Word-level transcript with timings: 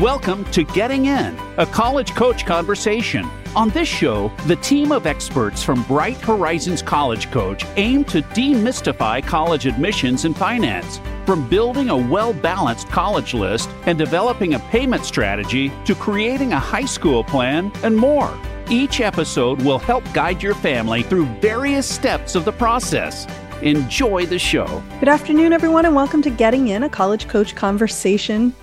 Welcome 0.00 0.46
to 0.52 0.64
Getting 0.64 1.04
In, 1.04 1.38
a 1.58 1.66
college 1.66 2.14
coach 2.14 2.46
conversation. 2.46 3.28
On 3.54 3.68
this 3.68 3.86
show, 3.86 4.32
the 4.46 4.56
team 4.56 4.92
of 4.92 5.06
experts 5.06 5.62
from 5.62 5.82
Bright 5.82 6.16
Horizons 6.16 6.80
College 6.80 7.30
Coach 7.30 7.66
aim 7.76 8.04
to 8.04 8.22
demystify 8.22 9.22
college 9.22 9.66
admissions 9.66 10.24
and 10.24 10.34
finance. 10.34 11.02
From 11.26 11.46
building 11.50 11.90
a 11.90 11.96
well 11.98 12.32
balanced 12.32 12.88
college 12.88 13.34
list 13.34 13.68
and 13.84 13.98
developing 13.98 14.54
a 14.54 14.58
payment 14.70 15.04
strategy 15.04 15.70
to 15.84 15.94
creating 15.94 16.54
a 16.54 16.58
high 16.58 16.86
school 16.86 17.22
plan 17.22 17.70
and 17.82 17.94
more. 17.94 18.32
Each 18.70 19.02
episode 19.02 19.60
will 19.60 19.78
help 19.78 20.10
guide 20.14 20.42
your 20.42 20.54
family 20.54 21.02
through 21.02 21.26
various 21.42 21.86
steps 21.86 22.34
of 22.34 22.46
the 22.46 22.52
process. 22.52 23.26
Enjoy 23.60 24.24
the 24.24 24.38
show. 24.38 24.82
Good 24.98 25.10
afternoon, 25.10 25.52
everyone, 25.52 25.84
and 25.84 25.94
welcome 25.94 26.22
to 26.22 26.30
Getting 26.30 26.68
In, 26.68 26.84
a 26.84 26.88
college 26.88 27.28
coach 27.28 27.54
conversation. 27.54 28.54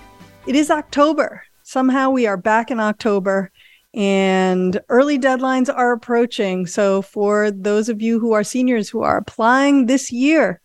It 0.48 0.56
is 0.56 0.70
October. 0.70 1.42
Somehow 1.62 2.08
we 2.08 2.26
are 2.26 2.38
back 2.38 2.70
in 2.70 2.80
October 2.80 3.52
and 3.92 4.80
early 4.88 5.18
deadlines 5.18 5.68
are 5.68 5.92
approaching. 5.92 6.66
So, 6.66 7.02
for 7.02 7.50
those 7.50 7.90
of 7.90 8.00
you 8.00 8.18
who 8.18 8.32
are 8.32 8.42
seniors 8.42 8.88
who 8.88 9.02
are 9.02 9.18
applying 9.18 9.84
this 9.84 10.10
year, 10.10 10.62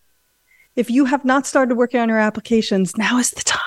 if 0.77 0.89
you 0.89 1.03
have 1.03 1.25
not 1.25 1.45
started 1.45 1.75
working 1.75 1.99
on 1.99 2.07
your 2.07 2.17
applications, 2.17 2.95
now 2.95 3.19
is 3.19 3.31
the 3.31 3.41
time. 3.41 3.59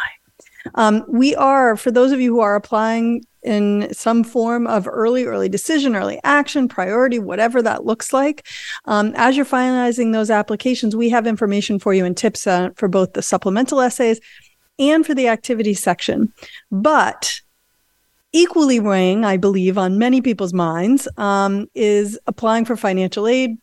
Um, 0.75 1.05
we 1.07 1.35
are, 1.35 1.77
for 1.77 1.91
those 1.91 2.13
of 2.13 2.21
you 2.23 2.35
who 2.35 2.41
are 2.41 2.55
applying 2.55 3.23
in 3.43 3.93
some 3.93 4.25
form 4.25 4.67
of 4.67 4.89
early, 4.91 5.25
early 5.25 5.51
decision, 5.51 5.95
early 5.95 6.19
action, 6.25 6.67
priority, 6.67 7.19
whatever 7.19 7.61
that 7.61 7.85
looks 7.85 8.15
like. 8.15 8.47
Um, 8.87 9.13
as 9.17 9.37
you're 9.37 9.45
finalizing 9.45 10.15
those 10.15 10.31
applications, 10.31 10.97
we 10.97 11.11
have 11.11 11.27
information 11.27 11.79
for 11.79 11.93
you 11.93 12.07
and 12.07 12.17
tips 12.17 12.47
uh, 12.47 12.71
for 12.75 12.89
both 12.89 13.13
the 13.13 13.23
supplemental 13.23 13.83
essays 13.83 14.19
and 14.79 15.07
for 15.07 15.15
the 15.15 15.29
activity 15.29 15.75
section. 15.75 16.33
But 16.71 17.41
equally 18.33 18.81
weighing, 18.81 19.25
I 19.25 19.37
believe, 19.37 19.79
on 19.79 19.99
many 19.99 20.21
people's 20.21 20.53
minds 20.53 21.09
um, 21.17 21.69
is 21.75 22.19
applying 22.27 22.65
for 22.65 22.77
financial 22.77 23.27
aid. 23.27 23.57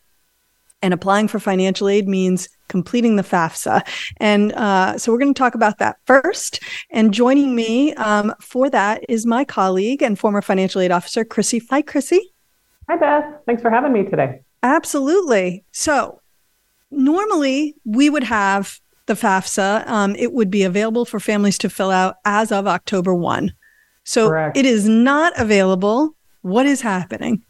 And 0.82 0.92
applying 0.92 1.28
for 1.28 1.38
financial 1.38 1.88
aid 1.88 2.06
means 2.06 2.46
completing 2.68 3.16
the 3.16 3.22
FAFSA. 3.22 3.86
And 4.18 4.52
uh, 4.52 4.98
so 4.98 5.12
we're 5.12 5.18
going 5.18 5.32
to 5.32 5.38
talk 5.38 5.54
about 5.54 5.78
that 5.78 5.96
first. 6.04 6.60
And 6.90 7.14
joining 7.14 7.54
me 7.54 7.94
um, 7.94 8.34
for 8.38 8.68
that 8.68 9.02
is 9.08 9.24
my 9.24 9.44
colleague 9.44 10.02
and 10.02 10.18
former 10.18 10.42
financial 10.42 10.82
aid 10.82 10.90
officer, 10.90 11.24
Chrissy. 11.24 11.62
Hi, 11.70 11.80
Chrissy. 11.80 12.34
Hi, 12.90 12.96
Beth. 12.96 13.24
Thanks 13.46 13.62
for 13.62 13.70
having 13.70 13.94
me 13.94 14.04
today. 14.04 14.40
Absolutely. 14.62 15.64
So 15.72 16.20
normally 16.90 17.74
we 17.84 18.10
would 18.10 18.24
have 18.24 18.78
the 19.06 19.14
FAFSA, 19.14 19.86
um, 19.86 20.16
it 20.16 20.32
would 20.32 20.50
be 20.50 20.62
available 20.62 21.04
for 21.04 21.20
families 21.20 21.58
to 21.58 21.70
fill 21.70 21.90
out 21.90 22.16
as 22.24 22.50
of 22.50 22.66
October 22.66 23.14
1. 23.14 23.52
So 24.04 24.28
Correct. 24.28 24.56
it 24.56 24.66
is 24.66 24.88
not 24.88 25.32
available. 25.38 26.14
What 26.42 26.66
is 26.66 26.80
happening? 26.80 27.44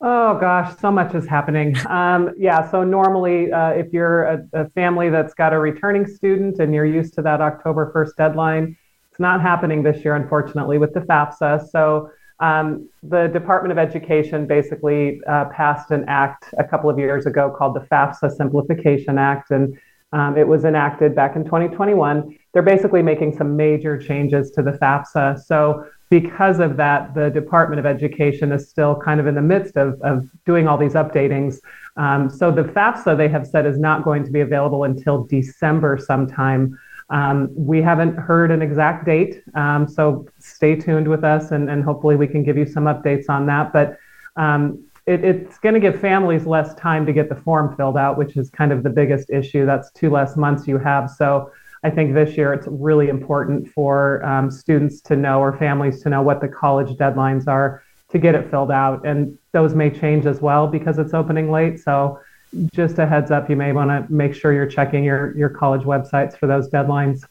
Oh 0.00 0.38
gosh, 0.38 0.76
so 0.80 0.90
much 0.90 1.14
is 1.14 1.26
happening. 1.26 1.76
Um, 1.88 2.30
yeah, 2.36 2.68
so 2.70 2.84
normally, 2.84 3.50
uh, 3.52 3.70
if 3.70 3.92
you're 3.92 4.24
a, 4.24 4.46
a, 4.52 4.68
family 4.70 5.08
that's 5.08 5.32
got 5.32 5.54
a 5.54 5.58
returning 5.58 6.06
student 6.06 6.58
and 6.58 6.74
you're 6.74 6.84
used 6.84 7.14
to 7.14 7.22
that 7.22 7.40
October 7.40 7.90
1st 7.94 8.16
deadline, 8.16 8.76
it's 9.10 9.20
not 9.20 9.40
happening 9.40 9.82
this 9.82 10.04
year, 10.04 10.16
unfortunately, 10.16 10.76
with 10.76 10.92
the 10.92 11.00
FAFSA. 11.00 11.70
So 11.70 12.10
um, 12.40 12.88
the 13.02 13.28
Department 13.28 13.72
of 13.72 13.78
Education 13.78 14.46
basically 14.46 15.20
uh, 15.26 15.46
passed 15.46 15.90
an 15.90 16.04
act 16.08 16.52
a 16.58 16.64
couple 16.64 16.90
of 16.90 16.98
years 16.98 17.24
ago 17.24 17.54
called 17.56 17.74
the 17.74 17.80
FAFSA 17.80 18.36
Simplification 18.36 19.18
Act, 19.18 19.52
and 19.52 19.78
um, 20.14 20.38
it 20.38 20.46
was 20.46 20.64
enacted 20.64 21.14
back 21.14 21.34
in 21.34 21.44
2021. 21.44 22.38
They're 22.52 22.62
basically 22.62 23.02
making 23.02 23.36
some 23.36 23.56
major 23.56 23.98
changes 23.98 24.52
to 24.52 24.62
the 24.62 24.70
FAFSA. 24.70 25.42
So, 25.42 25.86
because 26.08 26.60
of 26.60 26.76
that, 26.76 27.14
the 27.14 27.30
Department 27.30 27.80
of 27.80 27.86
Education 27.86 28.52
is 28.52 28.68
still 28.68 28.94
kind 28.94 29.18
of 29.18 29.26
in 29.26 29.34
the 29.34 29.42
midst 29.42 29.76
of, 29.76 30.00
of 30.02 30.28
doing 30.46 30.68
all 30.68 30.78
these 30.78 30.92
updatings. 30.92 31.58
Um, 31.96 32.30
so, 32.30 32.52
the 32.52 32.62
FAFSA, 32.62 33.16
they 33.16 33.26
have 33.26 33.44
said, 33.44 33.66
is 33.66 33.76
not 33.76 34.04
going 34.04 34.24
to 34.24 34.30
be 34.30 34.40
available 34.40 34.84
until 34.84 35.24
December 35.24 35.98
sometime. 35.98 36.78
Um, 37.10 37.50
we 37.52 37.82
haven't 37.82 38.14
heard 38.16 38.52
an 38.52 38.62
exact 38.62 39.04
date, 39.04 39.42
um, 39.54 39.86
so 39.86 40.26
stay 40.38 40.74
tuned 40.74 41.06
with 41.06 41.22
us 41.22 41.50
and, 41.50 41.68
and 41.68 41.84
hopefully 41.84 42.16
we 42.16 42.26
can 42.26 42.42
give 42.42 42.56
you 42.56 42.64
some 42.64 42.84
updates 42.84 43.26
on 43.28 43.44
that. 43.46 43.74
But 43.74 43.98
um, 44.36 44.86
it, 45.06 45.24
it's 45.24 45.58
going 45.58 45.74
to 45.74 45.80
give 45.80 46.00
families 46.00 46.46
less 46.46 46.74
time 46.74 47.04
to 47.06 47.12
get 47.12 47.28
the 47.28 47.36
form 47.36 47.76
filled 47.76 47.96
out, 47.96 48.16
which 48.16 48.36
is 48.36 48.50
kind 48.50 48.72
of 48.72 48.82
the 48.82 48.90
biggest 48.90 49.30
issue. 49.30 49.66
That's 49.66 49.90
two 49.92 50.10
less 50.10 50.36
months 50.36 50.66
you 50.66 50.78
have. 50.78 51.10
So 51.10 51.50
I 51.82 51.90
think 51.90 52.14
this 52.14 52.36
year 52.36 52.54
it's 52.54 52.66
really 52.68 53.08
important 53.08 53.68
for 53.68 54.24
um, 54.24 54.50
students 54.50 55.00
to 55.02 55.16
know 55.16 55.40
or 55.40 55.56
families 55.56 56.02
to 56.02 56.08
know 56.08 56.22
what 56.22 56.40
the 56.40 56.48
college 56.48 56.96
deadlines 56.96 57.46
are 57.46 57.82
to 58.10 58.18
get 58.18 58.34
it 58.34 58.50
filled 58.50 58.70
out. 58.70 59.06
And 59.06 59.38
those 59.52 59.74
may 59.74 59.90
change 59.90 60.24
as 60.24 60.40
well 60.40 60.66
because 60.66 60.98
it's 60.98 61.12
opening 61.12 61.50
late. 61.50 61.80
So 61.80 62.18
just 62.72 62.98
a 62.98 63.06
heads 63.06 63.30
up, 63.30 63.50
you 63.50 63.56
may 63.56 63.72
want 63.72 63.90
to 63.90 64.10
make 64.12 64.34
sure 64.34 64.52
you're 64.52 64.66
checking 64.66 65.04
your, 65.04 65.36
your 65.36 65.50
college 65.50 65.82
websites 65.82 66.38
for 66.38 66.46
those 66.46 66.68
deadlines. 66.70 67.24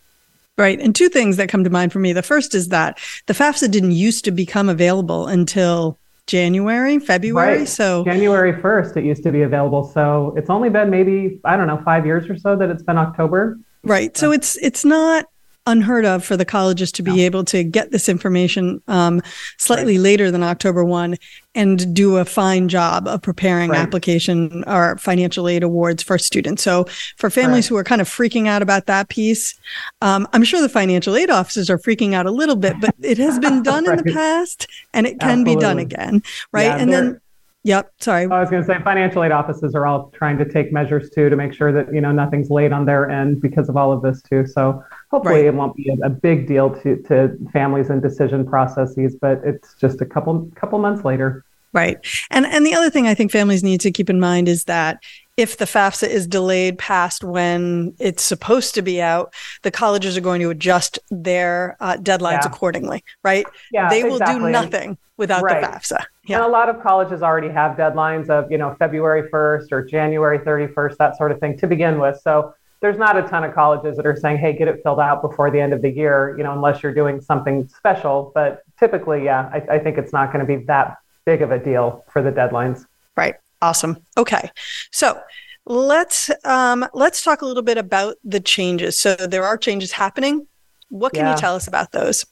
Right. 0.57 0.79
And 0.79 0.95
two 0.95 1.09
things 1.09 1.37
that 1.37 1.49
come 1.49 1.63
to 1.63 1.69
mind 1.71 1.91
for 1.91 1.99
me. 1.99 2.13
The 2.13 2.21
first 2.21 2.53
is 2.53 2.67
that 2.67 2.99
the 3.25 3.33
FAFSA 3.33 3.71
didn't 3.71 3.93
used 3.93 4.25
to 4.25 4.31
become 4.31 4.69
available 4.69 5.25
until 5.25 5.97
January, 6.27 6.99
February. 6.99 7.59
Right. 7.59 7.67
So 7.67 8.03
January 8.05 8.53
1st, 8.53 8.97
it 8.97 9.05
used 9.05 9.23
to 9.23 9.31
be 9.31 9.41
available. 9.41 9.83
So 9.83 10.33
it's 10.37 10.49
only 10.49 10.69
been 10.69 10.89
maybe, 10.89 11.39
I 11.43 11.57
don't 11.57 11.67
know, 11.67 11.81
five 11.83 12.05
years 12.05 12.29
or 12.29 12.37
so 12.37 12.55
that 12.55 12.69
it's 12.69 12.83
been 12.83 12.97
October. 12.97 13.59
Right. 13.83 14.15
So 14.15 14.31
it's 14.31 14.55
it's 14.57 14.85
not 14.85 15.25
unheard 15.65 16.05
of 16.05 16.23
for 16.23 16.35
the 16.35 16.45
colleges 16.45 16.91
to 16.91 17.03
be 17.03 17.17
no. 17.17 17.23
able 17.23 17.43
to 17.45 17.63
get 17.63 17.91
this 17.91 18.09
information 18.09 18.81
um, 18.87 19.21
slightly 19.57 19.97
right. 19.97 20.03
later 20.03 20.31
than 20.31 20.43
October 20.43 20.83
1 20.83 21.17
and 21.55 21.93
do 21.93 22.17
a 22.17 22.25
fine 22.25 22.67
job 22.67 23.07
of 23.07 23.21
preparing 23.21 23.69
right. 23.69 23.79
application 23.79 24.63
or 24.67 24.97
financial 24.97 25.47
aid 25.47 25.63
awards 25.63 26.03
for 26.03 26.17
students. 26.17 26.63
So 26.63 26.85
for 27.17 27.29
families 27.29 27.65
right. 27.65 27.69
who 27.69 27.77
are 27.77 27.83
kind 27.83 28.01
of 28.01 28.09
freaking 28.09 28.47
out 28.47 28.61
about 28.61 28.87
that 28.87 29.09
piece, 29.09 29.57
um, 30.01 30.27
I'm 30.33 30.43
sure 30.43 30.61
the 30.61 30.69
financial 30.69 31.15
aid 31.15 31.29
offices 31.29 31.69
are 31.69 31.77
freaking 31.77 32.13
out 32.13 32.25
a 32.25 32.31
little 32.31 32.55
bit, 32.55 32.75
but 32.81 32.95
it 33.01 33.17
has 33.17 33.39
been 33.39 33.63
done 33.63 33.89
in 33.89 33.97
the 33.97 34.11
past 34.11 34.67
and 34.93 35.07
it 35.07 35.19
can 35.19 35.41
Absolutely. 35.41 35.55
be 35.55 35.61
done 35.61 35.79
again. 35.79 36.23
Right. 36.51 36.63
Yeah, 36.63 36.77
and 36.77 36.91
then 36.91 37.21
Yep. 37.65 37.93
Sorry. 38.01 38.23
I 38.23 38.41
was 38.41 38.49
going 38.49 38.61
to 38.61 38.67
say 38.67 38.77
financial 38.83 39.23
aid 39.23 39.31
offices 39.31 39.73
are 39.73 39.85
all 39.85 40.09
trying 40.09 40.37
to 40.37 40.45
take 40.45 40.73
measures 40.73 41.09
too 41.09 41.29
to 41.29 41.35
make 41.37 41.53
sure 41.53 41.71
that 41.71 41.93
you 41.93 42.01
know 42.01 42.11
nothing's 42.11 42.49
late 42.49 42.73
on 42.73 42.85
their 42.85 43.09
end 43.09 43.41
because 43.41 43.69
of 43.69 43.77
all 43.77 43.93
of 43.93 44.01
this 44.01 44.21
too. 44.21 44.45
So 44.45 44.83
hopefully 45.11 45.35
right. 45.35 45.45
it 45.45 45.53
won't 45.53 45.75
be 45.75 45.89
a, 45.89 46.07
a, 46.07 46.09
big 46.09 46.45
deal 46.45 46.69
to 46.81 47.01
to 47.03 47.37
families 47.53 47.89
and 47.89 48.01
decision 48.01 48.45
processes, 48.45 49.15
but 49.15 49.39
it's 49.45 49.75
just 49.75 50.01
a 50.01 50.05
couple 50.05 50.51
couple 50.55 50.77
months 50.79 51.05
later. 51.05 51.45
Right. 51.71 51.97
And 52.31 52.45
and 52.45 52.65
the 52.65 52.75
other 52.75 52.89
thing 52.89 53.07
I 53.07 53.13
think 53.13 53.31
families 53.31 53.63
need 53.63 53.79
to 53.81 53.91
keep 53.91 54.09
in 54.09 54.19
mind 54.19 54.49
is 54.49 54.65
that 54.65 55.01
if 55.35 55.57
the 55.57 55.65
FAFSA 55.65 56.07
is 56.07 56.27
delayed 56.27 56.77
past 56.77 57.23
when 57.23 57.95
it's 57.99 58.23
supposed 58.23 58.75
to 58.75 58.81
be 58.81 59.01
out, 59.01 59.33
the 59.63 59.71
colleges 59.71 60.15
are 60.15 60.21
going 60.21 60.41
to 60.41 60.49
adjust 60.49 60.99
their 61.09 61.75
uh, 61.79 61.97
deadlines 61.97 62.43
yeah. 62.43 62.47
accordingly, 62.47 63.03
right? 63.23 63.45
Yeah, 63.71 63.89
they 63.89 64.03
will 64.03 64.17
exactly. 64.17 64.45
do 64.45 64.49
nothing 64.49 64.97
without 65.17 65.43
right. 65.43 65.61
the 65.61 65.67
FAFSA. 65.67 66.05
Yeah. 66.25 66.37
And 66.37 66.45
a 66.45 66.49
lot 66.49 66.69
of 66.69 66.81
colleges 66.81 67.23
already 67.23 67.49
have 67.49 67.77
deadlines 67.77 68.29
of, 68.29 68.51
you 68.51 68.57
know, 68.57 68.75
February 68.77 69.29
1st 69.29 69.71
or 69.71 69.83
January 69.83 70.39
31st, 70.39 70.97
that 70.97 71.17
sort 71.17 71.31
of 71.31 71.39
thing 71.39 71.57
to 71.57 71.67
begin 71.67 71.99
with. 71.99 72.19
So 72.21 72.53
there's 72.81 72.97
not 72.97 73.17
a 73.17 73.23
ton 73.23 73.43
of 73.43 73.53
colleges 73.55 73.97
that 73.97 74.05
are 74.05 74.15
saying, 74.15 74.37
hey, 74.37 74.53
get 74.53 74.67
it 74.67 74.81
filled 74.83 74.99
out 74.99 75.21
before 75.21 75.49
the 75.49 75.59
end 75.59 75.73
of 75.73 75.81
the 75.81 75.89
year, 75.89 76.35
you 76.37 76.43
know, 76.43 76.51
unless 76.51 76.83
you're 76.83 76.93
doing 76.93 77.21
something 77.21 77.67
special. 77.69 78.31
But 78.35 78.63
typically, 78.77 79.23
yeah, 79.23 79.49
I, 79.53 79.75
I 79.75 79.79
think 79.79 79.97
it's 79.97 80.13
not 80.13 80.31
going 80.31 80.45
to 80.45 80.57
be 80.57 80.63
that 80.65 80.97
big 81.25 81.41
of 81.41 81.51
a 81.51 81.59
deal 81.59 82.03
for 82.11 82.21
the 82.21 82.31
deadlines. 82.31 82.85
Right. 83.15 83.35
Awesome. 83.63 83.97
Okay. 84.17 84.51
So 84.91 85.21
let's 85.65 86.29
um, 86.43 86.85
let's 86.93 87.23
talk 87.23 87.41
a 87.41 87.45
little 87.45 87.63
bit 87.63 87.77
about 87.77 88.17
the 88.25 88.41
changes. 88.41 88.97
So 88.99 89.15
there 89.15 89.45
are 89.45 89.57
changes 89.57 89.93
happening. 89.93 90.47
What 90.89 91.13
can 91.13 91.23
yeah. 91.23 91.31
you 91.31 91.37
tell 91.37 91.55
us 91.55 91.65
about 91.65 91.93
those? 91.93 92.25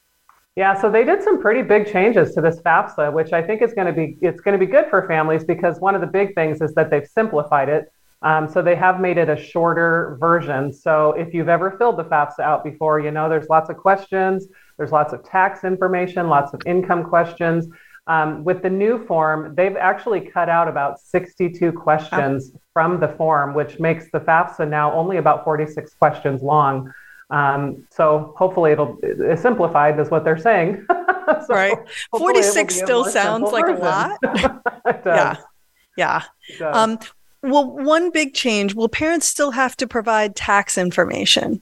Yeah, 0.58 0.80
so 0.80 0.92
they 0.92 1.06
did 1.06 1.24
some 1.24 1.42
pretty 1.42 1.62
big 1.62 1.90
changes 1.90 2.36
to 2.36 2.42
this 2.42 2.60
FAFSA, 2.60 3.14
which 3.14 3.32
I 3.32 3.42
think 3.42 3.62
is 3.62 3.74
going 3.74 3.88
to 3.88 3.94
be 3.94 4.18
it's 4.22 4.42
going 4.42 4.60
to 4.60 4.66
be 4.66 4.70
good 4.70 4.90
for 4.90 5.08
families 5.08 5.46
because 5.46 5.80
one 5.80 5.96
of 5.96 6.02
the 6.02 6.08
big 6.08 6.36
things 6.36 6.60
is 6.60 6.74
that 6.74 6.90
they've 6.90 7.08
simplified 7.08 7.70
it. 7.70 7.90
Um, 8.24 8.50
so 8.50 8.62
they 8.62 8.76
have 8.76 9.00
made 9.00 9.18
it 9.18 9.30
a 9.30 9.38
shorter 9.38 10.18
version. 10.20 10.74
So 10.74 11.14
if 11.14 11.34
you've 11.34 11.48
ever 11.48 11.72
filled 11.78 11.96
the 11.98 12.04
FAFSA 12.04 12.42
out 12.42 12.66
before, 12.66 13.00
you 13.00 13.10
know 13.10 13.30
there's 13.30 13.48
lots 13.48 13.70
of 13.70 13.78
questions, 13.78 14.48
there's 14.76 14.92
lots 14.92 15.14
of 15.14 15.24
tax 15.24 15.64
information, 15.64 16.28
lots 16.28 16.54
of 16.54 16.62
income 16.66 17.06
questions. 17.06 17.70
Um, 18.08 18.44
with 18.44 18.64
the 18.64 18.70
new 18.70 19.06
form, 19.06 19.54
they've 19.56 19.76
actually 19.76 20.22
cut 20.22 20.50
out 20.50 20.68
about 20.68 21.00
62 21.00 21.72
questions 21.72 22.52
oh. 22.54 22.60
from 22.74 23.00
the 23.00 23.10
form, 23.10 23.54
which 23.54 23.80
makes 23.80 24.12
the 24.12 24.20
FAFSA 24.20 24.68
now 24.68 24.92
only 24.94 25.18
about 25.18 25.44
46 25.44 25.94
questions 25.94 26.42
long. 26.42 26.92
Um, 27.30 27.88
so 27.90 28.34
hopefully 28.38 28.74
it'll 28.74 28.98
it's 29.02 29.42
simplified 29.42 30.00
is 30.00 30.10
what 30.10 30.26
they're 30.26 30.38
saying. 30.38 30.86
so 30.90 31.46
right. 31.50 31.78
46 32.18 32.76
still 32.76 33.06
sounds 33.06 33.52
like 33.52 33.66
version. 33.66 33.82
a 33.82 33.86
lot. 33.86 34.20
yeah. 35.06 35.36
Yeah. 35.98 36.24
Um, 36.62 37.00
well, 37.44 37.72
one 37.72 38.12
big 38.12 38.34
change 38.34 38.76
will 38.76 38.90
parents 38.90 39.28
still 39.28 39.52
have 39.52 39.76
to 39.78 39.88
provide 39.88 40.36
tax 40.36 40.78
information? 40.78 41.62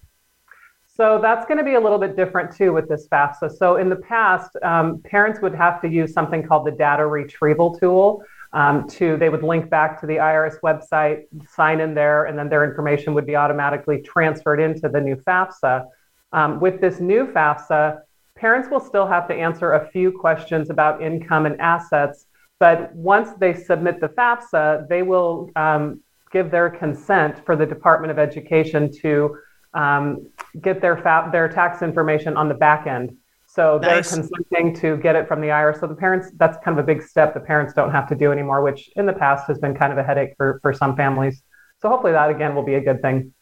So 0.99 1.17
that's 1.21 1.45
going 1.45 1.57
to 1.57 1.63
be 1.63 1.75
a 1.75 1.79
little 1.79 1.97
bit 1.97 2.17
different 2.17 2.53
too 2.53 2.73
with 2.73 2.89
this 2.89 3.07
FAFSA. 3.07 3.55
So 3.55 3.77
in 3.77 3.87
the 3.87 3.95
past, 3.95 4.57
um, 4.63 5.01
parents 5.05 5.39
would 5.41 5.55
have 5.55 5.81
to 5.81 5.87
use 5.87 6.11
something 6.11 6.45
called 6.45 6.67
the 6.67 6.71
data 6.71 7.05
retrieval 7.07 7.79
tool. 7.79 8.21
Um, 8.51 8.85
to 8.89 9.15
they 9.15 9.29
would 9.29 9.43
link 9.43 9.69
back 9.69 10.01
to 10.01 10.07
the 10.07 10.17
IRS 10.17 10.59
website, 10.61 11.21
sign 11.47 11.79
in 11.79 11.93
there, 11.93 12.25
and 12.25 12.37
then 12.37 12.49
their 12.49 12.65
information 12.65 13.13
would 13.13 13.25
be 13.25 13.37
automatically 13.37 14.01
transferred 14.01 14.59
into 14.59 14.89
the 14.89 14.99
new 14.99 15.15
FAFSA. 15.15 15.85
Um, 16.33 16.59
with 16.59 16.81
this 16.81 16.99
new 16.99 17.27
FAFSA, 17.27 18.01
parents 18.35 18.67
will 18.69 18.81
still 18.81 19.07
have 19.07 19.25
to 19.29 19.33
answer 19.33 19.73
a 19.73 19.89
few 19.91 20.11
questions 20.11 20.69
about 20.69 21.01
income 21.01 21.45
and 21.45 21.61
assets, 21.61 22.25
but 22.59 22.93
once 22.93 23.29
they 23.39 23.53
submit 23.53 24.01
the 24.01 24.09
FAFSA, 24.09 24.89
they 24.89 25.03
will 25.03 25.49
um, 25.55 26.01
give 26.31 26.51
their 26.51 26.69
consent 26.69 27.45
for 27.45 27.55
the 27.55 27.65
Department 27.65 28.11
of 28.11 28.19
Education 28.19 28.91
to 29.01 29.37
um, 29.73 30.27
get 30.61 30.81
their 30.81 30.97
fa- 30.97 31.29
their 31.31 31.47
tax 31.49 31.81
information 31.81 32.37
on 32.37 32.47
the 32.47 32.55
back 32.55 32.87
end. 32.87 33.15
So 33.47 33.79
nice. 33.79 34.11
they're 34.11 34.23
consenting 34.23 34.75
to 34.81 34.97
get 34.97 35.15
it 35.15 35.27
from 35.27 35.41
the 35.41 35.47
IRS. 35.47 35.79
So 35.79 35.87
the 35.87 35.95
parents, 35.95 36.29
that's 36.37 36.57
kind 36.63 36.77
of 36.77 36.83
a 36.83 36.85
big 36.85 37.01
step 37.01 37.33
the 37.33 37.39
parents 37.39 37.73
don't 37.73 37.91
have 37.91 38.07
to 38.09 38.15
do 38.15 38.31
anymore, 38.31 38.61
which 38.61 38.91
in 38.95 39.07
the 39.07 39.13
past 39.13 39.47
has 39.47 39.57
been 39.57 39.75
kind 39.75 39.91
of 39.91 39.97
a 39.97 40.03
headache 40.03 40.35
for, 40.37 40.59
for 40.61 40.71
some 40.71 40.95
families. 40.95 41.41
So 41.81 41.89
hopefully 41.89 42.13
that 42.13 42.29
again 42.29 42.53
will 42.53 42.63
be 42.63 42.75
a 42.75 42.81
good 42.81 43.01
thing. 43.01 43.33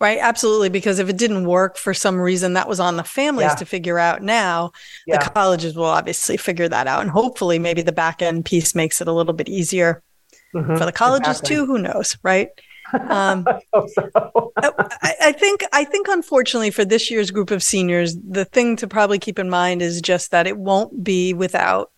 Right, 0.00 0.18
absolutely. 0.18 0.70
Because 0.70 0.98
if 0.98 1.10
it 1.10 1.18
didn't 1.18 1.44
work 1.44 1.76
for 1.76 1.92
some 1.92 2.18
reason, 2.18 2.54
that 2.54 2.68
was 2.68 2.80
on 2.80 2.96
the 2.96 3.04
families 3.04 3.50
yeah. 3.50 3.56
to 3.56 3.66
figure 3.66 3.98
out. 3.98 4.22
Now, 4.22 4.72
yeah. 5.06 5.18
the 5.18 5.30
colleges 5.30 5.76
will 5.76 5.84
obviously 5.84 6.38
figure 6.38 6.68
that 6.68 6.86
out, 6.86 7.02
and 7.02 7.10
hopefully, 7.10 7.58
maybe 7.58 7.82
the 7.82 7.92
back 7.92 8.22
end 8.22 8.46
piece 8.46 8.74
makes 8.74 9.02
it 9.02 9.08
a 9.08 9.12
little 9.12 9.34
bit 9.34 9.50
easier 9.50 10.02
mm-hmm. 10.54 10.76
for 10.76 10.86
the 10.86 10.92
colleges 10.92 11.40
exactly. 11.40 11.56
too. 11.56 11.66
Who 11.66 11.78
knows, 11.78 12.16
right? 12.22 12.48
Um, 12.92 13.44
I, 13.74 13.86
so. 13.86 14.52
I, 14.56 15.14
I 15.20 15.32
think 15.32 15.62
I 15.72 15.84
think 15.84 16.08
unfortunately 16.08 16.70
for 16.70 16.84
this 16.84 17.10
year's 17.10 17.30
group 17.30 17.50
of 17.50 17.62
seniors, 17.62 18.16
the 18.16 18.44
thing 18.44 18.76
to 18.76 18.88
probably 18.88 19.18
keep 19.18 19.38
in 19.38 19.50
mind 19.50 19.82
is 19.82 20.00
just 20.00 20.30
that 20.30 20.46
it 20.46 20.56
won't 20.56 21.02
be 21.04 21.34
without 21.34 21.90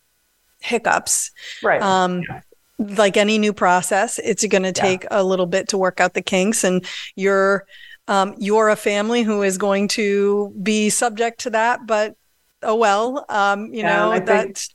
hiccups. 0.60 1.30
Right. 1.62 1.82
Um, 1.82 2.22
yeah. 2.28 2.40
Like 2.78 3.16
any 3.16 3.38
new 3.38 3.52
process, 3.52 4.18
it's 4.18 4.44
going 4.46 4.64
to 4.64 4.72
take 4.72 5.04
yeah. 5.04 5.20
a 5.20 5.22
little 5.22 5.46
bit 5.46 5.68
to 5.68 5.78
work 5.78 6.00
out 6.00 6.14
the 6.14 6.22
kinks, 6.22 6.64
and 6.64 6.84
you're 7.14 7.64
um, 8.08 8.34
you're 8.38 8.70
a 8.70 8.76
family 8.76 9.22
who 9.22 9.42
is 9.42 9.56
going 9.56 9.88
to 9.88 10.52
be 10.62 10.90
subject 10.90 11.40
to 11.40 11.50
that. 11.50 11.86
But 11.86 12.16
oh 12.62 12.74
well, 12.74 13.24
um, 13.28 13.72
you 13.72 13.82
know 13.82 14.18
that. 14.18 14.66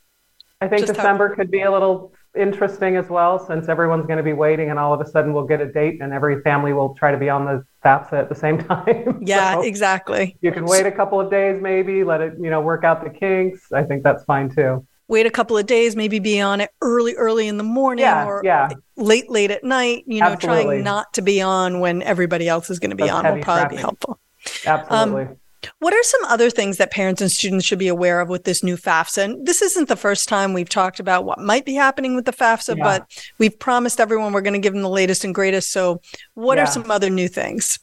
I 0.60 0.68
think 0.68 0.86
December 0.86 1.28
how- 1.28 1.34
could 1.34 1.50
be 1.50 1.62
a 1.62 1.70
little 1.70 2.12
interesting 2.38 2.96
as 2.96 3.08
well, 3.08 3.38
since 3.38 3.68
everyone's 3.68 4.06
going 4.06 4.16
to 4.16 4.22
be 4.22 4.32
waiting, 4.32 4.70
and 4.70 4.78
all 4.78 4.94
of 4.94 5.00
a 5.00 5.10
sudden 5.10 5.32
we'll 5.32 5.46
get 5.46 5.60
a 5.60 5.70
date, 5.70 6.00
and 6.00 6.12
every 6.12 6.40
family 6.42 6.72
will 6.72 6.94
try 6.94 7.10
to 7.10 7.18
be 7.18 7.28
on 7.28 7.44
the 7.44 7.64
FAFSA 7.84 8.12
at 8.14 8.28
the 8.28 8.34
same 8.34 8.58
time. 8.64 9.20
Yeah, 9.22 9.54
so 9.54 9.62
exactly. 9.62 10.36
You 10.40 10.52
can 10.52 10.64
wait 10.64 10.86
a 10.86 10.92
couple 10.92 11.20
of 11.20 11.30
days, 11.30 11.60
maybe 11.60 12.04
let 12.04 12.20
it, 12.20 12.34
you 12.40 12.50
know, 12.50 12.60
work 12.60 12.84
out 12.84 13.02
the 13.04 13.10
kinks. 13.10 13.72
I 13.72 13.82
think 13.82 14.02
that's 14.02 14.24
fine 14.24 14.48
too. 14.48 14.86
Wait 15.08 15.26
a 15.26 15.30
couple 15.30 15.56
of 15.56 15.66
days, 15.66 15.96
maybe 15.96 16.18
be 16.18 16.40
on 16.40 16.60
it 16.60 16.70
early, 16.82 17.14
early 17.14 17.48
in 17.48 17.56
the 17.56 17.64
morning 17.64 18.04
yeah, 18.04 18.26
or 18.26 18.42
yeah. 18.44 18.68
late, 18.96 19.30
late 19.30 19.50
at 19.50 19.64
night. 19.64 20.04
You 20.06 20.20
know, 20.20 20.26
Absolutely. 20.26 20.64
trying 20.64 20.84
not 20.84 21.14
to 21.14 21.22
be 21.22 21.40
on 21.40 21.80
when 21.80 22.02
everybody 22.02 22.46
else 22.46 22.68
is 22.68 22.78
going 22.78 22.90
to 22.90 22.96
be 22.96 23.04
that's 23.04 23.14
on 23.14 23.24
will 23.24 23.42
probably 23.42 23.42
traffic. 23.42 23.70
be 23.70 23.76
helpful. 23.76 24.20
Absolutely. 24.66 25.22
Um, 25.22 25.36
what 25.78 25.94
are 25.94 26.02
some 26.02 26.24
other 26.24 26.50
things 26.50 26.76
that 26.76 26.90
parents 26.90 27.20
and 27.20 27.30
students 27.30 27.64
should 27.64 27.78
be 27.78 27.88
aware 27.88 28.20
of 28.20 28.28
with 28.28 28.44
this 28.44 28.62
new 28.62 28.76
FAFSA? 28.76 29.24
And 29.24 29.46
this 29.46 29.62
isn't 29.62 29.88
the 29.88 29.96
first 29.96 30.28
time 30.28 30.52
we've 30.52 30.68
talked 30.68 31.00
about 31.00 31.24
what 31.24 31.38
might 31.38 31.64
be 31.64 31.74
happening 31.74 32.14
with 32.14 32.24
the 32.24 32.32
FAFSA, 32.32 32.76
yeah. 32.76 32.84
but 32.84 33.30
we've 33.38 33.58
promised 33.58 34.00
everyone 34.00 34.32
we're 34.32 34.40
going 34.40 34.54
to 34.54 34.58
give 34.60 34.72
them 34.72 34.82
the 34.82 34.88
latest 34.88 35.24
and 35.24 35.34
greatest. 35.34 35.70
So, 35.70 36.00
what 36.34 36.58
yeah. 36.58 36.64
are 36.64 36.66
some 36.66 36.90
other 36.90 37.10
new 37.10 37.28
things? 37.28 37.78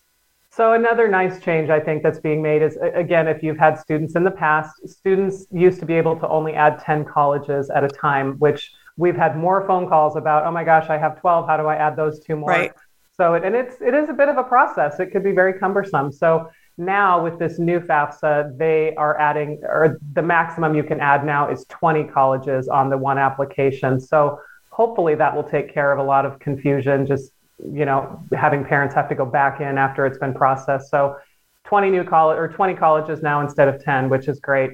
So, 0.52 0.72
another 0.72 1.10
nice 1.10 1.42
change 1.42 1.70
I 1.70 1.82
think 1.82 2.02
that's 2.02 2.20
being 2.20 2.42
made 2.42 2.62
is 2.62 2.78
again, 2.94 3.28
if 3.28 3.44
you've 3.44 3.58
had 3.58 3.78
students 3.78 4.16
in 4.16 4.24
the 4.24 4.32
past, 4.32 4.88
students 4.88 5.46
used 5.52 5.80
to 5.82 5.86
be 5.86 5.96
able 5.96 6.18
to 6.18 6.28
only 6.30 6.54
add 6.54 6.80
10 6.80 7.06
colleges 7.06 7.70
at 7.70 7.84
a 7.84 7.90
time, 7.90 8.36
which 8.40 8.72
we've 8.96 9.18
had 9.18 9.36
more 9.36 9.68
phone 9.68 9.90
calls 9.90 10.16
about, 10.16 10.46
oh 10.46 10.52
my 10.52 10.64
gosh, 10.64 10.90
I 10.90 10.98
have 10.98 11.20
12. 11.20 11.46
How 11.46 11.58
do 11.58 11.66
I 11.68 11.76
add 11.76 11.98
those 11.98 12.22
two 12.22 12.38
more? 12.38 12.50
Right. 12.50 12.72
So, 13.18 13.34
it, 13.34 13.44
and 13.44 13.54
it's, 13.54 13.82
it 13.82 13.94
is 13.94 14.08
a 14.08 14.14
bit 14.14 14.30
of 14.30 14.38
a 14.38 14.44
process. 14.44 15.00
It 15.00 15.08
could 15.08 15.24
be 15.24 15.32
very 15.32 15.60
cumbersome. 15.60 16.12
So, 16.12 16.50
now 16.78 17.24
with 17.24 17.40
this 17.40 17.58
new 17.58 17.80
FAFSA, 17.80 18.58
they 18.58 18.94
are 18.96 19.18
adding, 19.20 19.62
or 19.64 19.98
the 20.14 20.22
maximum 20.22 20.76
you 20.76 20.84
can 20.84 21.00
add 21.00 21.26
now 21.26 21.50
is 21.50 21.66
20 21.70 22.04
colleges 22.06 22.68
on 22.68 22.90
the 22.90 22.98
one 22.98 23.18
application. 23.18 24.00
So 24.00 24.40
hopefully 24.70 25.16
that 25.16 25.34
will 25.34 25.44
take 25.44 25.74
care 25.74 25.92
of 25.94 26.00
a 26.00 26.04
lot 26.04 26.26
of 26.26 26.38
confusion, 26.40 27.06
just, 27.06 27.32
you 27.72 27.86
know, 27.86 28.22
having 28.38 28.66
parents 28.66 28.94
have 28.96 29.08
to 29.10 29.16
go 29.16 29.26
back 29.26 29.62
in 29.62 29.78
after 29.78 30.06
it's 30.06 30.18
been 30.18 30.34
processed. 30.34 30.90
So 30.92 31.16
20 31.64 31.90
new 31.90 32.04
college 32.04 32.38
or 32.38 32.50
20 32.50 32.74
colleges 32.76 33.22
now 33.22 33.40
instead 33.42 33.70
of 33.70 33.82
10, 33.82 34.10
which 34.10 34.28
is 34.28 34.40
great. 34.40 34.72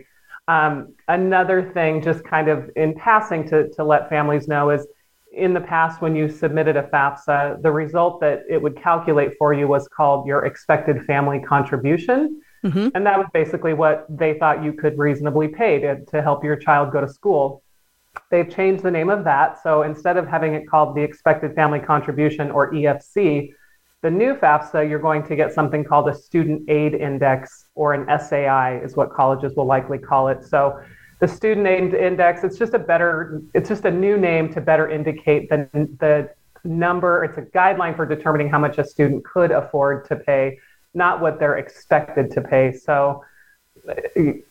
Um, 0.47 0.95
another 1.07 1.71
thing, 1.71 2.01
just 2.01 2.24
kind 2.24 2.50
of 2.50 2.69
in 2.75 2.95
passing 2.95 3.47
to, 3.50 3.69
to 3.69 3.83
let 3.83 4.09
families 4.09 4.47
know 4.47 4.71
is 4.71 4.88
in 5.31 5.54
the 5.54 5.62
past, 5.62 6.01
when 6.01 6.16
you 6.16 6.30
submitted 6.30 6.75
a 6.75 6.83
FAFSA, 6.83 7.62
the 7.62 7.72
result 7.72 8.19
that 8.19 8.44
it 8.50 8.62
would 8.62 8.75
calculate 8.75 9.33
for 9.38 9.54
you 9.54 9.68
was 9.68 9.88
called 9.88 10.28
your 10.28 10.45
expected 10.45 11.06
family 11.06 11.39
contribution. 11.39 12.42
Mm-hmm. 12.66 12.89
And 12.94 13.06
that 13.06 13.18
was 13.18 13.28
basically 13.33 13.74
what 13.74 14.06
they 14.10 14.38
thought 14.38 14.63
you 14.63 14.74
could 14.74 14.98
reasonably 14.98 15.48
pay 15.48 15.80
to, 15.80 16.04
to 16.06 16.22
help 16.22 16.44
your 16.44 16.57
child 16.57 16.92
go 16.92 17.01
to 17.01 17.07
school. 17.07 17.63
They've 18.30 18.50
changed 18.50 18.83
the 18.83 18.92
name 18.92 19.10
of 19.10 19.24
that. 19.24 19.63
So 19.63 19.83
instead 19.83 20.18
of 20.18 20.28
having 20.28 20.54
it 20.54 20.68
called 20.68 20.95
the 20.95 21.01
expected 21.01 21.56
family 21.56 21.80
contribution 21.80 22.51
or 22.51 22.72
EFC, 22.72 23.54
the 24.01 24.12
new 24.12 24.33
FAFSA, 24.36 24.89
you're 24.89 25.00
going 25.00 25.24
to 25.24 25.36
get 25.36 25.54
something 25.54 25.83
called 25.83 26.10
a 26.10 26.16
student 26.16 26.69
aid 26.69 26.94
index 26.94 27.68
or 27.75 27.94
an 27.94 28.06
SAI, 28.19 28.81
is 28.83 28.95
what 28.95 29.13
colleges 29.13 29.56
will 29.56 29.66
likely 29.66 29.98
call 29.98 30.28
it. 30.28 30.44
So 30.44 30.80
the 31.21 31.27
student 31.27 31.65
aid 31.68 31.94
index 31.94 32.44
it's 32.44 32.57
just 32.57 32.73
a 32.73 32.79
better 32.79 33.41
it's 33.53 33.69
just 33.69 33.85
a 33.85 33.91
new 33.91 34.18
name 34.18 34.51
to 34.51 34.59
better 34.59 34.89
indicate 34.89 35.50
the, 35.50 35.69
the 36.00 36.29
number. 36.63 37.23
It's 37.23 37.38
a 37.38 37.44
guideline 37.44 37.95
for 37.95 38.06
determining 38.06 38.50
how 38.50 38.59
much 38.59 38.77
a 38.77 38.83
student 38.85 39.23
could 39.25 39.51
afford 39.51 40.06
to 40.06 40.15
pay 40.15 40.59
not 40.94 41.21
what 41.21 41.39
they're 41.39 41.57
expected 41.57 42.29
to 42.31 42.41
pay. 42.41 42.71
So 42.71 43.23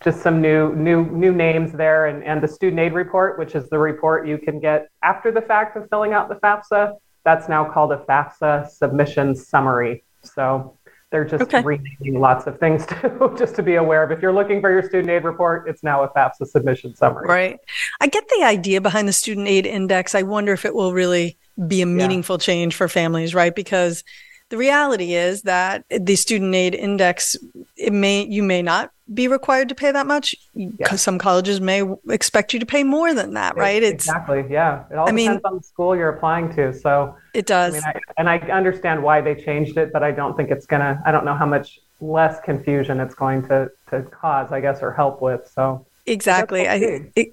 just 0.02 0.22
some 0.22 0.40
new 0.40 0.74
new 0.74 1.04
new 1.10 1.32
names 1.32 1.72
there 1.72 2.06
and, 2.06 2.24
and 2.24 2.42
the 2.42 2.48
student 2.48 2.80
aid 2.80 2.94
report 2.94 3.38
which 3.38 3.54
is 3.54 3.68
the 3.68 3.78
report 3.78 4.26
you 4.26 4.38
can 4.38 4.58
get 4.58 4.88
after 5.02 5.30
the 5.30 5.42
fact 5.42 5.76
of 5.76 5.88
filling 5.88 6.12
out 6.12 6.28
the 6.28 6.36
fafsa. 6.36 6.96
That's 7.24 7.48
now 7.48 7.70
called 7.70 7.92
a 7.92 7.98
fafsa 7.98 8.68
submission 8.68 9.36
summary. 9.36 10.02
So 10.22 10.76
they're 11.10 11.24
just 11.24 11.42
okay. 11.42 11.62
renaming 11.62 12.20
lots 12.20 12.46
of 12.46 12.58
things 12.58 12.86
too, 13.00 13.34
just 13.36 13.56
to 13.56 13.62
be 13.62 13.74
aware 13.74 14.02
of. 14.02 14.12
If 14.12 14.22
you're 14.22 14.32
looking 14.32 14.60
for 14.60 14.70
your 14.70 14.82
student 14.82 15.10
aid 15.10 15.24
report, 15.24 15.68
it's 15.68 15.82
now 15.82 16.02
a 16.02 16.08
FAFSA 16.08 16.46
submission 16.46 16.94
summary. 16.94 17.26
Right. 17.26 17.58
I 18.00 18.06
get 18.06 18.28
the 18.28 18.44
idea 18.44 18.80
behind 18.80 19.08
the 19.08 19.12
student 19.12 19.48
aid 19.48 19.66
index. 19.66 20.14
I 20.14 20.22
wonder 20.22 20.52
if 20.52 20.64
it 20.64 20.74
will 20.74 20.92
really 20.92 21.36
be 21.66 21.82
a 21.82 21.86
meaningful 21.86 22.36
yeah. 22.36 22.44
change 22.44 22.74
for 22.74 22.88
families, 22.88 23.34
right? 23.34 23.54
Because 23.54 24.04
the 24.50 24.56
reality 24.56 25.14
is 25.14 25.42
that 25.42 25.84
the 25.90 26.16
student 26.16 26.54
aid 26.54 26.74
index, 26.74 27.36
it 27.76 27.92
may 27.92 28.24
you 28.26 28.42
may 28.42 28.62
not 28.62 28.90
be 29.12 29.28
required 29.28 29.68
to 29.68 29.74
pay 29.74 29.90
that 29.90 30.06
much 30.06 30.34
because 30.54 30.78
yeah. 30.78 30.96
some 30.96 31.18
colleges 31.18 31.60
may 31.60 31.82
expect 32.08 32.52
you 32.52 32.60
to 32.60 32.66
pay 32.66 32.84
more 32.84 33.12
than 33.12 33.34
that, 33.34 33.56
right? 33.56 33.82
It's 33.82 34.06
exactly, 34.06 34.44
yeah. 34.48 34.84
It 34.90 34.96
all 34.96 35.08
I 35.08 35.10
depends 35.10 35.14
mean, 35.14 35.40
on 35.44 35.56
the 35.56 35.62
school 35.62 35.96
you're 35.96 36.10
applying 36.10 36.54
to. 36.54 36.72
So 36.72 37.16
it 37.34 37.46
does. 37.46 37.74
I 37.74 37.76
mean, 37.76 37.82
I, 37.86 38.00
and 38.18 38.28
I 38.28 38.38
understand 38.50 39.02
why 39.02 39.20
they 39.20 39.34
changed 39.34 39.76
it, 39.76 39.92
but 39.92 40.02
I 40.02 40.12
don't 40.12 40.36
think 40.36 40.50
it's 40.50 40.66
gonna. 40.66 41.02
I 41.04 41.12
don't 41.12 41.24
know 41.24 41.34
how 41.34 41.46
much 41.46 41.80
less 42.00 42.40
confusion 42.40 43.00
it's 43.00 43.14
going 43.14 43.42
to 43.48 43.70
to 43.90 44.02
cause, 44.02 44.52
I 44.52 44.60
guess, 44.60 44.80
or 44.82 44.92
help 44.92 45.20
with. 45.20 45.50
So 45.52 45.86
exactly, 46.06 46.68
I. 46.68 47.10
It, 47.16 47.28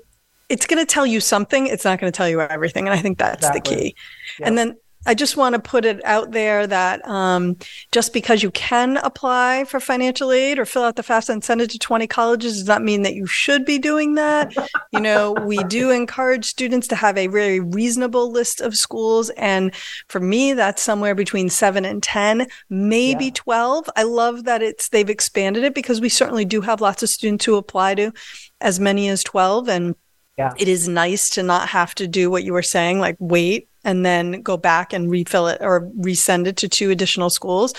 it's 0.50 0.66
going 0.66 0.80
to 0.80 0.86
tell 0.86 1.06
you 1.06 1.20
something. 1.20 1.68
It's 1.68 1.84
not 1.84 2.00
going 2.00 2.10
to 2.10 2.16
tell 2.16 2.30
you 2.30 2.40
everything, 2.40 2.88
and 2.88 2.94
I 2.94 3.02
think 3.02 3.18
that's 3.18 3.46
exactly. 3.46 3.76
the 3.76 3.82
key. 3.82 3.96
Yep. 4.40 4.48
And 4.48 4.58
then 4.58 4.78
I 5.08 5.14
just 5.14 5.38
want 5.38 5.54
to 5.54 5.60
put 5.60 5.86
it 5.86 6.04
out 6.04 6.32
there 6.32 6.68
that 6.68 7.08
um, 7.08 7.56
just 7.94 8.12
because 8.12 8.44
you 8.44 8.52
can 8.52 8.98
apply 8.98 9.64
for 9.64 9.80
financial 9.80 10.34
aid 10.34 10.60
or 10.60 10.66
fill 10.66 10.84
out 10.84 10.98
the 10.98 11.02
FAFSA 11.02 11.30
and 11.30 11.44
send 11.44 11.62
it 11.62 11.70
to 11.70 11.80
20 11.80 12.06
colleges 12.08 12.58
does 12.58 12.68
not 12.68 12.84
mean 12.84 13.04
that 13.04 13.16
you 13.16 13.26
should 13.26 13.64
be 13.64 13.80
doing 13.80 14.16
that. 14.16 14.54
you 14.92 15.00
know, 15.00 15.32
we 15.32 15.64
do 15.64 15.92
encourage 15.92 16.44
students 16.44 16.90
to 16.90 16.96
have 16.98 17.18
a 17.18 17.28
very 17.28 17.62
reasonable 17.62 18.30
list 18.30 18.60
of 18.60 18.76
schools. 18.76 19.30
And 19.32 19.74
for 20.10 20.20
me, 20.20 20.52
that's 20.52 20.84
somewhere 20.84 21.16
between 21.16 21.50
seven 21.50 21.86
and 21.86 22.04
10, 22.04 22.46
maybe 22.70 23.26
yeah. 23.26 23.32
12. 23.34 23.90
I 23.96 24.04
love 24.04 24.44
that 24.44 24.62
it's 24.62 24.90
they've 24.90 25.10
expanded 25.10 25.64
it 25.64 25.74
because 25.74 26.02
we 26.02 26.10
certainly 26.10 26.44
do 26.44 26.60
have 26.60 26.82
lots 26.82 27.02
of 27.02 27.08
students 27.08 27.46
who 27.46 27.56
apply 27.56 27.96
to 27.96 28.12
as 28.60 28.78
many 28.78 29.08
as 29.08 29.24
12. 29.24 29.70
And 29.70 29.96
yeah. 30.38 30.52
it 30.58 30.68
is 30.68 30.90
nice 30.90 31.30
to 31.30 31.44
not 31.44 31.70
have 31.70 31.96
to 31.96 32.08
do 32.08 32.30
what 32.30 32.44
you 32.44 32.52
were 32.52 32.62
saying, 32.62 33.00
like 33.00 33.16
wait 33.20 33.70
and 33.88 34.06
then 34.06 34.42
go 34.42 34.58
back 34.58 34.92
and 34.92 35.10
refill 35.10 35.48
it 35.48 35.60
or 35.62 35.90
resend 35.98 36.46
it 36.46 36.58
to 36.58 36.68
two 36.68 36.92
additional 36.92 37.30
schools. 37.30 37.74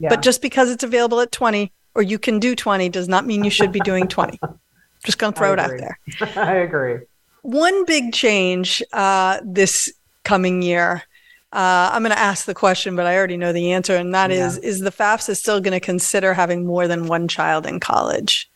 Yeah. 0.00 0.08
But 0.08 0.20
just 0.20 0.42
because 0.42 0.70
it's 0.70 0.82
available 0.82 1.20
at 1.20 1.30
20 1.30 1.72
or 1.94 2.02
you 2.02 2.18
can 2.18 2.40
do 2.40 2.56
20 2.56 2.88
does 2.88 3.08
not 3.08 3.24
mean 3.24 3.44
you 3.44 3.50
should 3.50 3.70
be 3.70 3.78
doing 3.80 4.08
20. 4.08 4.40
just 5.04 5.18
going 5.18 5.32
to 5.32 5.38
throw 5.38 5.52
it 5.52 5.60
out 5.60 5.70
there. 5.78 5.98
I 6.36 6.54
agree. 6.54 6.98
One 7.42 7.84
big 7.84 8.12
change 8.12 8.82
uh, 8.92 9.38
this 9.44 9.90
coming 10.24 10.62
year 10.62 11.04
Uh, 11.52 11.90
I'm 11.92 12.02
going 12.02 12.16
to 12.16 12.18
ask 12.18 12.46
the 12.46 12.54
question, 12.54 12.96
but 12.96 13.04
I 13.04 13.14
already 13.14 13.36
know 13.36 13.52
the 13.52 13.72
answer, 13.72 13.94
and 13.94 14.14
that 14.14 14.30
yeah. 14.30 14.46
is: 14.46 14.56
is 14.56 14.80
the 14.80 14.90
FAFSA 14.90 15.36
still 15.36 15.60
going 15.60 15.78
to 15.78 15.80
consider 15.80 16.32
having 16.32 16.64
more 16.64 16.88
than 16.88 17.08
one 17.08 17.28
child 17.28 17.66
in 17.66 17.78
college? 17.78 18.50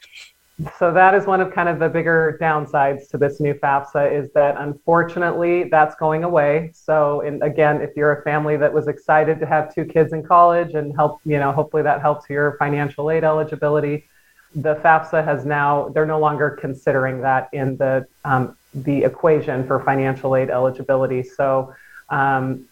So 0.78 0.90
that 0.90 1.14
is 1.14 1.26
one 1.26 1.42
of 1.42 1.52
kind 1.52 1.68
of 1.68 1.78
the 1.78 1.88
bigger 1.88 2.38
downsides 2.40 3.10
to 3.10 3.18
this 3.18 3.40
new 3.40 3.52
FAFSA 3.52 4.10
is 4.10 4.32
that 4.32 4.56
unfortunately 4.58 5.64
that's 5.64 5.94
going 5.96 6.24
away. 6.24 6.70
So 6.74 7.20
in, 7.20 7.42
again, 7.42 7.82
if 7.82 7.90
you're 7.94 8.12
a 8.12 8.22
family 8.22 8.56
that 8.56 8.72
was 8.72 8.88
excited 8.88 9.38
to 9.40 9.46
have 9.46 9.74
two 9.74 9.84
kids 9.84 10.14
in 10.14 10.22
college 10.22 10.72
and 10.72 10.94
help, 10.96 11.20
you 11.26 11.38
know, 11.38 11.52
hopefully 11.52 11.82
that 11.82 12.00
helps 12.00 12.30
your 12.30 12.56
financial 12.58 13.10
aid 13.10 13.22
eligibility, 13.22 14.08
the 14.54 14.76
FAFSA 14.76 15.22
has 15.22 15.44
now 15.44 15.90
they're 15.90 16.06
no 16.06 16.18
longer 16.18 16.50
considering 16.50 17.20
that 17.20 17.50
in 17.52 17.76
the 17.76 18.06
um, 18.24 18.56
the 18.72 19.04
equation 19.04 19.66
for 19.66 19.82
financial 19.82 20.36
aid 20.36 20.48
eligibility. 20.48 21.22
So 21.22 21.74
um, 22.08 22.64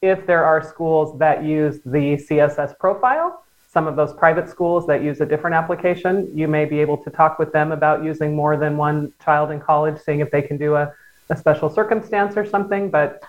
if 0.00 0.26
there 0.26 0.44
are 0.44 0.62
schools 0.62 1.18
that 1.18 1.44
use 1.44 1.80
the 1.84 2.16
CSS 2.16 2.78
profile, 2.78 3.44
some 3.78 3.86
of 3.86 3.94
those 3.94 4.12
private 4.12 4.48
schools 4.48 4.88
that 4.88 5.04
use 5.04 5.20
a 5.20 5.26
different 5.26 5.54
application, 5.54 6.28
you 6.34 6.48
may 6.48 6.64
be 6.64 6.80
able 6.80 6.96
to 6.96 7.10
talk 7.10 7.38
with 7.38 7.52
them 7.52 7.70
about 7.70 8.02
using 8.02 8.34
more 8.34 8.56
than 8.56 8.76
one 8.76 9.12
child 9.24 9.52
in 9.52 9.60
college, 9.60 9.96
seeing 10.04 10.18
if 10.18 10.32
they 10.32 10.42
can 10.42 10.56
do 10.56 10.74
a, 10.74 10.92
a 11.30 11.36
special 11.36 11.70
circumstance 11.70 12.36
or 12.36 12.44
something. 12.44 12.90
But 12.90 13.22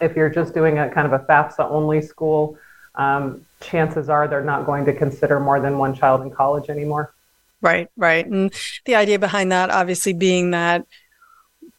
if 0.00 0.16
you're 0.16 0.28
just 0.28 0.54
doing 0.54 0.80
a 0.80 0.90
kind 0.90 1.06
of 1.06 1.12
a 1.12 1.24
FAFSA 1.24 1.70
only 1.70 2.02
school, 2.02 2.58
um, 2.96 3.42
chances 3.60 4.08
are 4.08 4.26
they're 4.26 4.42
not 4.42 4.66
going 4.66 4.84
to 4.86 4.92
consider 4.92 5.38
more 5.38 5.60
than 5.60 5.78
one 5.78 5.94
child 5.94 6.22
in 6.22 6.32
college 6.32 6.68
anymore. 6.68 7.14
Right, 7.60 7.88
right. 7.96 8.26
And 8.26 8.52
the 8.86 8.96
idea 8.96 9.20
behind 9.20 9.52
that, 9.52 9.70
obviously, 9.70 10.14
being 10.14 10.50
that 10.50 10.84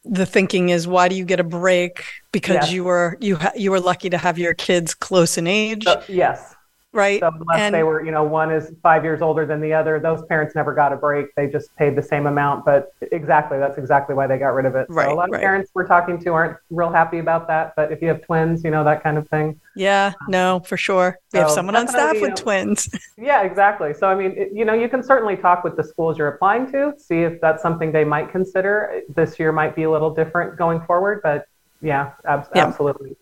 the 0.02 0.24
thinking 0.24 0.70
is 0.70 0.88
why 0.88 1.08
do 1.08 1.14
you 1.14 1.26
get 1.26 1.40
a 1.40 1.44
break 1.44 2.04
because 2.32 2.54
yes. 2.54 2.72
you 2.72 2.84
were 2.84 3.18
you 3.20 3.36
ha- 3.36 3.52
you 3.54 3.70
were 3.70 3.80
lucky 3.80 4.08
to 4.08 4.16
have 4.16 4.38
your 4.38 4.54
kids 4.54 4.94
close 4.94 5.36
in 5.36 5.46
age 5.46 5.84
so, 5.84 6.02
yes 6.08 6.54
right? 6.98 7.20
So 7.20 7.28
unless 7.28 7.60
and, 7.60 7.74
they 7.74 7.84
were, 7.84 8.04
you 8.04 8.10
know, 8.10 8.24
one 8.24 8.50
is 8.50 8.72
five 8.82 9.04
years 9.04 9.22
older 9.22 9.46
than 9.46 9.60
the 9.60 9.72
other, 9.72 10.00
those 10.00 10.24
parents 10.26 10.54
never 10.54 10.74
got 10.74 10.92
a 10.92 10.96
break. 10.96 11.34
They 11.36 11.46
just 11.46 11.74
paid 11.76 11.96
the 11.96 12.02
same 12.02 12.26
amount. 12.26 12.64
But 12.64 12.92
exactly, 13.12 13.58
that's 13.58 13.78
exactly 13.78 14.14
why 14.14 14.26
they 14.26 14.36
got 14.36 14.48
rid 14.48 14.66
of 14.66 14.74
it. 14.74 14.86
Right. 14.90 15.06
So 15.06 15.12
a 15.12 15.14
lot 15.14 15.28
of 15.28 15.34
right. 15.34 15.40
parents 15.40 15.70
we're 15.74 15.86
talking 15.86 16.18
to 16.24 16.32
aren't 16.32 16.58
real 16.70 16.90
happy 16.90 17.18
about 17.18 17.46
that. 17.48 17.74
But 17.76 17.92
if 17.92 18.02
you 18.02 18.08
have 18.08 18.22
twins, 18.22 18.64
you 18.64 18.70
know, 18.70 18.84
that 18.84 19.02
kind 19.02 19.16
of 19.16 19.28
thing. 19.28 19.60
Yeah, 19.76 20.12
no, 20.26 20.60
for 20.66 20.76
sure. 20.76 21.18
We 21.32 21.38
so 21.38 21.44
have 21.44 21.52
someone 21.52 21.76
on 21.76 21.86
staff 21.86 22.20
with 22.20 22.30
know, 22.30 22.36
twins. 22.36 22.90
yeah, 23.16 23.42
exactly. 23.42 23.94
So 23.94 24.08
I 24.08 24.14
mean, 24.16 24.32
it, 24.36 24.50
you 24.52 24.64
know, 24.64 24.74
you 24.74 24.88
can 24.88 25.02
certainly 25.02 25.36
talk 25.36 25.62
with 25.62 25.76
the 25.76 25.84
schools 25.84 26.18
you're 26.18 26.28
applying 26.28 26.70
to, 26.72 26.94
see 26.98 27.20
if 27.20 27.40
that's 27.40 27.62
something 27.62 27.92
they 27.92 28.04
might 28.04 28.30
consider. 28.32 29.02
This 29.14 29.38
year 29.38 29.52
might 29.52 29.76
be 29.76 29.84
a 29.84 29.90
little 29.90 30.12
different 30.12 30.58
going 30.58 30.80
forward, 30.82 31.20
but 31.22 31.46
yeah, 31.80 32.12
ab- 32.24 32.48
yeah. 32.54 32.66
absolutely. 32.66 33.16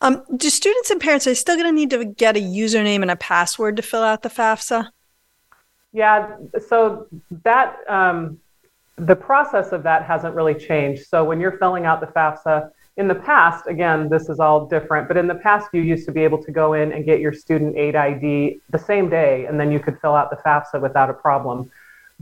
Um, 0.00 0.22
do 0.36 0.50
students 0.50 0.90
and 0.90 1.00
parents 1.00 1.26
are 1.26 1.34
still 1.34 1.56
going 1.56 1.68
to 1.68 1.72
need 1.72 1.90
to 1.90 2.04
get 2.04 2.36
a 2.36 2.40
username 2.40 3.02
and 3.02 3.10
a 3.10 3.16
password 3.16 3.76
to 3.76 3.82
fill 3.82 4.02
out 4.02 4.22
the 4.22 4.28
FAFSA? 4.28 4.90
Yeah, 5.92 6.36
so 6.68 7.06
that 7.44 7.78
um, 7.88 8.38
the 8.96 9.16
process 9.16 9.72
of 9.72 9.82
that 9.84 10.04
hasn't 10.04 10.34
really 10.34 10.54
changed. 10.54 11.06
So 11.06 11.24
when 11.24 11.40
you're 11.40 11.58
filling 11.58 11.86
out 11.86 12.00
the 12.00 12.08
FAFSA, 12.08 12.70
in 12.98 13.08
the 13.08 13.14
past, 13.14 13.66
again, 13.66 14.08
this 14.08 14.28
is 14.28 14.40
all 14.40 14.66
different, 14.66 15.06
but 15.06 15.18
in 15.18 15.26
the 15.26 15.34
past, 15.34 15.68
you 15.72 15.82
used 15.82 16.06
to 16.06 16.12
be 16.12 16.22
able 16.22 16.42
to 16.42 16.50
go 16.50 16.72
in 16.72 16.92
and 16.92 17.04
get 17.04 17.20
your 17.20 17.32
student 17.32 17.76
aid 17.76 17.94
ID 17.94 18.60
the 18.70 18.78
same 18.78 19.10
day, 19.10 19.44
and 19.44 19.60
then 19.60 19.70
you 19.70 19.78
could 19.78 20.00
fill 20.00 20.14
out 20.14 20.30
the 20.30 20.36
FAFSA 20.36 20.80
without 20.80 21.10
a 21.10 21.14
problem. 21.14 21.70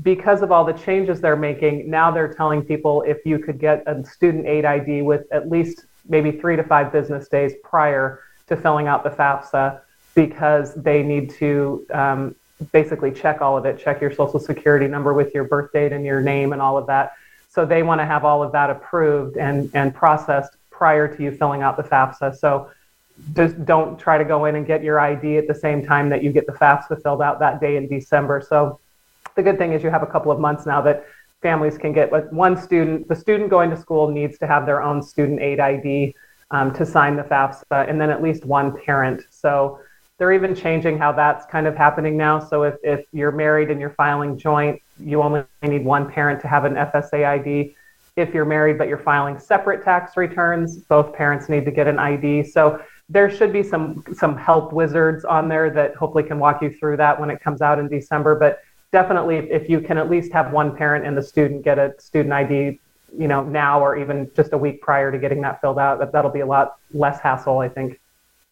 Because 0.03 0.43
of 0.43 0.51
all 0.51 0.65
the 0.65 0.73
changes 0.73 1.21
they're 1.21 1.37
making, 1.37 1.89
now 1.89 2.11
they're 2.11 2.35
telling 2.35 2.63
people 2.63 3.03
if 3.03 3.25
you 3.25 3.39
could 3.39 3.61
get 3.61 3.85
a 3.87 4.05
student 4.05 4.47
aid 4.47 4.65
ID 4.65 5.03
with 5.03 5.27
at 5.31 5.49
least 5.49 5.85
maybe 6.09 6.33
three 6.33 6.57
to 6.57 6.63
five 6.63 6.93
business 6.93 7.29
days 7.29 7.53
prior 7.63 8.21
to 8.49 8.57
filling 8.57 8.87
out 8.87 9.05
the 9.05 9.11
FAFSA 9.11 9.81
because 10.15 10.75
they 10.75 11.03
need 11.03 11.31
to 11.31 11.87
um, 11.93 12.35
basically 12.73 13.11
check 13.11 13.41
all 13.41 13.57
of 13.57 13.65
it, 13.65 13.79
check 13.79 14.01
your 14.01 14.13
social 14.13 14.39
security 14.39 14.87
number 14.87 15.13
with 15.13 15.35
your 15.35 15.45
birth 15.45 15.73
date 15.73 15.93
and 15.93 16.05
your 16.05 16.21
name 16.21 16.53
and 16.53 16.63
all 16.63 16.77
of 16.77 16.87
that. 16.87 17.15
So 17.49 17.65
they 17.65 17.83
want 17.83 18.01
to 18.01 18.05
have 18.05 18.25
all 18.25 18.43
of 18.43 18.53
that 18.53 18.71
approved 18.71 19.37
and, 19.37 19.71
and 19.75 19.95
processed 19.95 20.57
prior 20.71 21.09
to 21.15 21.23
you 21.23 21.31
filling 21.31 21.63
out 21.63 21.77
the 21.77 21.83
FAFSA. 21.83 22.37
So 22.37 22.71
just 23.35 23.65
don't 23.65 23.99
try 23.99 24.19
to 24.19 24.25
go 24.25 24.45
in 24.47 24.57
and 24.57 24.67
get 24.67 24.83
your 24.83 24.99
ID 24.99 25.39
at 25.39 25.47
the 25.47 25.55
same 25.55 25.85
time 25.85 26.09
that 26.09 26.23
you 26.23 26.33
get 26.33 26.47
the 26.47 26.53
FAFSA 26.53 27.03
filled 27.03 27.23
out 27.23 27.39
that 27.39 27.61
day 27.61 27.77
in 27.77 27.89
December. 27.89 28.45
So 28.47 28.81
the 29.37 29.43
good 29.43 29.59
thing 29.59 29.73
is 29.73 29.83
you 29.83 29.91
have 29.91 30.03
a 30.03 30.07
couple 30.07 30.33
of 30.33 30.41
months 30.41 30.67
now 30.67 30.81
that 30.83 31.07
families 31.45 31.77
can 31.77 31.93
get 31.93 32.11
one 32.33 32.57
student, 32.57 33.07
the 33.07 33.15
student 33.15 33.51
going 33.51 33.69
to 33.69 33.77
school 33.77 34.09
needs 34.09 34.39
to 34.39 34.47
have 34.47 34.65
their 34.65 34.83
own 34.83 35.03
student 35.03 35.41
aid 35.41 35.61
ID 35.61 36.17
um, 36.51 36.73
to 36.73 36.87
sign 36.87 37.17
the 37.17 37.23
FAFSA, 37.23 37.89
and 37.89 38.01
then 38.01 38.09
at 38.09 38.23
least 38.23 38.47
one 38.47 38.75
parent. 38.83 39.21
So 39.29 39.79
they're 40.17 40.33
even 40.33 40.55
changing 40.55 40.97
how 40.97 41.13
that's 41.13 41.45
kind 41.45 41.67
of 41.67 41.77
happening 41.77 42.17
now. 42.17 42.39
So 42.39 42.63
if, 42.63 42.77
if 42.83 43.05
you're 43.13 43.31
married 43.31 43.71
and 43.71 43.79
you're 43.79 43.91
filing 43.91 44.39
joint, 44.39 44.81
you 44.99 45.23
only 45.23 45.45
need 45.63 45.85
one 45.85 46.11
parent 46.11 46.41
to 46.41 46.49
have 46.49 46.65
an 46.65 46.77
FSA 46.77 47.27
ID. 47.27 47.77
If 48.17 48.33
you're 48.33 48.47
married 48.47 48.79
but 48.79 48.89
you're 48.89 48.97
filing 49.13 49.39
separate 49.39 49.85
tax 49.85 50.17
returns, 50.17 50.79
both 50.79 51.13
parents 51.13 51.51
need 51.51 51.67
to 51.67 51.71
get 51.71 51.87
an 51.87 51.99
ID. 51.99 52.45
So 52.45 52.81
there 53.11 53.31
should 53.31 53.53
be 53.53 53.63
some 53.63 54.03
some 54.15 54.35
help 54.39 54.73
wizards 54.73 55.27
on 55.27 55.49
there 55.49 55.69
that 55.71 55.95
hopefully 55.97 56.25
can 56.25 56.39
walk 56.39 56.63
you 56.63 56.71
through 56.71 56.97
that 56.99 57.21
when 57.21 57.29
it 57.29 57.41
comes 57.41 57.61
out 57.61 57.79
in 57.79 57.89
December. 57.89 58.35
But 58.35 58.61
definitely 58.95 59.39
if 59.51 59.69
you 59.69 59.81
can 59.81 59.99
at 59.99 60.09
least 60.09 60.33
have 60.33 60.53
one 60.53 60.75
parent 60.75 61.05
and 61.05 61.17
the 61.17 61.23
student 61.23 61.65
get 61.65 61.81
a 61.81 61.93
student 61.99 62.33
ID, 62.33 62.81
you 63.19 63.27
know, 63.27 63.43
now 63.43 63.81
or 63.85 63.97
even 63.97 64.31
just 64.37 64.53
a 64.53 64.59
week 64.59 64.81
prior 64.81 65.11
to 65.11 65.19
getting 65.19 65.41
that 65.43 65.61
filled 65.61 65.81
out, 65.81 65.99
that, 65.99 66.13
that'll 66.13 66.31
be 66.31 66.41
a 66.41 66.47
lot 66.47 66.77
less 66.93 67.21
hassle, 67.21 67.59
I 67.59 67.69
think. 67.69 68.01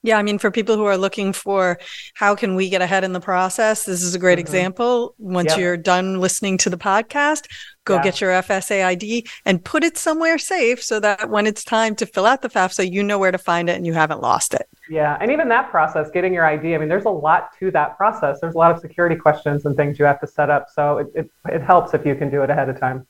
Yeah, 0.04 0.18
I 0.18 0.22
mean, 0.22 0.38
for 0.38 0.50
people 0.50 0.76
who 0.76 0.84
are 0.84 0.96
looking 0.96 1.32
for 1.32 1.78
how 2.14 2.34
can 2.34 2.56
we 2.56 2.68
get 2.68 2.82
ahead 2.82 3.04
in 3.04 3.12
the 3.12 3.20
process, 3.20 3.84
this 3.84 4.02
is 4.02 4.14
a 4.14 4.18
great 4.18 4.32
mm-hmm. 4.32 4.40
example. 4.40 5.14
Once 5.18 5.56
you're 5.56 5.76
done 5.76 6.20
listening 6.20 6.58
to 6.58 6.70
the 6.70 6.76
podcast, 6.76 7.46
go 7.84 7.94
yeah. 7.94 8.02
get 8.02 8.20
your 8.20 8.30
FSA 8.32 8.84
ID 8.84 9.26
and 9.44 9.64
put 9.64 9.84
it 9.84 9.96
somewhere 9.96 10.38
safe 10.38 10.82
so 10.82 10.98
that 10.98 11.30
when 11.30 11.46
it's 11.46 11.62
time 11.62 11.94
to 11.96 12.06
fill 12.06 12.26
out 12.26 12.42
the 12.42 12.48
FAFSA, 12.48 12.90
you 12.90 13.02
know 13.02 13.18
where 13.18 13.30
to 13.30 13.38
find 13.38 13.70
it 13.70 13.76
and 13.76 13.86
you 13.86 13.92
haven't 13.92 14.20
lost 14.20 14.54
it. 14.54 14.68
Yeah, 14.90 15.16
and 15.20 15.30
even 15.30 15.48
that 15.48 15.70
process, 15.70 16.10
getting 16.10 16.34
your 16.34 16.44
ID, 16.44 16.74
I 16.74 16.78
mean, 16.78 16.88
there's 16.88 17.04
a 17.04 17.10
lot 17.10 17.56
to 17.60 17.70
that 17.70 17.96
process. 17.96 18.40
There's 18.40 18.54
a 18.54 18.58
lot 18.58 18.72
of 18.72 18.80
security 18.80 19.14
questions 19.14 19.64
and 19.66 19.76
things 19.76 19.98
you 20.00 20.04
have 20.04 20.20
to 20.20 20.26
set 20.26 20.50
up. 20.50 20.66
So 20.74 20.98
it, 20.98 21.06
it, 21.14 21.30
it 21.48 21.62
helps 21.62 21.94
if 21.94 22.04
you 22.04 22.16
can 22.16 22.28
do 22.28 22.42
it 22.42 22.50
ahead 22.50 22.68
of 22.68 22.80
time. 22.80 23.06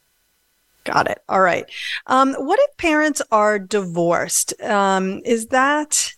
Got 0.85 1.09
it. 1.09 1.23
All 1.29 1.41
right. 1.41 1.65
Um, 2.07 2.35
what 2.35 2.59
if 2.61 2.77
parents 2.77 3.23
are 3.31 3.59
divorced? 3.59 4.61
Um, 4.61 5.23
is 5.25 5.47
that 5.49 6.13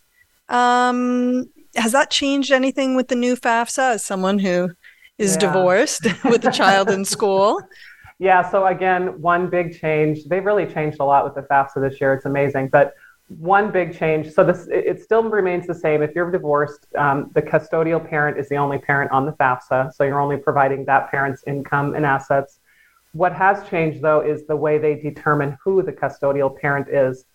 um, 0.49 1.49
has 1.75 1.91
that 1.91 2.09
changed 2.09 2.51
anything 2.51 2.95
with 2.95 3.07
the 3.07 3.15
new 3.15 3.35
FAFSA 3.35 3.95
as 3.95 4.05
someone 4.05 4.39
who 4.39 4.69
is 5.17 5.33
yeah. 5.33 5.39
divorced 5.39 6.07
with 6.25 6.45
a 6.45 6.51
child 6.51 6.89
in 6.89 7.05
school? 7.05 7.61
Yeah, 8.19 8.49
so 8.49 8.65
again, 8.67 9.21
one 9.21 9.49
big 9.49 9.77
change. 9.77 10.25
They've 10.25 10.45
really 10.45 10.65
changed 10.65 10.99
a 10.99 11.03
lot 11.03 11.25
with 11.25 11.35
the 11.35 11.41
FAFSA 11.41 11.89
this 11.89 11.99
year. 11.99 12.13
It's 12.13 12.25
amazing. 12.25 12.69
But 12.69 12.93
one 13.27 13.71
big 13.71 13.97
change. 13.97 14.31
So 14.31 14.43
this 14.43 14.67
it 14.71 15.01
still 15.01 15.23
remains 15.23 15.65
the 15.65 15.73
same. 15.73 16.01
If 16.01 16.13
you're 16.13 16.31
divorced, 16.31 16.87
um, 16.95 17.31
the 17.33 17.41
custodial 17.41 18.07
parent 18.07 18.37
is 18.37 18.47
the 18.49 18.55
only 18.55 18.77
parent 18.77 19.11
on 19.11 19.25
the 19.25 19.33
FAFSA. 19.33 19.93
So 19.93 20.03
you're 20.03 20.19
only 20.19 20.37
providing 20.37 20.85
that 20.85 21.09
parent's 21.09 21.43
income 21.47 21.95
and 21.95 22.05
assets. 22.05 22.59
What 23.13 23.33
has 23.33 23.67
changed 23.67 24.01
though 24.01 24.21
is 24.21 24.45
the 24.45 24.55
way 24.55 24.77
they 24.77 24.95
determine 24.95 25.57
who 25.63 25.81
the 25.81 25.91
custodial 25.91 26.55
parent 26.59 26.87
is. 26.89 27.25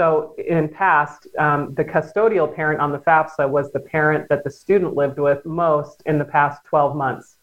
So 0.00 0.34
in 0.38 0.66
past, 0.70 1.26
um, 1.38 1.74
the 1.74 1.84
custodial 1.84 2.48
parent 2.56 2.80
on 2.80 2.90
the 2.90 3.00
FAFSA 3.00 3.46
was 3.46 3.70
the 3.70 3.80
parent 3.80 4.30
that 4.30 4.44
the 4.44 4.50
student 4.50 4.94
lived 4.94 5.18
with 5.18 5.44
most 5.44 6.02
in 6.06 6.18
the 6.18 6.24
past 6.24 6.64
12 6.64 6.96
months. 6.96 7.36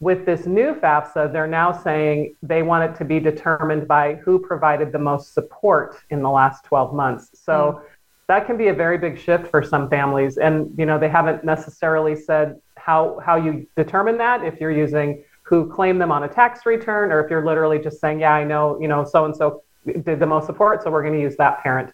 With 0.00 0.24
this 0.24 0.46
new 0.46 0.72
FAFSA, 0.72 1.30
they're 1.34 1.46
now 1.46 1.70
saying 1.70 2.34
they 2.42 2.62
want 2.62 2.90
it 2.90 2.96
to 2.96 3.04
be 3.04 3.20
determined 3.20 3.86
by 3.86 4.14
who 4.14 4.38
provided 4.38 4.90
the 4.90 4.98
most 4.98 5.34
support 5.34 5.96
in 6.08 6.22
the 6.22 6.30
last 6.30 6.64
12 6.64 6.94
months. 6.94 7.28
So 7.34 7.52
mm. 7.52 7.82
that 8.26 8.46
can 8.46 8.56
be 8.56 8.68
a 8.68 8.74
very 8.74 8.96
big 8.96 9.18
shift 9.18 9.48
for 9.48 9.62
some 9.62 9.90
families. 9.90 10.38
And 10.38 10.72
you 10.78 10.86
know, 10.86 10.98
they 10.98 11.10
haven't 11.10 11.44
necessarily 11.44 12.16
said 12.16 12.58
how 12.78 13.20
how 13.22 13.36
you 13.36 13.66
determine 13.76 14.16
that 14.16 14.42
if 14.42 14.58
you're 14.62 14.72
using 14.86 15.22
who 15.42 15.70
claim 15.70 15.98
them 15.98 16.10
on 16.10 16.22
a 16.22 16.28
tax 16.28 16.64
return 16.64 17.12
or 17.12 17.22
if 17.22 17.30
you're 17.30 17.44
literally 17.44 17.78
just 17.78 18.00
saying, 18.00 18.20
yeah, 18.20 18.32
I 18.32 18.44
know, 18.44 18.80
you 18.80 18.88
know, 18.88 19.04
so 19.04 19.26
and 19.26 19.36
so 19.36 19.62
did 19.84 20.18
the 20.18 20.26
most 20.26 20.46
support, 20.46 20.82
so 20.82 20.90
we're 20.90 21.02
going 21.02 21.14
to 21.14 21.20
use 21.20 21.36
that 21.36 21.62
parent. 21.62 21.92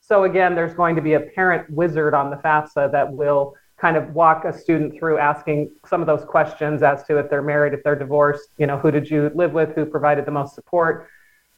So 0.00 0.24
again, 0.24 0.54
there's 0.54 0.74
going 0.74 0.96
to 0.96 1.02
be 1.02 1.14
a 1.14 1.20
parent 1.20 1.68
wizard 1.70 2.14
on 2.14 2.30
the 2.30 2.36
FAFSA 2.36 2.92
that 2.92 3.12
will 3.12 3.54
kind 3.76 3.96
of 3.96 4.12
walk 4.14 4.44
a 4.44 4.52
student 4.52 4.98
through 4.98 5.18
asking 5.18 5.70
some 5.86 6.00
of 6.00 6.06
those 6.06 6.24
questions 6.24 6.82
as 6.82 7.04
to 7.04 7.18
if 7.18 7.30
they're 7.30 7.42
married, 7.42 7.72
if 7.72 7.82
they're 7.84 7.94
divorced, 7.98 8.48
you 8.58 8.66
know, 8.66 8.76
who 8.76 8.90
did 8.90 9.08
you 9.08 9.30
live 9.34 9.52
with, 9.52 9.74
who 9.74 9.84
provided 9.84 10.26
the 10.26 10.30
most 10.30 10.54
support. 10.54 11.08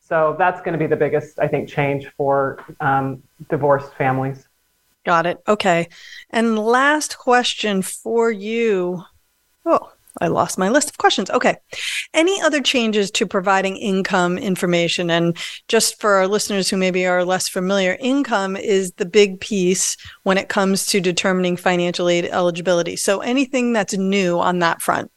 So 0.00 0.34
that's 0.38 0.60
going 0.60 0.72
to 0.72 0.78
be 0.78 0.86
the 0.86 0.96
biggest, 0.96 1.38
I 1.38 1.48
think, 1.48 1.68
change 1.68 2.08
for 2.16 2.62
um, 2.80 3.22
divorced 3.48 3.94
families. 3.94 4.46
Got 5.06 5.26
it. 5.26 5.38
Okay. 5.48 5.88
And 6.28 6.58
last 6.58 7.16
question 7.16 7.80
for 7.80 8.30
you. 8.30 9.04
Oh, 9.64 9.92
I 10.20 10.28
lost 10.28 10.58
my 10.58 10.68
list 10.68 10.90
of 10.90 10.98
questions. 10.98 11.30
Okay. 11.30 11.56
Any 12.14 12.40
other 12.42 12.60
changes 12.60 13.10
to 13.12 13.26
providing 13.26 13.76
income 13.76 14.38
information? 14.38 15.10
And 15.10 15.36
just 15.68 16.00
for 16.00 16.14
our 16.14 16.26
listeners 16.26 16.68
who 16.68 16.76
maybe 16.76 17.06
are 17.06 17.24
less 17.24 17.48
familiar, 17.48 17.96
income 18.00 18.56
is 18.56 18.92
the 18.92 19.06
big 19.06 19.40
piece 19.40 19.96
when 20.24 20.38
it 20.38 20.48
comes 20.48 20.86
to 20.86 21.00
determining 21.00 21.56
financial 21.56 22.08
aid 22.08 22.26
eligibility. 22.26 22.96
So 22.96 23.20
anything 23.20 23.72
that's 23.72 23.94
new 23.94 24.38
on 24.38 24.58
that 24.60 24.82
front? 24.82 25.10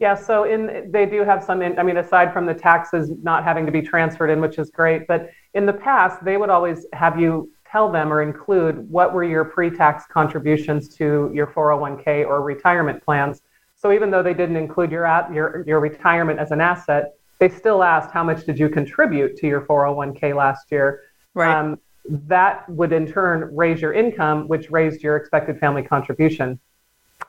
Yeah, 0.00 0.14
so 0.14 0.44
in 0.44 0.90
they 0.90 1.06
do 1.06 1.22
have 1.24 1.42
some. 1.42 1.62
In, 1.62 1.78
I 1.78 1.82
mean, 1.82 1.96
aside 1.96 2.32
from 2.32 2.46
the 2.46 2.54
taxes 2.54 3.10
not 3.22 3.44
having 3.44 3.64
to 3.64 3.72
be 3.72 3.80
transferred 3.80 4.28
in, 4.28 4.40
which 4.40 4.58
is 4.58 4.70
great, 4.70 5.06
but 5.06 5.30
in 5.54 5.66
the 5.66 5.72
past 5.72 6.24
they 6.24 6.36
would 6.36 6.50
always 6.50 6.84
have 6.92 7.18
you 7.18 7.50
tell 7.70 7.90
them 7.90 8.12
or 8.12 8.22
include 8.22 8.88
what 8.88 9.12
were 9.12 9.24
your 9.24 9.44
pre-tax 9.44 10.04
contributions 10.06 10.88
to 10.96 11.30
your 11.34 11.46
401k 11.46 12.24
or 12.26 12.42
retirement 12.42 13.02
plans 13.02 13.42
so 13.84 13.92
even 13.92 14.10
though 14.10 14.22
they 14.22 14.32
didn't 14.32 14.56
include 14.56 14.90
your, 14.90 15.04
at, 15.04 15.30
your, 15.30 15.62
your 15.66 15.78
retirement 15.78 16.40
as 16.40 16.52
an 16.52 16.60
asset, 16.62 17.16
they 17.38 17.50
still 17.50 17.82
asked 17.82 18.10
how 18.10 18.24
much 18.24 18.46
did 18.46 18.58
you 18.58 18.70
contribute 18.70 19.36
to 19.36 19.46
your 19.46 19.60
401k 19.60 20.34
last 20.34 20.72
year. 20.72 21.02
Right. 21.34 21.54
Um, 21.54 21.78
that 22.08 22.66
would 22.70 22.92
in 22.92 23.06
turn 23.06 23.54
raise 23.54 23.82
your 23.82 23.92
income, 23.92 24.48
which 24.48 24.70
raised 24.70 25.02
your 25.02 25.16
expected 25.16 25.58
family 25.58 25.82
contribution. 25.82 26.58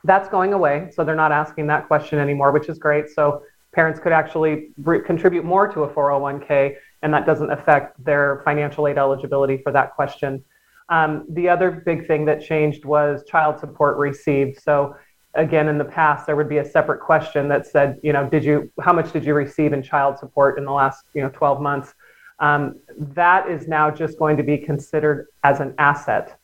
That's 0.04 0.30
going 0.30 0.54
away, 0.54 0.88
so 0.94 1.04
they're 1.04 1.14
not 1.14 1.30
asking 1.30 1.66
that 1.66 1.88
question 1.88 2.18
anymore, 2.18 2.52
which 2.52 2.70
is 2.70 2.78
great. 2.78 3.10
So 3.10 3.42
parents 3.74 4.00
could 4.00 4.12
actually 4.12 4.70
re- 4.82 5.02
contribute 5.02 5.44
more 5.44 5.68
to 5.68 5.82
a 5.82 5.88
401k, 5.90 6.76
and 7.02 7.12
that 7.12 7.26
doesn't 7.26 7.50
affect 7.50 8.02
their 8.02 8.40
financial 8.46 8.88
aid 8.88 8.96
eligibility 8.96 9.58
for 9.58 9.72
that 9.72 9.94
question. 9.94 10.42
Um, 10.88 11.26
the 11.28 11.50
other 11.50 11.70
big 11.70 12.06
thing 12.06 12.24
that 12.26 12.42
changed 12.42 12.86
was 12.86 13.24
child 13.26 13.60
support 13.60 13.98
received. 13.98 14.62
So 14.62 14.96
again 15.36 15.68
in 15.68 15.78
the 15.78 15.84
past 15.84 16.26
there 16.26 16.36
would 16.36 16.48
be 16.48 16.58
a 16.58 16.64
separate 16.64 17.00
question 17.00 17.48
that 17.48 17.66
said 17.66 17.98
you 18.02 18.12
know 18.12 18.28
did 18.28 18.44
you 18.44 18.70
how 18.80 18.92
much 18.92 19.12
did 19.12 19.24
you 19.24 19.34
receive 19.34 19.72
in 19.72 19.82
child 19.82 20.18
support 20.18 20.58
in 20.58 20.64
the 20.64 20.72
last 20.72 21.04
you 21.14 21.22
know 21.22 21.30
12 21.30 21.60
months 21.60 21.94
um, 22.38 22.78
that 22.98 23.48
is 23.48 23.66
now 23.66 23.90
just 23.90 24.18
going 24.18 24.36
to 24.36 24.42
be 24.42 24.58
considered 24.58 25.28
as 25.44 25.60
an 25.60 25.74
asset 25.78 26.38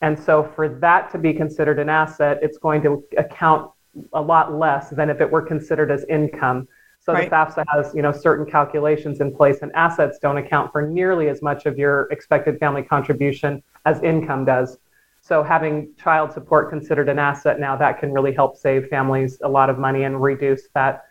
and 0.00 0.18
so 0.18 0.42
for 0.42 0.68
that 0.68 1.10
to 1.10 1.18
be 1.18 1.32
considered 1.32 1.78
an 1.78 1.88
asset 1.88 2.38
it's 2.42 2.58
going 2.58 2.82
to 2.82 3.02
account 3.18 3.70
a 4.14 4.20
lot 4.20 4.54
less 4.54 4.90
than 4.90 5.10
if 5.10 5.20
it 5.20 5.30
were 5.30 5.42
considered 5.42 5.90
as 5.90 6.04
income 6.08 6.66
so 7.04 7.12
right. 7.12 7.28
the 7.28 7.34
FAFSA 7.34 7.64
has, 7.68 7.92
you 7.96 8.02
know, 8.02 8.12
certain 8.12 8.46
calculations 8.48 9.20
in 9.20 9.34
place, 9.34 9.58
and 9.62 9.72
assets 9.74 10.20
don't 10.20 10.38
account 10.38 10.70
for 10.70 10.82
nearly 10.82 11.28
as 11.28 11.42
much 11.42 11.66
of 11.66 11.76
your 11.76 12.02
expected 12.12 12.60
family 12.60 12.84
contribution 12.84 13.60
as 13.86 14.00
income 14.02 14.44
does. 14.44 14.78
So 15.22 15.44
having 15.44 15.94
child 15.96 16.32
support 16.32 16.68
considered 16.68 17.08
an 17.08 17.18
asset 17.18 17.60
now 17.60 17.76
that 17.76 18.00
can 18.00 18.12
really 18.12 18.32
help 18.32 18.56
save 18.56 18.88
families 18.88 19.40
a 19.42 19.48
lot 19.48 19.70
of 19.70 19.78
money 19.78 20.02
and 20.02 20.20
reduce 20.20 20.68
that 20.74 21.04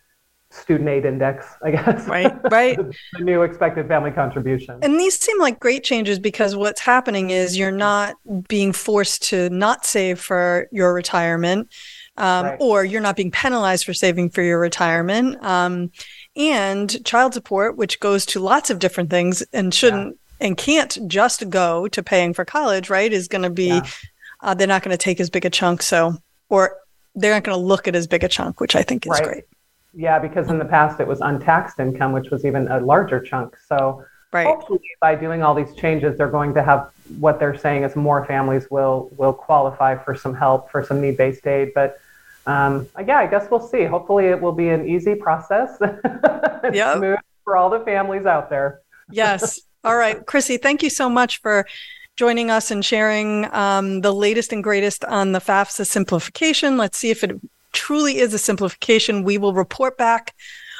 student 0.50 0.90
aid 0.90 1.06
index, 1.06 1.46
I 1.64 1.72
guess. 1.72 2.08
Right, 2.08 2.52
right. 2.52 2.78
the 3.14 3.24
new 3.24 3.42
expected 3.44 3.88
family 3.88 4.12
contribution. 4.12 4.80
And 4.82 5.00
these 5.00 5.18
seem 5.18 5.40
like 5.40 5.62
great 5.62 5.86
changes 5.86 6.20
because 6.20 6.58
what's 6.58 6.82
happening 6.82 7.30
is 7.30 7.58
you're 7.58 7.72
not 7.72 8.16
being 8.50 8.74
forced 8.74 9.24
to 9.30 9.50
not 9.50 9.86
save 9.86 10.20
for 10.20 10.68
your 10.74 10.94
retirement. 10.94 11.72
Um, 12.18 12.46
right. 12.46 12.58
Or 12.60 12.84
you're 12.84 13.02
not 13.02 13.16
being 13.16 13.32
penalized 13.32 13.86
for 13.86 13.94
saving 13.94 14.32
for 14.32 14.42
your 14.42 14.60
retirement. 14.60 15.42
Um, 15.42 15.92
and 16.36 17.04
child 17.06 17.34
support, 17.34 17.78
which 17.78 18.02
goes 18.02 18.26
to 18.28 18.42
lots 18.42 18.70
of 18.70 18.80
different 18.80 19.10
things 19.10 19.42
and 19.54 19.74
shouldn't 19.74 20.18
and 20.42 20.58
can't 20.58 20.98
just 21.08 21.50
go 21.50 21.88
to 21.88 22.04
paying 22.04 22.34
for 22.34 22.44
college, 22.44 22.90
right? 22.90 23.14
Is 23.14 23.28
going 23.28 23.44
to 23.44 23.50
be, 23.50 23.68
yeah. 23.68 23.88
uh, 24.42 24.54
they're 24.54 24.68
not 24.68 24.84
going 24.84 24.92
to 24.92 25.02
take 25.02 25.20
as 25.22 25.30
big 25.30 25.46
a 25.46 25.50
chunk. 25.50 25.82
So, 25.84 26.18
or 26.50 26.78
they're 27.16 27.34
not 27.34 27.44
going 27.44 27.58
to 27.58 27.64
look 27.64 27.88
at 27.88 27.96
as 27.96 28.08
big 28.08 28.24
a 28.24 28.28
chunk, 28.28 28.60
which 28.60 28.76
I 28.76 28.82
think 28.82 29.06
is 29.06 29.12
right. 29.12 29.24
great. 29.24 29.44
Yeah, 29.94 30.20
because 30.20 30.50
in 30.50 30.58
the 30.58 30.66
past 30.66 31.00
it 31.00 31.08
was 31.08 31.22
untaxed 31.22 31.80
income, 31.80 32.12
which 32.12 32.30
was 32.32 32.44
even 32.46 32.68
a 32.70 32.80
larger 32.80 33.20
chunk. 33.22 33.58
So, 33.68 34.04
right. 34.32 34.48
hopefully, 34.48 34.82
by 35.00 35.16
doing 35.16 35.44
all 35.44 35.54
these 35.54 35.76
changes, 35.76 36.18
they're 36.18 36.30
going 36.30 36.54
to 36.56 36.64
have 36.64 36.92
what 37.20 37.40
they're 37.40 37.58
saying 37.58 37.84
is 37.84 37.96
more 37.96 38.26
families 38.26 38.68
will 38.72 39.12
will 39.18 39.34
qualify 39.34 39.98
for 39.98 40.16
some 40.16 40.34
help 40.34 40.72
for 40.72 40.84
some 40.84 41.02
need 41.02 41.18
based 41.18 41.46
aid. 41.46 41.74
But 41.76 42.00
um, 42.48 42.88
yeah, 43.06 43.20
I 43.20 43.28
guess 43.28 43.52
we'll 43.52 43.68
see. 43.68 43.84
Hopefully, 43.84 44.28
it 44.28 44.40
will 44.40 44.54
be 44.54 44.70
an 44.70 44.88
easy 44.88 45.14
process. 45.14 45.78
smooth 45.78 47.20
for 47.44 47.58
all 47.58 47.70
the 47.70 47.82
families 47.82 48.26
out 48.26 48.50
there. 48.50 48.82
yes. 49.12 49.60
All 49.84 49.98
right, 49.98 50.24
Chrissy, 50.26 50.58
thank 50.58 50.84
you 50.84 50.92
so 50.92 51.10
much 51.10 51.42
for 51.42 51.66
joining 52.16 52.52
us 52.52 52.70
and 52.70 52.86
sharing 52.86 53.52
um, 53.52 54.02
the 54.02 54.14
latest 54.14 54.54
and 54.54 54.64
greatest 54.64 55.04
on 55.06 55.32
the 55.32 55.40
FAFSA 55.40 55.88
simplification. 55.88 56.78
Let's 56.78 57.00
see 57.00 57.10
if 57.10 57.24
it 57.24 57.32
truly 57.72 58.20
is 58.20 58.34
a 58.34 58.38
simplification. 58.38 59.24
We 59.24 59.40
will 59.40 59.54
report 59.54 59.98
back 59.98 60.36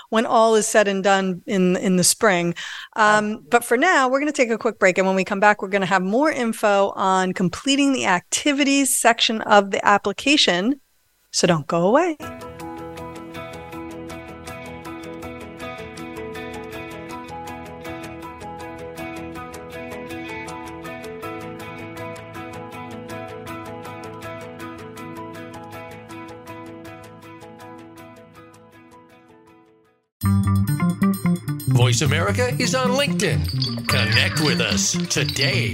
when 0.10 0.26
all 0.28 0.54
is 0.54 0.68
said 0.68 0.88
and 0.88 1.04
done 1.04 1.42
in 1.48 1.78
in 1.78 1.96
the 1.96 2.04
spring. 2.04 2.54
Um, 2.96 3.44
but 3.50 3.64
for 3.64 3.78
now, 3.78 4.08
we're 4.08 4.20
going 4.20 4.32
to 4.32 4.38
take 4.38 4.52
a 4.52 4.58
quick 4.58 4.78
break, 4.78 5.00
and 5.00 5.08
when 5.08 5.16
we 5.16 5.24
come 5.24 5.40
back, 5.40 5.62
we're 5.62 5.70
going 5.70 5.82
to 5.82 5.88
have 5.88 6.04
more 6.04 6.30
info 6.30 6.90
on 6.96 7.34
completing 7.34 7.94
the 7.94 8.06
activities 8.06 8.96
section 8.96 9.42
of 9.42 9.72
the 9.72 9.84
application. 9.84 10.80
So 11.32 11.48
don't 11.48 11.66
go 11.66 11.88
away. 11.88 12.18
Voice 31.92 32.04
America 32.04 32.56
is 32.58 32.74
on 32.74 32.92
LinkedIn. 32.92 33.86
Connect 33.90 34.40
with 34.40 34.62
us 34.62 34.94
today. 35.14 35.74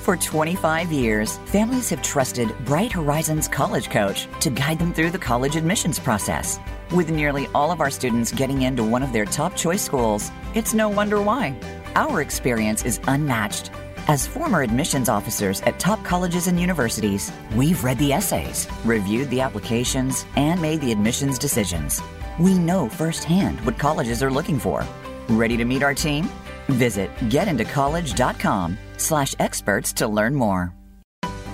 For 0.00 0.16
25 0.16 0.90
years, 0.90 1.36
families 1.44 1.90
have 1.90 2.00
trusted 2.00 2.56
Bright 2.64 2.90
Horizons 2.90 3.46
College 3.46 3.90
Coach 3.90 4.28
to 4.40 4.48
guide 4.48 4.78
them 4.78 4.94
through 4.94 5.10
the 5.10 5.18
college 5.18 5.54
admissions 5.54 5.98
process. 5.98 6.58
With 6.90 7.10
nearly 7.10 7.48
all 7.54 7.70
of 7.70 7.82
our 7.82 7.90
students 7.90 8.32
getting 8.32 8.62
into 8.62 8.82
one 8.82 9.02
of 9.02 9.12
their 9.12 9.26
top 9.26 9.54
choice 9.54 9.82
schools, 9.82 10.30
it's 10.54 10.72
no 10.72 10.88
wonder 10.88 11.20
why. 11.20 11.54
Our 11.96 12.22
experience 12.22 12.86
is 12.86 12.98
unmatched. 13.06 13.70
As 14.08 14.26
former 14.26 14.62
admissions 14.62 15.10
officers 15.10 15.60
at 15.66 15.78
top 15.78 16.02
colleges 16.02 16.46
and 16.46 16.58
universities, 16.58 17.30
we've 17.54 17.84
read 17.84 17.98
the 17.98 18.14
essays, 18.14 18.66
reviewed 18.86 19.28
the 19.28 19.42
applications, 19.42 20.24
and 20.34 20.62
made 20.62 20.80
the 20.80 20.92
admissions 20.92 21.38
decisions. 21.38 22.00
We 22.40 22.54
know 22.56 22.88
firsthand 22.88 23.60
what 23.66 23.78
colleges 23.78 24.22
are 24.22 24.30
looking 24.30 24.58
for 24.58 24.86
Ready 25.28 25.56
to 25.56 25.64
meet 25.64 25.82
our 25.82 25.94
team? 25.94 26.28
Visit 26.68 27.10
getintocollege.com 27.16 28.78
slash 28.96 29.34
experts 29.38 29.92
to 29.94 30.06
learn 30.06 30.34
more. 30.34 30.72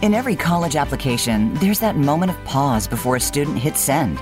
In 0.02 0.14
every 0.14 0.37
college 0.37 0.76
application, 0.76 1.54
there's 1.54 1.80
that 1.80 1.96
moment 1.96 2.32
of 2.32 2.44
pause 2.44 2.87
before 2.88 3.16
a 3.16 3.20
student 3.20 3.58
hits 3.58 3.80
send. 3.80 4.18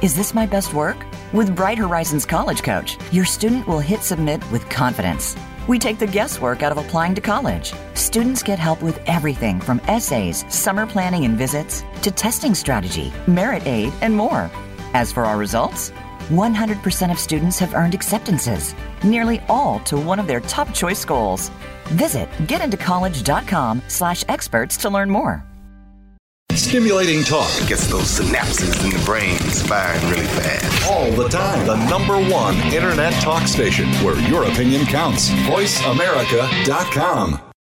Is 0.00 0.14
this 0.14 0.32
my 0.32 0.46
best 0.46 0.72
work? 0.72 0.96
With 1.32 1.56
Bright 1.56 1.76
Horizons 1.76 2.24
College 2.24 2.62
Coach, 2.62 2.96
your 3.12 3.24
student 3.24 3.66
will 3.66 3.80
hit 3.80 4.00
submit 4.00 4.48
with 4.52 4.68
confidence. 4.70 5.36
We 5.66 5.78
take 5.78 5.98
the 5.98 6.06
guesswork 6.06 6.62
out 6.62 6.72
of 6.72 6.78
applying 6.78 7.14
to 7.16 7.20
college. 7.20 7.74
Students 7.94 8.42
get 8.42 8.58
help 8.58 8.80
with 8.80 9.00
everything 9.06 9.60
from 9.60 9.80
essays, 9.88 10.44
summer 10.48 10.86
planning 10.86 11.24
and 11.24 11.36
visits, 11.36 11.84
to 12.02 12.10
testing 12.10 12.54
strategy, 12.54 13.12
merit 13.26 13.66
aid, 13.66 13.92
and 14.02 14.16
more. 14.16 14.50
As 14.92 15.10
for 15.10 15.24
our 15.24 15.36
results, 15.36 15.90
100% 16.28 17.10
of 17.10 17.18
students 17.18 17.58
have 17.58 17.74
earned 17.74 17.94
acceptances, 17.94 18.74
nearly 19.02 19.40
all 19.48 19.80
to 19.80 19.96
one 19.96 20.18
of 20.18 20.26
their 20.26 20.40
top 20.40 20.72
choice 20.72 20.98
schools. 20.98 21.50
Visit 21.86 22.28
getintocollege.com 22.48 23.82
slash 23.88 24.24
experts 24.28 24.76
to 24.78 24.90
learn 24.90 25.10
more. 25.10 25.44
Stimulating 26.52 27.22
talk 27.24 27.50
gets 27.66 27.88
those 27.88 28.20
synapses 28.20 28.84
in 28.84 28.90
the 28.90 29.02
brain 29.04 29.36
firing 29.38 30.08
really 30.08 30.26
fast. 30.26 30.90
All 30.90 31.10
the 31.10 31.28
time. 31.28 31.66
The 31.66 31.76
number 31.88 32.16
one 32.32 32.54
internet 32.72 33.12
talk 33.14 33.48
station 33.48 33.88
where 34.04 34.16
your 34.28 34.44
opinion 34.44 34.86
counts. 34.86 35.30
VoiceAmerica.com. 35.30 37.53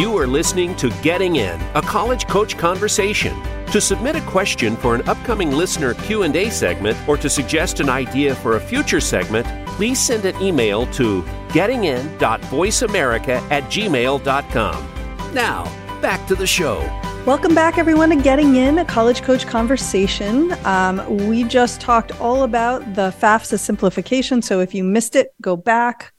You 0.00 0.16
are 0.16 0.26
listening 0.26 0.74
to 0.76 0.88
Getting 1.02 1.36
In, 1.36 1.60
a 1.74 1.82
college 1.82 2.26
coach 2.26 2.56
conversation. 2.56 3.38
To 3.66 3.82
submit 3.82 4.16
a 4.16 4.22
question 4.22 4.74
for 4.74 4.94
an 4.94 5.06
upcoming 5.06 5.52
listener 5.52 5.92
Q&A 5.92 6.48
segment 6.48 6.96
or 7.06 7.18
to 7.18 7.28
suggest 7.28 7.80
an 7.80 7.90
idea 7.90 8.34
for 8.34 8.56
a 8.56 8.60
future 8.60 9.02
segment, 9.02 9.46
please 9.66 10.00
send 10.00 10.24
an 10.24 10.40
email 10.40 10.86
to 10.92 11.20
gettingin.voiceamerica 11.48 13.42
at 13.50 13.64
gmail.com. 13.64 15.34
Now, 15.34 15.64
back 16.00 16.26
to 16.28 16.34
the 16.34 16.46
show. 16.46 16.78
Welcome 17.26 17.54
back, 17.54 17.76
everyone, 17.76 18.08
to 18.08 18.16
Getting 18.16 18.56
In, 18.56 18.78
a 18.78 18.86
college 18.86 19.20
coach 19.20 19.46
conversation. 19.46 20.54
Um, 20.64 21.28
we 21.28 21.44
just 21.44 21.78
talked 21.78 22.18
all 22.18 22.44
about 22.44 22.94
the 22.94 23.10
FAFSA 23.20 23.58
simplification. 23.58 24.40
So 24.40 24.60
if 24.60 24.74
you 24.74 24.82
missed 24.82 25.14
it, 25.14 25.34
go 25.42 25.56
back, 25.56 26.14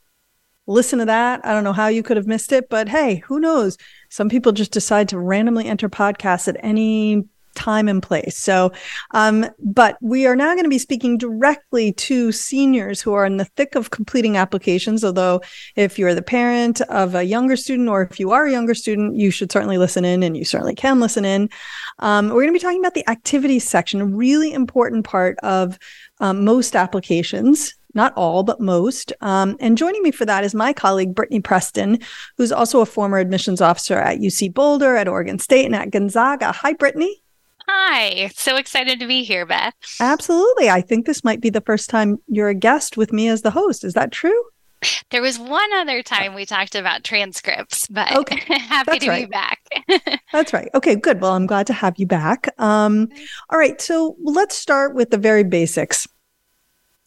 listen 0.68 1.00
to 1.00 1.06
that. 1.06 1.46
I 1.46 1.54
don't 1.54 1.64
know 1.64 1.74
how 1.74 1.88
you 1.88 2.04
could 2.04 2.18
have 2.18 2.28
missed 2.28 2.52
it, 2.52 2.70
but 2.70 2.88
hey, 2.88 3.24
who 3.26 3.40
knows? 3.40 3.78
Some 4.10 4.30
people 4.30 4.52
just 4.52 4.72
decide 4.72 5.10
to 5.10 5.20
randomly 5.20 5.66
enter 5.66 5.90
podcasts 5.90 6.48
at 6.48 6.58
any 6.60 7.26
time 7.56 7.88
and 7.88 8.02
place. 8.02 8.38
So, 8.38 8.72
um, 9.12 9.46
but 9.60 9.98
we 10.02 10.26
are 10.26 10.36
now 10.36 10.54
going 10.54 10.64
to 10.64 10.70
be 10.70 10.78
speaking 10.78 11.18
directly 11.18 11.92
to 11.94 12.32
seniors 12.32 13.02
who 13.02 13.14
are 13.14 13.26
in 13.26 13.38
the 13.38 13.46
thick 13.46 13.76
of 13.76 13.90
completing 13.90 14.38
applications. 14.38 15.04
Although, 15.04 15.42
if 15.76 16.00
you're 16.00 16.16
the 16.16 16.22
parent 16.22 16.82
of 16.82 17.16
a 17.16 17.24
younger 17.24 17.56
student 17.56 17.90
or 17.90 18.04
if 18.04 18.20
you 18.20 18.32
are 18.32 18.46
a 18.46 18.52
younger 18.52 18.74
student, 18.74 19.16
you 19.16 19.32
should 19.32 19.52
certainly 19.52 19.78
listen 19.78 20.06
in 20.06 20.24
and 20.24 20.38
you 20.38 20.46
certainly 20.46 20.76
can 20.76 21.00
listen 21.00 21.26
in. 21.26 21.50
Um, 22.00 22.28
we're 22.28 22.44
going 22.44 22.48
to 22.48 22.54
be 22.54 22.60
talking 22.60 22.80
about 22.80 22.94
the 22.94 23.10
activities 23.10 23.68
section, 23.68 24.02
a 24.02 24.06
really 24.06 24.54
important 24.54 25.06
part 25.06 25.38
of 25.40 25.78
um, 26.20 26.46
most 26.46 26.76
applications 26.76 27.76
not 27.94 28.14
all, 28.16 28.44
but 28.44 28.60
most. 28.60 29.14
Um, 29.22 29.58
and 29.60 29.78
joining 29.78 30.04
me 30.04 30.12
for 30.12 30.26
that 30.26 30.44
is 30.44 30.56
my 30.56 30.74
colleague, 30.74 31.16
Brittany 31.16 31.40
Preston, 31.40 32.00
who's 32.38 32.52
also 32.52 32.82
a 32.82 32.86
former 32.86 33.18
admissions 33.18 33.62
officer 33.62 33.98
at 33.98 34.20
UC 34.20 34.54
Boulder, 34.54 34.96
at 34.96 35.08
Oregon 35.08 35.40
State, 35.40 35.66
and 35.66 35.76
at 35.76 35.92
Gonzaga. 35.92 36.52
Hi, 36.52 36.74
Brittany. 36.74 37.22
Hi, 37.68 38.30
so 38.36 38.58
excited 38.58 39.00
to 39.00 39.08
be 39.08 39.24
here, 39.24 39.46
Beth. 39.46 39.74
Absolutely. 40.00 40.70
I 40.70 40.82
think 40.82 41.06
this 41.06 41.24
might 41.24 41.42
be 41.42 41.50
the 41.50 41.62
first 41.62 41.90
time 41.90 42.20
you're 42.28 42.50
a 42.50 42.54
guest 42.54 42.98
with 42.98 43.14
me 43.14 43.28
as 43.28 43.44
the 43.44 43.52
host. 43.52 43.84
Is 43.84 43.94
that 43.94 44.12
true? 44.12 44.44
There 45.12 45.22
was 45.22 45.38
one 45.38 45.72
other 45.74 46.02
time 46.02 46.34
we 46.34 46.46
talked 46.46 46.76
about 46.76 47.04
transcripts, 47.04 47.88
but 47.88 48.16
okay. 48.16 48.42
happy 48.58 48.92
That's 48.92 49.06
to 49.06 49.10
right. 49.10 49.28
be 49.28 49.32
back. 49.32 50.20
That's 50.34 50.54
right. 50.54 50.70
Okay, 50.74 50.96
good. 50.96 51.22
Well, 51.22 51.34
I'm 51.34 51.46
glad 51.46 51.68
to 51.68 51.74
have 51.74 51.98
you 51.98 52.08
back. 52.08 52.54
Um, 52.58 53.10
all 53.50 53.60
right, 53.60 53.80
so 53.80 54.16
let's 54.24 54.56
start 54.56 54.96
with 54.96 55.12
the 55.12 55.18
very 55.18 55.44
basics. 55.44 56.08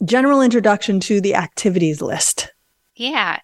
General 0.04 0.42
introduction 0.42 1.00
to 1.00 1.18
the 1.18 1.34
activities 1.34 2.02
list. 2.02 2.53
Yeah. 2.96 3.40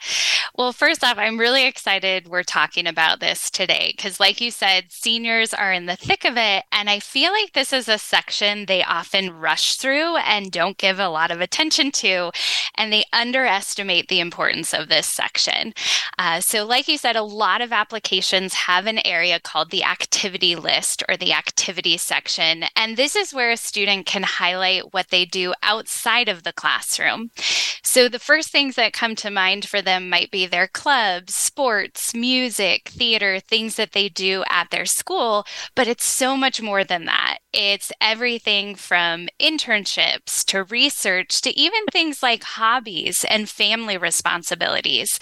Well, 0.56 0.72
first 0.72 1.02
off, 1.02 1.18
I'm 1.18 1.38
really 1.38 1.66
excited 1.66 2.28
we're 2.28 2.44
talking 2.44 2.86
about 2.86 3.18
this 3.18 3.50
today 3.50 3.92
because, 3.96 4.20
like 4.20 4.40
you 4.40 4.52
said, 4.52 4.84
seniors 4.90 5.52
are 5.52 5.72
in 5.72 5.86
the 5.86 5.96
thick 5.96 6.24
of 6.24 6.36
it. 6.36 6.64
And 6.70 6.88
I 6.88 7.00
feel 7.00 7.32
like 7.32 7.52
this 7.52 7.72
is 7.72 7.88
a 7.88 7.98
section 7.98 8.66
they 8.66 8.84
often 8.84 9.30
rush 9.32 9.76
through 9.76 10.18
and 10.18 10.52
don't 10.52 10.78
give 10.78 11.00
a 11.00 11.08
lot 11.08 11.32
of 11.32 11.40
attention 11.40 11.90
to. 11.92 12.30
And 12.76 12.92
they 12.92 13.04
underestimate 13.12 14.06
the 14.06 14.20
importance 14.20 14.72
of 14.72 14.88
this 14.88 15.06
section. 15.06 15.74
Uh, 16.16 16.40
so, 16.40 16.64
like 16.64 16.86
you 16.86 16.96
said, 16.96 17.16
a 17.16 17.22
lot 17.22 17.60
of 17.60 17.72
applications 17.72 18.54
have 18.54 18.86
an 18.86 19.04
area 19.04 19.40
called 19.40 19.70
the 19.70 19.82
activity 19.82 20.54
list 20.54 21.02
or 21.08 21.16
the 21.16 21.32
activity 21.32 21.96
section. 21.96 22.64
And 22.76 22.96
this 22.96 23.16
is 23.16 23.34
where 23.34 23.50
a 23.50 23.56
student 23.56 24.06
can 24.06 24.22
highlight 24.22 24.94
what 24.94 25.08
they 25.08 25.24
do 25.24 25.54
outside 25.62 26.28
of 26.28 26.44
the 26.44 26.52
classroom. 26.52 27.30
So, 27.82 28.08
the 28.08 28.20
first 28.20 28.50
things 28.50 28.76
that 28.76 28.92
come 28.92 29.16
to 29.16 29.30
mind 29.30 29.39
mind 29.40 29.66
for 29.66 29.80
them 29.80 30.10
might 30.10 30.30
be 30.30 30.44
their 30.44 30.68
clubs, 30.68 31.34
sports, 31.34 32.14
music, 32.14 32.90
theater, 32.90 33.40
things 33.40 33.76
that 33.76 33.92
they 33.92 34.06
do 34.06 34.44
at 34.50 34.68
their 34.70 34.84
school, 34.84 35.46
but 35.74 35.88
it's 35.88 36.04
so 36.04 36.36
much 36.36 36.60
more 36.60 36.84
than 36.84 37.06
that. 37.06 37.38
It's 37.50 37.90
everything 38.02 38.74
from 38.74 39.28
internships 39.40 40.44
to 40.44 40.64
research 40.64 41.40
to 41.40 41.58
even 41.58 41.86
things 41.86 42.22
like 42.22 42.42
hobbies 42.42 43.24
and 43.30 43.48
family 43.48 43.96
responsibilities 43.96 45.18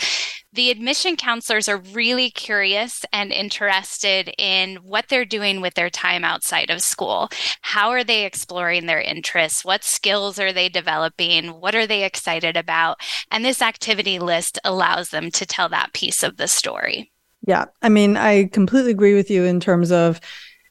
the 0.53 0.71
admission 0.71 1.17
counselors 1.17 1.69
are 1.69 1.77
really 1.77 2.31
curious 2.31 3.05
and 3.13 3.33
interested 3.33 4.33
in 4.39 4.77
what 4.77 5.07
they're 5.09 5.25
doing 5.25 5.61
with 5.61 5.75
their 5.75 5.91
time 5.91 6.25
outside 6.25 6.71
of 6.71 6.81
school. 6.81 7.29
How 7.61 7.91
are 7.91 8.05
they 8.05 8.25
exploring 8.25 8.87
their 8.87 9.01
interests? 9.01 9.65
What 9.65 9.85
skills 9.85 10.39
are 10.39 10.53
they 10.53 10.69
developing? 10.69 11.49
What 11.49 11.75
are 11.75 11.87
they 11.87 12.05
excited 12.05 12.57
about? 12.57 12.97
And 13.31 13.45
this 13.45 13.61
activity 13.61 14.19
list 14.19 14.59
allows 14.65 15.11
them 15.11 15.31
to 15.33 15.47
tell 15.47 15.69
that 15.69 15.93
piece 15.93 16.23
of 16.23 16.39
the 16.39 16.49
story. 16.49 17.13
Yeah. 17.47 17.67
I 17.83 17.89
mean, 17.89 18.17
I 18.17 18.47
completely 18.47 18.91
agree 18.91 19.15
with 19.15 19.31
you 19.31 19.45
in 19.45 19.61
terms 19.61 19.93
of 19.93 20.21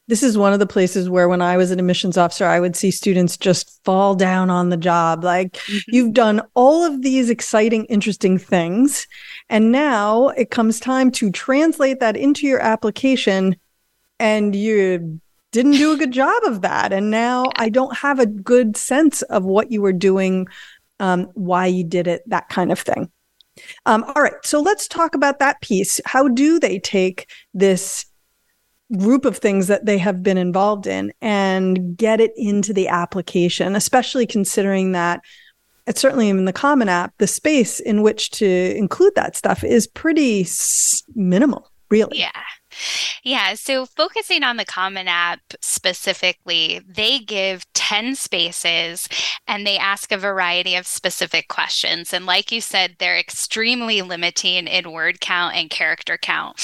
this 0.08 0.22
is 0.22 0.38
one 0.38 0.54
of 0.54 0.58
the 0.58 0.66
places 0.66 1.08
where 1.08 1.28
when 1.28 1.42
I 1.42 1.58
was 1.58 1.70
an 1.70 1.78
admissions 1.78 2.16
officer, 2.16 2.46
I 2.46 2.60
would 2.60 2.74
see 2.74 2.90
students 2.90 3.36
just 3.36 3.82
fall 3.84 4.14
down 4.14 4.48
on 4.48 4.70
the 4.70 4.76
job. 4.76 5.22
Like 5.22 5.52
mm-hmm. 5.52 5.94
you've 5.94 6.14
done 6.14 6.40
all 6.54 6.82
of 6.82 7.02
these 7.02 7.28
exciting, 7.28 7.84
interesting 7.84 8.38
things. 8.38 9.06
And 9.50 9.70
now 9.70 10.28
it 10.28 10.50
comes 10.50 10.80
time 10.80 11.10
to 11.12 11.30
translate 11.30 12.00
that 12.00 12.16
into 12.16 12.46
your 12.46 12.60
application 12.60 13.56
and 14.18 14.56
you 14.56 15.20
didn't 15.52 15.72
do 15.72 15.92
a 15.92 15.96
good 15.96 16.12
job 16.12 16.42
of 16.44 16.62
that. 16.62 16.92
And 16.92 17.10
now 17.10 17.46
I 17.56 17.68
don't 17.68 17.96
have 17.96 18.18
a 18.18 18.26
good 18.26 18.78
sense 18.78 19.20
of 19.22 19.44
what 19.44 19.70
you 19.70 19.82
were 19.82 19.92
doing, 19.92 20.48
um, 21.00 21.30
why 21.34 21.66
you 21.66 21.84
did 21.84 22.06
it, 22.06 22.22
that 22.26 22.48
kind 22.48 22.72
of 22.72 22.78
thing. 22.78 23.10
Um, 23.86 24.04
all 24.04 24.22
right. 24.22 24.34
So 24.42 24.60
let's 24.60 24.88
talk 24.88 25.14
about 25.14 25.38
that 25.40 25.60
piece. 25.60 26.00
How 26.06 26.28
do 26.28 26.58
they 26.58 26.78
take 26.78 27.30
this 27.52 28.06
group 28.96 29.24
of 29.24 29.36
things 29.36 29.66
that 29.66 29.84
they 29.84 29.98
have 29.98 30.22
been 30.22 30.38
involved 30.38 30.86
in 30.86 31.12
and 31.20 31.96
get 31.96 32.20
it 32.20 32.32
into 32.36 32.72
the 32.72 32.88
application, 32.88 33.76
especially 33.76 34.26
considering 34.26 34.92
that 34.92 35.20
it's 35.86 36.00
certainly 36.00 36.28
in 36.28 36.44
the 36.44 36.52
Common 36.52 36.88
App, 36.88 37.14
the 37.18 37.26
space 37.26 37.80
in 37.80 38.02
which 38.02 38.30
to 38.32 38.76
include 38.76 39.14
that 39.14 39.36
stuff 39.36 39.64
is 39.64 39.86
pretty 39.86 40.46
minimal, 41.14 41.70
really. 41.90 42.18
Yeah. 42.18 42.30
Yeah. 43.24 43.54
So 43.54 43.86
focusing 43.86 44.42
on 44.42 44.58
the 44.58 44.64
Common 44.64 45.08
App 45.08 45.40
specifically, 45.60 46.80
they 46.86 47.18
give 47.18 47.64
10 47.72 48.14
spaces 48.14 49.08
and 49.46 49.66
they 49.66 49.78
ask 49.78 50.12
a 50.12 50.18
variety 50.18 50.76
of 50.76 50.86
specific 50.86 51.48
questions. 51.48 52.12
And 52.12 52.26
like 52.26 52.52
you 52.52 52.60
said, 52.60 52.96
they're 52.98 53.18
extremely 53.18 54.02
limiting 54.02 54.66
in 54.66 54.92
word 54.92 55.20
count 55.20 55.56
and 55.56 55.70
character 55.70 56.18
count. 56.18 56.58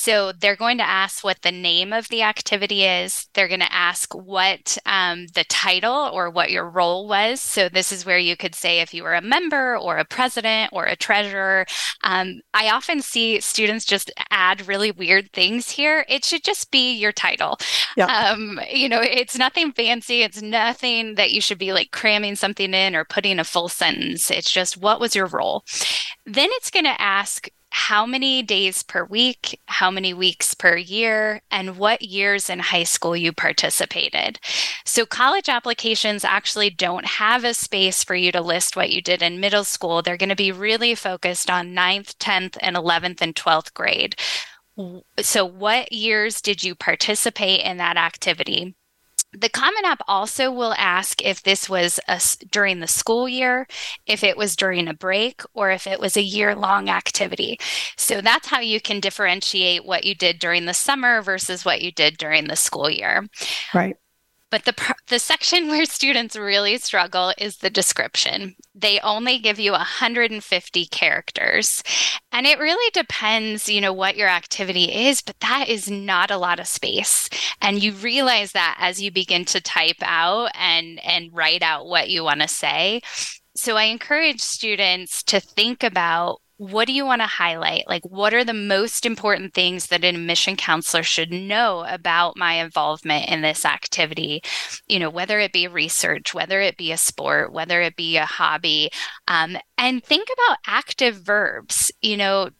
So 0.00 0.32
they're 0.32 0.56
going 0.56 0.78
to 0.78 0.88
ask 0.88 1.22
what 1.22 1.42
the 1.42 1.52
name 1.52 1.92
of 1.92 2.08
the 2.08 2.22
activity 2.22 2.86
is. 2.86 3.28
They're 3.34 3.48
going 3.48 3.60
to 3.60 3.70
ask 3.70 4.14
what 4.14 4.78
um, 4.86 5.26
the 5.34 5.44
title 5.44 6.08
or 6.14 6.30
what 6.30 6.50
your 6.50 6.66
role 6.70 7.06
was. 7.06 7.42
So 7.42 7.68
this 7.68 7.92
is 7.92 8.06
where 8.06 8.16
you 8.16 8.34
could 8.34 8.54
say 8.54 8.80
if 8.80 8.94
you 8.94 9.02
were 9.02 9.12
a 9.12 9.20
member 9.20 9.76
or 9.76 9.98
a 9.98 10.06
president 10.06 10.70
or 10.72 10.86
a 10.86 10.96
treasurer. 10.96 11.66
Um, 12.02 12.40
I 12.54 12.70
often 12.70 13.02
see 13.02 13.40
students 13.40 13.84
just 13.84 14.10
add 14.30 14.66
really 14.66 14.90
weird 14.90 15.34
things 15.34 15.68
here, 15.68 16.06
it 16.08 16.24
should 16.24 16.44
just 16.44 16.70
be 16.70 16.94
your 16.94 17.12
title. 17.12 17.58
Yeah. 17.94 18.06
Um, 18.06 18.58
you 18.72 18.88
know, 18.88 19.02
it's 19.02 19.36
nothing 19.36 19.70
fancy. 19.72 20.22
It's 20.22 20.40
nothing 20.40 21.16
that 21.16 21.32
you 21.32 21.42
should 21.42 21.58
be 21.58 21.74
like 21.74 21.90
cramming 21.90 22.36
something 22.36 22.72
in 22.72 22.96
or 22.96 23.04
putting 23.04 23.38
a 23.38 23.44
full 23.44 23.68
sentence. 23.68 24.30
It's 24.30 24.50
just 24.50 24.78
what 24.78 24.98
was 24.98 25.14
your 25.14 25.26
role? 25.26 25.62
Then 26.24 26.48
it's 26.52 26.70
going 26.70 26.86
to 26.86 26.98
ask 26.98 27.50
how 27.70 28.04
many 28.04 28.42
days 28.42 28.82
per 28.82 29.04
week, 29.04 29.60
how 29.66 29.90
many 29.90 30.12
weeks 30.12 30.54
per 30.54 30.76
year, 30.76 31.40
and 31.50 31.76
what 31.76 32.02
years 32.02 32.50
in 32.50 32.58
high 32.58 32.84
school 32.84 33.16
you 33.16 33.32
participated. 33.32 34.38
So, 34.84 35.06
college 35.06 35.48
applications 35.48 36.24
actually 36.24 36.70
don't 36.70 37.06
have 37.06 37.44
a 37.44 37.54
space 37.54 38.02
for 38.04 38.14
you 38.14 38.32
to 38.32 38.40
list 38.40 38.76
what 38.76 38.90
you 38.90 39.00
did 39.00 39.22
in 39.22 39.40
middle 39.40 39.64
school. 39.64 40.02
They're 40.02 40.16
going 40.16 40.28
to 40.30 40.36
be 40.36 40.52
really 40.52 40.94
focused 40.94 41.50
on 41.50 41.74
9th, 41.74 42.16
10th, 42.16 42.56
and 42.60 42.76
11th 42.76 43.20
and 43.20 43.34
12th 43.34 43.72
grade 43.74 44.16
so 45.20 45.44
what 45.44 45.92
years 45.92 46.40
did 46.40 46.62
you 46.62 46.74
participate 46.74 47.60
in 47.60 47.76
that 47.78 47.96
activity? 47.96 48.74
The 49.32 49.48
Common 49.48 49.84
App 49.84 50.00
also 50.08 50.50
will 50.50 50.74
ask 50.76 51.22
if 51.22 51.42
this 51.42 51.68
was 51.68 52.00
a, 52.08 52.20
during 52.50 52.80
the 52.80 52.88
school 52.88 53.28
year, 53.28 53.68
if 54.06 54.24
it 54.24 54.36
was 54.36 54.56
during 54.56 54.88
a 54.88 54.94
break, 54.94 55.42
or 55.54 55.70
if 55.70 55.86
it 55.86 56.00
was 56.00 56.16
a 56.16 56.22
year 56.22 56.54
long 56.54 56.88
activity. 56.88 57.58
So 57.96 58.20
that's 58.20 58.48
how 58.48 58.60
you 58.60 58.80
can 58.80 58.98
differentiate 58.98 59.84
what 59.84 60.04
you 60.04 60.14
did 60.14 60.40
during 60.40 60.66
the 60.66 60.74
summer 60.74 61.22
versus 61.22 61.64
what 61.64 61.80
you 61.80 61.92
did 61.92 62.18
during 62.18 62.48
the 62.48 62.56
school 62.56 62.90
year. 62.90 63.26
Right. 63.72 63.96
But 64.50 64.64
the 64.64 64.94
the 65.08 65.18
section 65.18 65.68
where 65.68 65.84
students 65.84 66.36
really 66.36 66.78
struggle 66.78 67.32
is 67.38 67.58
the 67.58 67.70
description. 67.70 68.56
They 68.74 69.00
only 69.00 69.38
give 69.38 69.58
you 69.58 69.72
150 69.72 70.86
characters. 70.86 71.82
And 72.32 72.46
it 72.46 72.58
really 72.58 72.90
depends, 72.92 73.68
you 73.68 73.80
know, 73.80 73.92
what 73.92 74.16
your 74.16 74.28
activity 74.28 75.06
is, 75.06 75.22
but 75.22 75.38
that 75.40 75.68
is 75.68 75.90
not 75.90 76.30
a 76.30 76.38
lot 76.38 76.60
of 76.60 76.66
space. 76.66 77.28
And 77.60 77.82
you 77.82 77.92
realize 77.92 78.52
that 78.52 78.76
as 78.80 79.02
you 79.02 79.10
begin 79.10 79.44
to 79.46 79.60
type 79.60 80.02
out 80.02 80.50
and 80.54 80.98
and 81.04 81.30
write 81.32 81.62
out 81.62 81.86
what 81.86 82.08
you 82.08 82.24
want 82.24 82.40
to 82.40 82.48
say. 82.48 83.00
So 83.56 83.76
I 83.76 83.84
encourage 83.84 84.40
students 84.40 85.22
to 85.24 85.40
think 85.40 85.82
about 85.82 86.40
what 86.60 86.86
do 86.86 86.92
you 86.92 87.06
want 87.06 87.22
to 87.22 87.26
highlight? 87.26 87.88
Like, 87.88 88.04
what 88.04 88.34
are 88.34 88.44
the 88.44 88.52
most 88.52 89.06
important 89.06 89.54
things 89.54 89.86
that 89.86 90.04
an 90.04 90.14
admission 90.14 90.56
counselor 90.56 91.02
should 91.02 91.32
know 91.32 91.86
about 91.88 92.36
my 92.36 92.52
involvement 92.52 93.30
in 93.30 93.40
this 93.40 93.64
activity? 93.64 94.42
You 94.86 94.98
know, 94.98 95.08
whether 95.08 95.40
it 95.40 95.54
be 95.54 95.66
research, 95.68 96.34
whether 96.34 96.60
it 96.60 96.76
be 96.76 96.92
a 96.92 96.98
sport, 96.98 97.54
whether 97.54 97.80
it 97.80 97.96
be 97.96 98.18
a 98.18 98.26
hobby. 98.26 98.90
Um, 99.26 99.56
and 99.78 100.04
think 100.04 100.28
about 100.34 100.58
active 100.66 101.16
verbs. 101.16 101.90
You 102.02 102.18
know, 102.18 102.50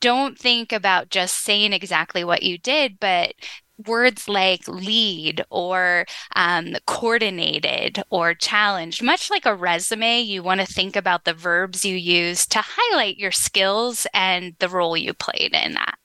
don't 0.00 0.36
think 0.36 0.72
about 0.72 1.10
just 1.10 1.44
saying 1.44 1.72
exactly 1.72 2.24
what 2.24 2.42
you 2.42 2.58
did, 2.58 2.98
but 2.98 3.34
words 3.84 4.28
like 4.28 4.66
lead 4.68 5.44
or 5.50 6.06
um, 6.34 6.74
coordinated 6.86 8.02
or 8.10 8.34
challenged, 8.34 9.02
much 9.02 9.30
like 9.30 9.46
a 9.46 9.54
resume, 9.54 10.20
you 10.20 10.42
want 10.42 10.60
to 10.60 10.66
think 10.66 10.96
about 10.96 11.24
the 11.24 11.34
verbs 11.34 11.84
you 11.84 11.96
use 11.96 12.46
to 12.46 12.62
highlight 12.62 13.18
your 13.18 13.32
skills 13.32 14.06
and 14.14 14.54
the 14.58 14.68
role 14.68 14.96
you 14.96 15.12
played 15.12 15.54
in 15.54 15.74
that. 15.74 15.96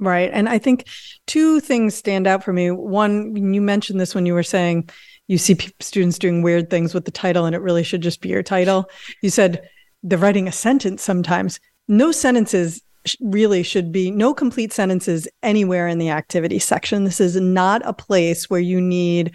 Right. 0.00 0.30
And 0.32 0.48
I 0.48 0.58
think 0.58 0.86
two 1.26 1.60
things 1.60 1.94
stand 1.94 2.26
out 2.26 2.44
for 2.44 2.52
me. 2.52 2.70
One, 2.70 3.34
you 3.52 3.60
mentioned 3.60 4.00
this 4.00 4.14
when 4.14 4.26
you 4.26 4.34
were 4.34 4.44
saying 4.44 4.88
you 5.26 5.38
see 5.38 5.58
students 5.80 6.18
doing 6.18 6.42
weird 6.42 6.70
things 6.70 6.94
with 6.94 7.04
the 7.04 7.10
title 7.10 7.44
and 7.44 7.54
it 7.54 7.60
really 7.60 7.82
should 7.82 8.00
just 8.00 8.20
be 8.20 8.28
your 8.28 8.42
title. 8.42 8.88
You 9.22 9.30
said 9.30 9.68
they're 10.02 10.18
writing 10.18 10.48
a 10.48 10.52
sentence 10.52 11.02
sometimes. 11.02 11.60
No 11.88 12.12
sentences 12.12 12.82
really 13.20 13.62
should 13.62 13.92
be 13.92 14.10
no 14.10 14.34
complete 14.34 14.72
sentences 14.72 15.28
anywhere 15.42 15.88
in 15.88 15.98
the 15.98 16.10
activity 16.10 16.58
section. 16.58 17.04
This 17.04 17.20
is 17.20 17.36
not 17.36 17.82
a 17.84 17.92
place 17.92 18.48
where 18.50 18.60
you 18.60 18.80
need 18.80 19.34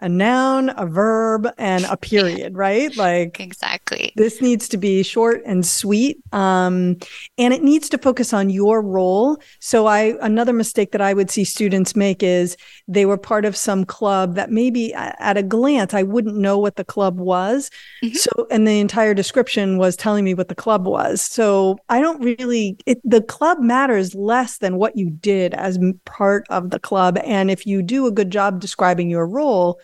a 0.00 0.08
noun, 0.08 0.70
a 0.70 0.86
verb, 0.86 1.48
and 1.58 1.84
a 1.86 1.96
period, 1.96 2.56
right? 2.56 2.96
Like 2.96 3.40
exactly. 3.40 4.12
This 4.16 4.40
needs 4.40 4.68
to 4.68 4.76
be 4.76 5.02
short 5.02 5.42
and 5.44 5.66
sweet, 5.66 6.20
um, 6.32 6.96
and 7.36 7.52
it 7.52 7.62
needs 7.62 7.88
to 7.90 7.98
focus 7.98 8.32
on 8.32 8.50
your 8.50 8.80
role. 8.80 9.38
So, 9.60 9.86
I 9.86 10.14
another 10.20 10.52
mistake 10.52 10.92
that 10.92 11.00
I 11.00 11.14
would 11.14 11.30
see 11.30 11.44
students 11.44 11.96
make 11.96 12.22
is 12.22 12.56
they 12.86 13.06
were 13.06 13.18
part 13.18 13.44
of 13.44 13.56
some 13.56 13.84
club 13.84 14.36
that 14.36 14.50
maybe 14.50 14.94
at 14.94 15.36
a 15.36 15.42
glance 15.42 15.94
I 15.94 16.04
wouldn't 16.04 16.36
know 16.36 16.58
what 16.58 16.76
the 16.76 16.84
club 16.84 17.18
was. 17.18 17.70
Mm-hmm. 18.02 18.14
So, 18.14 18.46
and 18.50 18.66
the 18.66 18.78
entire 18.78 19.14
description 19.14 19.78
was 19.78 19.96
telling 19.96 20.24
me 20.24 20.34
what 20.34 20.48
the 20.48 20.54
club 20.54 20.86
was. 20.86 21.22
So, 21.22 21.78
I 21.88 22.00
don't 22.00 22.22
really. 22.22 22.76
It, 22.86 23.00
the 23.04 23.22
club 23.22 23.58
matters 23.58 24.14
less 24.14 24.58
than 24.58 24.76
what 24.76 24.96
you 24.96 25.10
did 25.10 25.54
as 25.54 25.78
part 26.04 26.46
of 26.50 26.70
the 26.70 26.78
club, 26.78 27.18
and 27.24 27.50
if 27.50 27.66
you 27.66 27.82
do 27.82 28.06
a 28.06 28.12
good 28.12 28.30
job 28.30 28.60
describing 28.60 29.10
your 29.10 29.26
role 29.26 29.80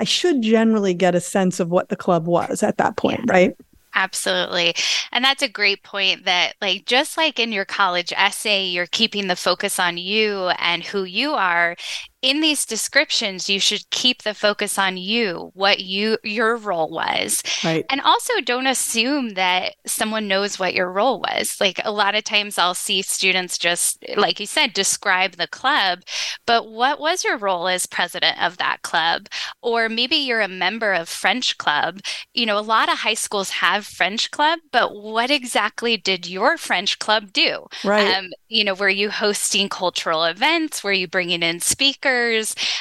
I 0.00 0.04
should 0.04 0.40
generally 0.40 0.94
get 0.94 1.14
a 1.14 1.20
sense 1.20 1.60
of 1.60 1.68
what 1.68 1.90
the 1.90 1.96
club 1.96 2.26
was 2.26 2.62
at 2.62 2.78
that 2.78 2.96
point, 2.96 3.20
yeah. 3.26 3.32
right? 3.32 3.56
Absolutely. 3.94 4.74
And 5.12 5.24
that's 5.24 5.42
a 5.42 5.48
great 5.48 5.82
point 5.82 6.24
that, 6.24 6.54
like, 6.62 6.86
just 6.86 7.16
like 7.16 7.38
in 7.38 7.52
your 7.52 7.64
college 7.64 8.12
essay, 8.16 8.64
you're 8.64 8.86
keeping 8.86 9.26
the 9.26 9.36
focus 9.36 9.78
on 9.78 9.98
you 9.98 10.48
and 10.58 10.82
who 10.82 11.04
you 11.04 11.32
are 11.32 11.76
in 12.22 12.40
these 12.40 12.66
descriptions 12.66 13.48
you 13.48 13.58
should 13.58 13.88
keep 13.90 14.22
the 14.22 14.34
focus 14.34 14.78
on 14.78 14.96
you 14.96 15.50
what 15.54 15.80
you 15.80 16.18
your 16.22 16.56
role 16.56 16.90
was. 16.90 17.42
Right. 17.64 17.86
And 17.88 18.00
also 18.02 18.40
don't 18.42 18.66
assume 18.66 19.30
that 19.30 19.76
someone 19.86 20.28
knows 20.28 20.58
what 20.58 20.74
your 20.74 20.92
role 20.92 21.20
was. 21.20 21.56
Like 21.60 21.80
a 21.82 21.92
lot 21.92 22.14
of 22.14 22.24
times 22.24 22.58
i'll 22.58 22.74
see 22.74 23.00
students 23.02 23.56
just 23.56 24.04
like 24.16 24.38
you 24.38 24.46
said 24.46 24.74
describe 24.74 25.32
the 25.32 25.46
club 25.46 26.00
but 26.46 26.70
what 26.70 27.00
was 27.00 27.24
your 27.24 27.38
role 27.38 27.68
as 27.68 27.86
president 27.86 28.42
of 28.42 28.58
that 28.58 28.82
club? 28.82 29.28
Or 29.62 29.88
maybe 29.88 30.16
you're 30.16 30.40
a 30.40 30.48
member 30.48 30.92
of 30.92 31.08
french 31.08 31.56
club. 31.56 32.00
You 32.34 32.44
know 32.44 32.58
a 32.58 32.60
lot 32.60 32.92
of 32.92 32.98
high 32.98 33.14
schools 33.14 33.50
have 33.50 33.86
french 33.86 34.30
club 34.30 34.58
but 34.72 34.94
what 34.94 35.30
exactly 35.30 35.96
did 35.96 36.26
your 36.26 36.58
french 36.58 36.98
club 36.98 37.32
do? 37.32 37.66
Right. 37.82 38.14
Um, 38.14 38.28
you 38.48 38.62
know 38.62 38.74
were 38.74 38.90
you 38.90 39.10
hosting 39.10 39.70
cultural 39.70 40.24
events? 40.24 40.84
Were 40.84 40.92
you 40.92 41.08
bringing 41.08 41.42
in 41.42 41.60
speakers 41.60 42.09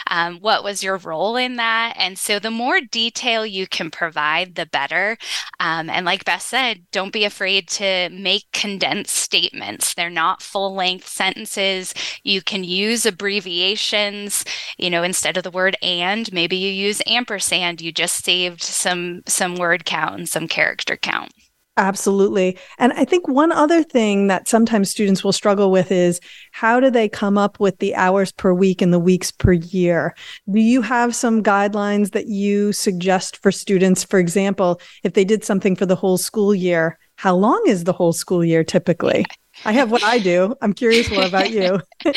Um, 0.08 0.38
what 0.40 0.64
was 0.64 0.84
your 0.84 0.98
role 0.98 1.36
in 1.36 1.56
that? 1.58 1.94
And 1.98 2.18
so 2.18 2.40
the 2.40 2.52
more 2.52 2.82
detail 2.82 3.46
you 3.46 3.68
can 3.68 3.92
provide, 3.92 4.56
the 4.56 4.66
better. 4.66 5.18
Um, 5.60 5.90
and 5.90 6.06
like 6.06 6.26
Beth 6.26 6.42
said, 6.42 6.86
don't 6.92 7.14
be 7.14 7.26
afraid 7.26 7.68
to 7.70 8.10
make 8.12 8.46
condensed 8.54 9.16
statements. 9.16 9.94
They're 9.94 10.10
not 10.10 10.42
full 10.42 10.74
length 10.74 11.08
sentences. 11.08 11.94
You 12.24 12.42
can 12.42 12.64
use 12.64 13.06
abbreviations, 13.06 14.46
you 14.78 14.90
know, 14.90 15.04
instead 15.04 15.38
of 15.38 15.44
the 15.44 15.52
word 15.52 15.76
and, 15.82 16.32
maybe 16.34 16.56
you 16.58 16.72
use 16.72 17.02
ampersand. 17.08 17.82
You 17.82 17.92
just 17.92 18.24
saved 18.24 18.62
some 18.62 19.22
some 19.28 19.56
word 19.56 19.86
count 19.86 20.16
and 20.16 20.30
some 20.30 20.48
character 20.48 20.98
count. 20.98 21.32
Absolutely. 21.80 22.58
And 22.78 22.92
I 22.92 23.06
think 23.06 23.30
one 23.30 23.54
other 23.54 23.84
thing 23.84 24.28
that 24.28 24.50
sometimes 24.50 24.92
students 24.92 25.24
will 25.24 25.32
struggle 25.32 25.72
with 25.72 25.94
is 25.94 26.20
how 26.52 26.82
do 26.82 26.92
they 26.92 27.08
come 27.08 27.38
up 27.38 27.58
with 27.58 27.78
the 27.78 27.96
hours 27.96 28.34
per 28.34 28.54
week 28.54 28.82
and 28.82 28.92
the 28.92 29.00
weeks 29.00 29.32
per 29.32 29.54
year? 29.54 30.14
Do 30.52 30.60
you 30.60 30.82
have 30.82 31.16
some 31.16 31.42
guidelines 31.42 32.12
that 32.12 32.28
you 32.28 32.74
suggest 32.74 33.38
for 33.38 33.50
students? 33.50 34.04
For 34.04 34.20
example, 34.20 34.82
if 35.04 35.14
they 35.14 35.24
did 35.24 35.46
something 35.46 35.74
for 35.74 35.86
the 35.86 35.96
whole 35.96 36.18
school 36.18 36.54
year, 36.54 37.00
how 37.16 37.34
long 37.34 37.64
is 37.66 37.86
the 37.86 37.94
whole 37.94 38.12
school 38.12 38.44
year 38.44 38.66
typically? 38.66 39.26
I 39.66 39.72
have 39.74 39.92
what 39.92 40.04
I 40.04 40.20
do. 40.20 40.56
I'm 40.62 40.74
curious 40.74 41.10
what 41.10 41.28
about 41.28 41.52
you. 41.52 41.82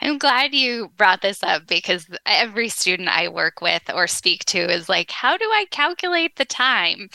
I'm 0.00 0.18
glad 0.18 0.52
you 0.52 0.90
brought 0.96 1.22
this 1.22 1.42
up 1.42 1.66
because 1.66 2.06
every 2.26 2.68
student 2.68 3.08
I 3.08 3.28
work 3.28 3.60
with 3.60 3.82
or 3.94 4.06
speak 4.06 4.44
to 4.46 4.58
is 4.58 4.88
like, 4.88 5.10
how 5.10 5.36
do 5.36 5.44
I 5.44 5.66
calculate 5.70 6.36
the 6.36 6.44
time? 6.44 7.08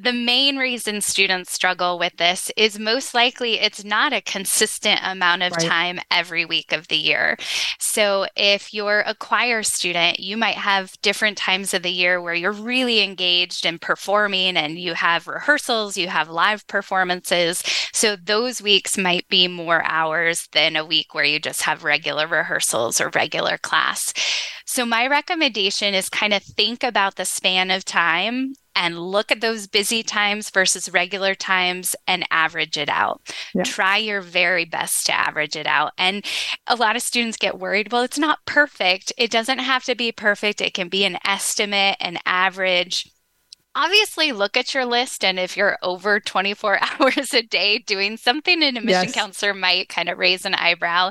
The 0.00 0.12
main 0.12 0.58
reason 0.58 1.00
students 1.00 1.52
struggle 1.52 1.98
with 1.98 2.16
this 2.18 2.52
is 2.56 2.78
most 2.78 3.14
likely 3.14 3.58
it's 3.58 3.82
not 3.82 4.12
a 4.12 4.20
consistent 4.20 5.00
amount 5.02 5.42
of 5.42 5.50
right. 5.52 5.66
time 5.66 5.98
every 6.08 6.44
week 6.44 6.70
of 6.70 6.86
the 6.86 6.96
year. 6.96 7.36
So, 7.80 8.26
if 8.36 8.72
you're 8.72 9.00
a 9.00 9.16
choir 9.16 9.64
student, 9.64 10.20
you 10.20 10.36
might 10.36 10.54
have 10.54 10.92
different 11.02 11.36
times 11.36 11.74
of 11.74 11.82
the 11.82 11.90
year 11.90 12.22
where 12.22 12.34
you're 12.34 12.52
really 12.52 13.02
engaged 13.02 13.66
in 13.66 13.80
performing 13.80 14.56
and 14.56 14.78
you 14.78 14.94
have 14.94 15.26
rehearsals, 15.26 15.96
you 15.96 16.06
have 16.06 16.28
live 16.28 16.64
performances. 16.68 17.64
So, 17.92 18.14
those 18.14 18.62
weeks 18.62 18.96
might 18.96 19.28
be 19.28 19.48
more 19.48 19.82
hours 19.84 20.46
than 20.52 20.76
a 20.76 20.86
week 20.86 21.12
where 21.12 21.24
you 21.24 21.40
just 21.40 21.62
have 21.62 21.82
regular 21.82 22.28
rehearsals 22.28 23.00
or 23.00 23.08
regular 23.10 23.58
class. 23.58 24.14
So, 24.64 24.86
my 24.86 25.08
recommendation 25.08 25.92
is 25.92 26.08
kind 26.08 26.32
of 26.32 26.44
think 26.44 26.84
about 26.84 27.16
the 27.16 27.24
span 27.24 27.72
of 27.72 27.84
time 27.84 28.54
and 28.78 28.96
look 28.96 29.32
at 29.32 29.40
those 29.40 29.66
busy 29.66 30.04
times 30.04 30.50
versus 30.50 30.88
regular 30.90 31.34
times 31.34 31.96
and 32.06 32.24
average 32.30 32.78
it 32.78 32.88
out. 32.88 33.20
Yeah. 33.52 33.64
Try 33.64 33.96
your 33.96 34.20
very 34.20 34.64
best 34.64 35.06
to 35.06 35.12
average 35.12 35.56
it 35.56 35.66
out. 35.66 35.92
And 35.98 36.24
a 36.68 36.76
lot 36.76 36.94
of 36.94 37.02
students 37.02 37.36
get 37.36 37.58
worried, 37.58 37.90
well, 37.90 38.02
it's 38.02 38.20
not 38.20 38.38
perfect. 38.46 39.12
It 39.18 39.32
doesn't 39.32 39.58
have 39.58 39.82
to 39.84 39.96
be 39.96 40.12
perfect, 40.12 40.60
it 40.60 40.74
can 40.74 40.88
be 40.88 41.04
an 41.04 41.18
estimate, 41.24 41.96
an 42.00 42.18
average 42.24 43.10
obviously 43.74 44.32
look 44.32 44.56
at 44.56 44.74
your 44.74 44.84
list 44.84 45.24
and 45.24 45.38
if 45.38 45.56
you're 45.56 45.78
over 45.82 46.18
24 46.18 46.80
hours 47.00 47.32
a 47.32 47.42
day 47.42 47.78
doing 47.78 48.16
something 48.16 48.62
an 48.62 48.76
admission 48.76 49.04
yes. 49.04 49.14
counselor 49.14 49.54
might 49.54 49.88
kind 49.88 50.08
of 50.08 50.18
raise 50.18 50.44
an 50.44 50.54
eyebrow 50.54 51.10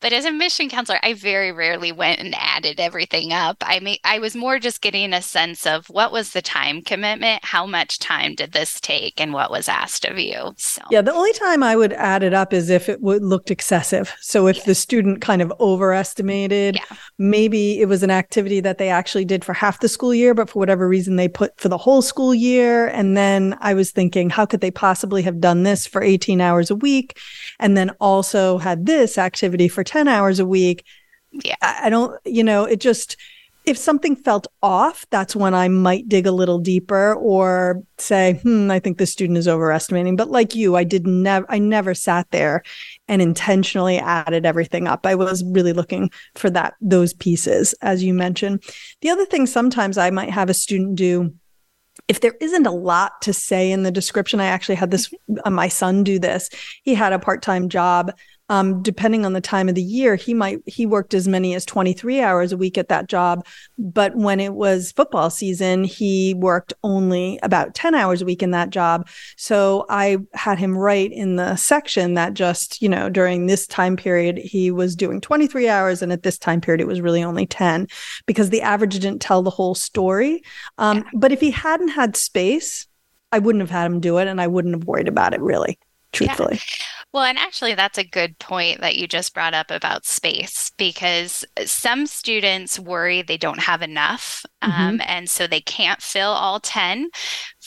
but 0.00 0.12
as 0.12 0.24
a 0.24 0.30
mission 0.30 0.68
counselor 0.68 0.98
i 1.02 1.12
very 1.14 1.52
rarely 1.52 1.92
went 1.92 2.20
and 2.20 2.34
added 2.36 2.80
everything 2.80 3.32
up 3.32 3.56
i 3.62 3.80
mean 3.80 3.96
i 4.04 4.18
was 4.18 4.36
more 4.36 4.58
just 4.58 4.80
getting 4.80 5.12
a 5.12 5.22
sense 5.22 5.66
of 5.66 5.86
what 5.88 6.12
was 6.12 6.32
the 6.32 6.42
time 6.42 6.82
commitment 6.82 7.44
how 7.44 7.66
much 7.66 7.98
time 7.98 8.34
did 8.34 8.52
this 8.52 8.80
take 8.80 9.20
and 9.20 9.32
what 9.32 9.50
was 9.50 9.68
asked 9.68 10.04
of 10.04 10.18
you 10.18 10.52
so 10.56 10.82
yeah 10.90 11.02
the 11.02 11.12
only 11.12 11.32
time 11.32 11.62
i 11.62 11.76
would 11.76 11.92
add 11.92 12.22
it 12.22 12.34
up 12.34 12.52
is 12.52 12.70
if 12.70 12.88
it 12.88 13.00
would 13.00 13.22
looked 13.22 13.50
excessive 13.50 14.14
so 14.20 14.46
if 14.46 14.58
yeah. 14.58 14.64
the 14.66 14.74
student 14.74 15.20
kind 15.20 15.42
of 15.42 15.52
overestimated 15.60 16.76
yeah. 16.76 16.96
maybe 17.18 17.80
it 17.80 17.88
was 17.88 18.02
an 18.02 18.10
activity 18.10 18.60
that 18.60 18.78
they 18.78 18.88
actually 18.88 19.24
did 19.24 19.44
for 19.44 19.52
half 19.52 19.80
the 19.80 19.88
school 19.88 20.14
year 20.14 20.34
but 20.34 20.48
for 20.48 20.58
whatever 20.58 20.88
reason 20.88 21.16
they 21.16 21.28
put 21.28 21.58
for 21.60 21.68
the 21.68 21.78
whole 21.78 22.02
school 22.02 22.34
year. 22.34 22.88
And 22.88 23.16
then 23.16 23.56
I 23.60 23.74
was 23.74 23.90
thinking, 23.90 24.30
how 24.30 24.46
could 24.46 24.60
they 24.60 24.70
possibly 24.70 25.22
have 25.22 25.40
done 25.40 25.62
this 25.62 25.86
for 25.86 26.02
18 26.02 26.40
hours 26.40 26.70
a 26.70 26.76
week? 26.76 27.18
And 27.60 27.76
then 27.76 27.90
also 28.00 28.58
had 28.58 28.86
this 28.86 29.18
activity 29.18 29.68
for 29.68 29.83
10 29.84 30.08
hours 30.08 30.40
a 30.40 30.46
week. 30.46 30.84
Yeah. 31.30 31.56
I 31.60 31.90
don't, 31.90 32.18
you 32.24 32.44
know, 32.44 32.64
it 32.64 32.80
just, 32.80 33.16
if 33.64 33.78
something 33.78 34.14
felt 34.14 34.46
off, 34.62 35.06
that's 35.10 35.34
when 35.34 35.54
I 35.54 35.68
might 35.68 36.08
dig 36.08 36.26
a 36.26 36.32
little 36.32 36.58
deeper 36.58 37.14
or 37.14 37.82
say, 37.96 38.34
hmm, 38.42 38.70
I 38.70 38.78
think 38.78 38.98
the 38.98 39.06
student 39.06 39.38
is 39.38 39.48
overestimating. 39.48 40.16
But 40.16 40.30
like 40.30 40.54
you, 40.54 40.76
I 40.76 40.84
did 40.84 41.06
never, 41.06 41.46
I 41.48 41.58
never 41.58 41.94
sat 41.94 42.30
there 42.30 42.62
and 43.08 43.22
intentionally 43.22 43.98
added 43.98 44.44
everything 44.44 44.86
up. 44.86 45.06
I 45.06 45.14
was 45.14 45.42
really 45.44 45.72
looking 45.72 46.10
for 46.34 46.50
that, 46.50 46.74
those 46.80 47.14
pieces, 47.14 47.74
as 47.80 48.02
you 48.02 48.12
mentioned. 48.12 48.62
The 49.00 49.10
other 49.10 49.24
thing 49.24 49.46
sometimes 49.46 49.96
I 49.96 50.10
might 50.10 50.30
have 50.30 50.50
a 50.50 50.54
student 50.54 50.96
do 50.96 51.34
if 52.08 52.20
there 52.20 52.34
isn't 52.40 52.66
a 52.66 52.72
lot 52.72 53.22
to 53.22 53.32
say 53.32 53.70
in 53.70 53.82
the 53.82 53.90
description, 53.90 54.40
I 54.40 54.46
actually 54.46 54.74
had 54.74 54.90
this, 54.90 55.12
uh, 55.44 55.50
my 55.50 55.68
son 55.68 56.04
do 56.04 56.18
this. 56.18 56.50
He 56.82 56.94
had 56.94 57.12
a 57.12 57.18
part 57.18 57.40
time 57.40 57.68
job 57.68 58.12
um, 58.50 58.82
depending 58.82 59.24
on 59.24 59.32
the 59.32 59.40
time 59.40 59.68
of 59.70 59.74
the 59.74 59.82
year, 59.82 60.16
he 60.16 60.34
might 60.34 60.60
he 60.66 60.84
worked 60.84 61.14
as 61.14 61.26
many 61.26 61.54
as 61.54 61.64
23 61.64 62.20
hours 62.20 62.52
a 62.52 62.56
week 62.58 62.76
at 62.76 62.88
that 62.88 63.08
job. 63.08 63.46
But 63.78 64.14
when 64.16 64.38
it 64.38 64.52
was 64.52 64.92
football 64.92 65.30
season, 65.30 65.84
he 65.84 66.34
worked 66.34 66.74
only 66.82 67.38
about 67.42 67.74
10 67.74 67.94
hours 67.94 68.20
a 68.20 68.26
week 68.26 68.42
in 68.42 68.50
that 68.50 68.68
job. 68.68 69.08
So 69.36 69.86
I 69.88 70.18
had 70.34 70.58
him 70.58 70.76
write 70.76 71.10
in 71.10 71.36
the 71.36 71.56
section 71.56 72.14
that 72.14 72.34
just, 72.34 72.82
you 72.82 72.88
know, 72.88 73.08
during 73.08 73.46
this 73.46 73.66
time 73.66 73.96
period, 73.96 74.36
he 74.36 74.70
was 74.70 74.94
doing 74.94 75.22
23 75.22 75.68
hours. 75.68 76.02
And 76.02 76.12
at 76.12 76.22
this 76.22 76.38
time 76.38 76.60
period, 76.60 76.82
it 76.82 76.86
was 76.86 77.00
really 77.00 77.24
only 77.24 77.46
10 77.46 77.88
because 78.26 78.50
the 78.50 78.62
average 78.62 78.98
didn't 78.98 79.22
tell 79.22 79.42
the 79.42 79.50
whole 79.50 79.74
story. 79.74 80.42
Um, 80.76 80.98
yeah. 80.98 81.04
But 81.14 81.32
if 81.32 81.40
he 81.40 81.50
hadn't 81.50 81.88
had 81.88 82.14
space, 82.14 82.86
I 83.32 83.38
wouldn't 83.38 83.62
have 83.62 83.70
had 83.70 83.86
him 83.86 84.00
do 84.00 84.18
it 84.18 84.28
and 84.28 84.40
I 84.40 84.46
wouldn't 84.46 84.74
have 84.74 84.84
worried 84.84 85.08
about 85.08 85.32
it 85.32 85.40
really, 85.40 85.78
truthfully. 86.12 86.60
Yeah. 86.60 87.03
Well, 87.14 87.22
and 87.22 87.38
actually, 87.38 87.74
that's 87.74 87.96
a 87.96 88.04
good 88.04 88.40
point 88.40 88.80
that 88.80 88.96
you 88.96 89.06
just 89.06 89.34
brought 89.34 89.54
up 89.54 89.70
about 89.70 90.04
space 90.04 90.72
because 90.76 91.44
some 91.64 92.06
students 92.06 92.76
worry 92.80 93.22
they 93.22 93.36
don't 93.36 93.60
have 93.60 93.82
enough. 93.82 94.44
Mm-hmm. 94.64 94.82
Um, 94.82 95.00
and 95.06 95.30
so 95.30 95.46
they 95.46 95.60
can't 95.60 96.02
fill 96.02 96.30
all 96.30 96.58
10 96.58 97.10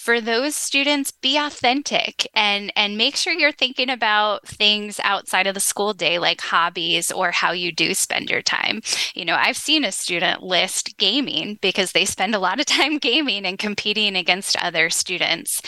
for 0.07 0.21
those 0.21 0.55
students, 0.55 1.11
be 1.11 1.37
authentic 1.37 2.25
and 2.33 2.71
and 2.77 2.97
make 2.97 3.17
sure 3.17 3.33
you're 3.33 3.51
thinking 3.51 3.89
about 3.89 4.47
things 4.47 5.01
outside 5.03 5.47
of 5.47 5.53
the 5.53 5.59
school 5.59 5.93
day 5.93 6.17
like 6.17 6.39
hobbies 6.39 7.11
or 7.11 7.31
how 7.31 7.51
you 7.51 7.73
do 7.73 7.93
spend 7.93 8.29
your 8.29 8.41
time. 8.41 8.79
You 9.15 9.25
know, 9.25 9.35
I've 9.35 9.57
seen 9.57 9.83
a 9.83 9.91
student 9.91 10.43
list 10.43 10.97
gaming 10.97 11.59
because 11.61 11.91
they 11.91 12.05
spend 12.05 12.35
a 12.35 12.39
lot 12.39 12.61
of 12.61 12.65
time 12.77 12.99
gaming 12.99 13.45
and 13.45 13.59
competing 13.59 14.15
against 14.15 14.55
other 14.63 14.89
students. 14.89 15.61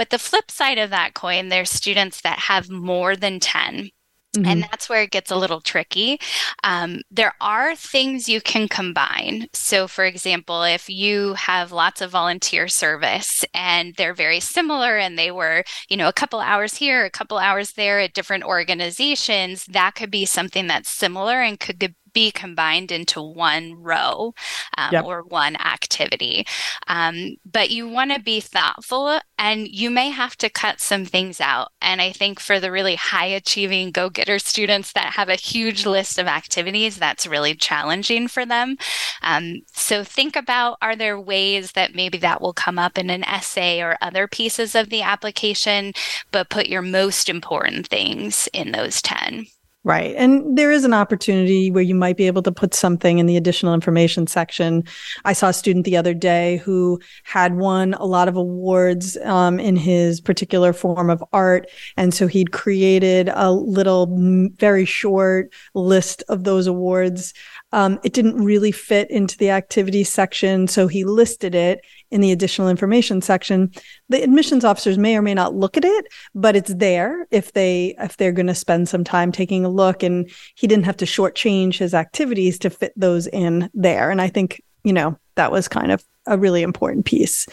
But 0.00 0.08
the 0.08 0.18
flip 0.18 0.50
side 0.50 0.78
of 0.78 0.88
that 0.88 1.12
coin, 1.12 1.50
there's 1.50 1.68
students 1.68 2.22
that 2.22 2.38
have 2.38 2.70
more 2.70 3.16
than 3.16 3.38
10 3.38 3.90
Mm-hmm. 4.36 4.46
And 4.46 4.62
that's 4.62 4.88
where 4.88 5.02
it 5.02 5.10
gets 5.10 5.32
a 5.32 5.36
little 5.36 5.60
tricky. 5.60 6.20
Um, 6.62 7.00
there 7.10 7.34
are 7.40 7.74
things 7.74 8.28
you 8.28 8.40
can 8.40 8.68
combine. 8.68 9.48
So, 9.52 9.88
for 9.88 10.04
example, 10.04 10.62
if 10.62 10.88
you 10.88 11.34
have 11.34 11.72
lots 11.72 12.00
of 12.00 12.12
volunteer 12.12 12.68
service 12.68 13.44
and 13.54 13.94
they're 13.96 14.14
very 14.14 14.38
similar 14.38 14.96
and 14.96 15.18
they 15.18 15.32
were, 15.32 15.64
you 15.88 15.96
know, 15.96 16.06
a 16.06 16.12
couple 16.12 16.38
hours 16.38 16.76
here, 16.76 17.04
a 17.04 17.10
couple 17.10 17.38
hours 17.38 17.72
there 17.72 17.98
at 17.98 18.14
different 18.14 18.44
organizations, 18.44 19.64
that 19.66 19.96
could 19.96 20.12
be 20.12 20.24
something 20.24 20.68
that's 20.68 20.90
similar 20.90 21.40
and 21.40 21.58
could 21.58 21.80
be 22.12 22.30
combined 22.30 22.92
into 22.92 23.22
one 23.22 23.82
row 23.82 24.34
um, 24.76 24.92
yep. 24.92 25.04
or 25.04 25.22
one 25.22 25.56
activity. 25.56 26.46
Um, 26.86 27.36
but 27.44 27.70
you 27.70 27.88
want 27.88 28.12
to 28.12 28.20
be 28.20 28.40
thoughtful 28.40 29.20
and 29.38 29.66
you 29.68 29.90
may 29.90 30.10
have 30.10 30.36
to 30.36 30.50
cut 30.50 30.80
some 30.80 31.04
things 31.04 31.40
out. 31.40 31.72
And 31.80 32.00
I 32.00 32.12
think 32.12 32.40
for 32.40 32.60
the 32.60 32.70
really 32.70 32.96
high 32.96 33.26
achieving 33.26 33.90
go 33.90 34.10
getter 34.10 34.38
students 34.38 34.92
that 34.92 35.14
have 35.14 35.28
a 35.28 35.34
huge 35.34 35.86
list 35.86 36.18
of 36.18 36.26
activities, 36.26 36.96
that's 36.96 37.26
really 37.26 37.54
challenging 37.54 38.28
for 38.28 38.44
them. 38.44 38.76
Um, 39.22 39.62
so 39.72 40.04
think 40.04 40.36
about 40.36 40.78
are 40.82 40.96
there 40.96 41.18
ways 41.18 41.72
that 41.72 41.94
maybe 41.94 42.18
that 42.18 42.40
will 42.40 42.52
come 42.52 42.78
up 42.78 42.98
in 42.98 43.10
an 43.10 43.24
essay 43.24 43.80
or 43.80 43.96
other 44.02 44.28
pieces 44.28 44.74
of 44.74 44.90
the 44.90 45.02
application, 45.02 45.92
but 46.30 46.50
put 46.50 46.66
your 46.66 46.82
most 46.82 47.28
important 47.28 47.86
things 47.86 48.48
in 48.52 48.72
those 48.72 49.00
10. 49.02 49.46
Right. 49.82 50.14
And 50.16 50.58
there 50.58 50.70
is 50.70 50.84
an 50.84 50.92
opportunity 50.92 51.70
where 51.70 51.82
you 51.82 51.94
might 51.94 52.18
be 52.18 52.26
able 52.26 52.42
to 52.42 52.52
put 52.52 52.74
something 52.74 53.18
in 53.18 53.24
the 53.24 53.38
additional 53.38 53.72
information 53.72 54.26
section. 54.26 54.84
I 55.24 55.32
saw 55.32 55.48
a 55.48 55.52
student 55.54 55.86
the 55.86 55.96
other 55.96 56.12
day 56.12 56.58
who 56.58 57.00
had 57.24 57.56
won 57.56 57.94
a 57.94 58.04
lot 58.04 58.28
of 58.28 58.36
awards 58.36 59.16
um, 59.24 59.58
in 59.58 59.76
his 59.76 60.20
particular 60.20 60.74
form 60.74 61.08
of 61.08 61.24
art. 61.32 61.70
And 61.96 62.12
so 62.12 62.26
he'd 62.26 62.52
created 62.52 63.30
a 63.32 63.52
little, 63.52 64.18
very 64.58 64.84
short 64.84 65.50
list 65.74 66.22
of 66.28 66.44
those 66.44 66.66
awards. 66.66 67.32
Um, 67.72 68.00
it 68.02 68.12
didn't 68.12 68.42
really 68.42 68.72
fit 68.72 69.10
into 69.10 69.36
the 69.38 69.50
activity 69.50 70.04
section. 70.04 70.68
So 70.68 70.88
he 70.88 71.04
listed 71.04 71.54
it 71.54 71.80
in 72.10 72.20
the 72.20 72.32
additional 72.32 72.68
information 72.68 73.20
section 73.22 73.70
the 74.08 74.22
admissions 74.22 74.64
officers 74.64 74.98
may 74.98 75.16
or 75.16 75.22
may 75.22 75.34
not 75.34 75.54
look 75.54 75.76
at 75.76 75.84
it 75.84 76.06
but 76.34 76.56
it's 76.56 76.74
there 76.74 77.26
if 77.30 77.52
they 77.52 77.94
if 77.98 78.16
they're 78.16 78.32
going 78.32 78.46
to 78.46 78.54
spend 78.54 78.88
some 78.88 79.04
time 79.04 79.32
taking 79.32 79.64
a 79.64 79.68
look 79.68 80.02
and 80.02 80.30
he 80.56 80.66
didn't 80.66 80.84
have 80.84 80.96
to 80.96 81.04
shortchange 81.04 81.78
his 81.78 81.94
activities 81.94 82.58
to 82.58 82.70
fit 82.70 82.92
those 82.96 83.26
in 83.28 83.70
there 83.74 84.10
and 84.10 84.20
i 84.20 84.28
think 84.28 84.62
you 84.84 84.92
know 84.92 85.16
that 85.36 85.52
was 85.52 85.68
kind 85.68 85.92
of 85.92 86.04
a 86.26 86.36
really 86.36 86.62
important 86.62 87.04
piece 87.04 87.46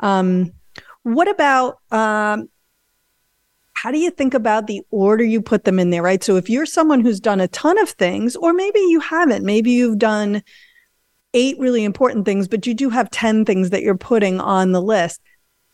um, 0.00 0.52
what 1.02 1.28
about 1.28 1.78
um, 1.90 2.48
how 3.82 3.90
do 3.90 3.98
you 3.98 4.10
think 4.10 4.34
about 4.34 4.66
the 4.66 4.82
order 4.90 5.24
you 5.24 5.40
put 5.40 5.64
them 5.64 5.78
in 5.78 5.90
there 5.90 6.02
right 6.02 6.22
so 6.22 6.36
if 6.36 6.50
you're 6.50 6.66
someone 6.66 7.00
who's 7.00 7.20
done 7.20 7.40
a 7.40 7.48
ton 7.48 7.78
of 7.78 7.90
things 7.90 8.36
or 8.36 8.52
maybe 8.52 8.80
you 8.80 9.00
haven't 9.00 9.44
maybe 9.44 9.70
you've 9.70 9.98
done 9.98 10.42
eight 11.34 11.58
really 11.58 11.84
important 11.84 12.24
things, 12.24 12.48
but 12.48 12.66
you 12.66 12.74
do 12.74 12.90
have 12.90 13.10
10 13.10 13.44
things 13.44 13.70
that 13.70 13.82
you're 13.82 13.96
putting 13.96 14.40
on 14.40 14.72
the 14.72 14.82
list. 14.82 15.20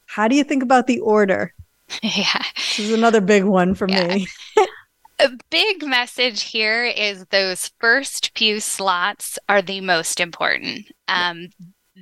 How 0.07 0.29
do 0.29 0.37
you 0.37 0.45
think 0.45 0.63
about 0.63 0.87
the 0.87 1.01
order? 1.01 1.53
Yeah. 2.03 2.43
This 2.57 2.81
is 2.81 2.93
another 2.93 3.21
big 3.21 3.45
one 3.45 3.77
for 3.77 3.89
yeah. 3.89 4.09
me. 4.09 4.27
A 5.21 5.31
big 5.51 5.87
message 5.87 6.43
here 6.43 6.85
is 6.85 7.25
those 7.27 7.71
first 7.79 8.37
few 8.37 8.59
slots 8.59 9.39
are 9.49 9.63
the 9.63 9.81
most 9.81 10.19
important. 10.19 10.91
Um, 11.07 11.51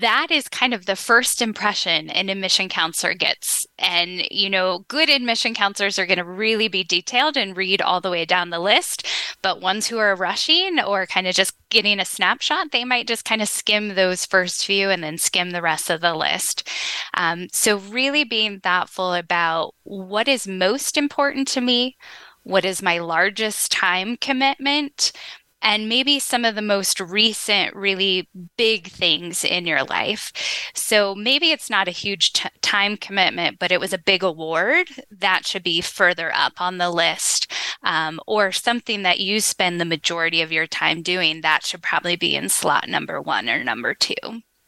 that 0.01 0.29
is 0.31 0.49
kind 0.49 0.75
of 0.75 0.87
the 0.87 0.97
first 0.97 1.41
impression 1.41 2.11
an 2.11 2.29
admission 2.29 2.69
counselor 2.69 3.15
gets. 3.15 3.65
And, 3.79 4.27
you 4.31 4.51
know, 4.51 4.85
good 4.89 5.09
admission 5.09 5.55
counselors 5.55 5.99
are 5.99 6.07
going 6.07 6.19
to 6.19 6.25
really 6.25 6.67
be 6.67 6.83
detailed 6.83 7.37
and 7.37 7.57
read 7.57 7.81
all 7.81 8.01
the 8.01 8.11
way 8.11 8.25
down 8.25 8.51
the 8.51 8.59
list. 8.59 9.07
But 9.41 9.61
ones 9.61 9.87
who 9.87 9.99
are 9.99 10.17
rushing 10.17 10.81
or 10.81 11.07
kind 11.07 11.29
of 11.29 11.35
just 11.35 11.55
getting 11.71 12.01
a 12.01 12.05
snapshot, 12.05 12.73
they 12.73 12.85
might 12.85 13.07
just 13.07 13.25
kind 13.25 13.41
of 13.41 13.49
skim 13.49 13.95
those 13.95 14.27
first 14.27 14.67
few 14.67 14.91
and 14.91 15.03
then 15.03 15.17
skim 15.17 15.51
the 15.51 15.63
rest 15.63 15.91
of 15.91 16.01
the 16.01 16.15
list. 16.15 16.69
Um, 17.17 17.47
so, 17.53 17.79
really 17.79 18.25
being 18.25 18.59
thoughtful 18.61 19.15
about 19.15 19.75
what 19.85 20.27
is 20.27 20.49
most 20.49 20.97
important 20.97 21.47
to 21.49 21.61
me. 21.61 21.97
What 22.43 22.65
is 22.65 22.83
my 22.83 22.99
largest 22.99 23.73
time 23.73 24.19
commitment? 24.19 25.13
And 25.65 25.89
maybe 25.89 26.21
some 26.21 26.45
of 26.45 26.55
the 26.55 26.63
most 26.63 27.01
recent, 27.01 27.75
really 27.75 28.29
big 28.57 28.87
things 28.87 29.45
in 29.45 29.67
your 29.67 29.83
life. 29.83 30.33
So 30.75 31.15
maybe 31.15 31.51
it's 31.51 31.71
not 31.71 31.89
a 31.89 31.93
huge 31.93 32.35
t- 32.35 32.49
time 32.61 32.97
commitment, 32.97 33.59
but 33.59 33.73
it 33.73 33.81
was 33.81 33.93
a 33.93 33.99
big 33.99 34.23
award 34.23 34.89
that 35.11 35.47
should 35.47 35.65
be 35.65 35.81
further 35.81 36.33
up 36.33 36.61
on 36.61 36.79
the 36.79 36.91
list, 36.91 37.51
um, 37.83 38.21
or 38.27 38.53
something 38.53 39.03
that 39.03 39.19
you 39.19 39.41
spend 39.41 39.81
the 39.81 39.85
majority 39.85 40.43
of 40.43 40.53
your 40.53 40.67
time 40.67 41.03
doing 41.03 41.41
that 41.41 41.65
should 41.65 41.83
probably 41.83 42.15
be 42.15 42.37
in 42.37 42.49
slot 42.49 42.89
number 42.89 43.21
one 43.21 43.49
or 43.49 43.65
number 43.65 43.95
two. 43.95 44.15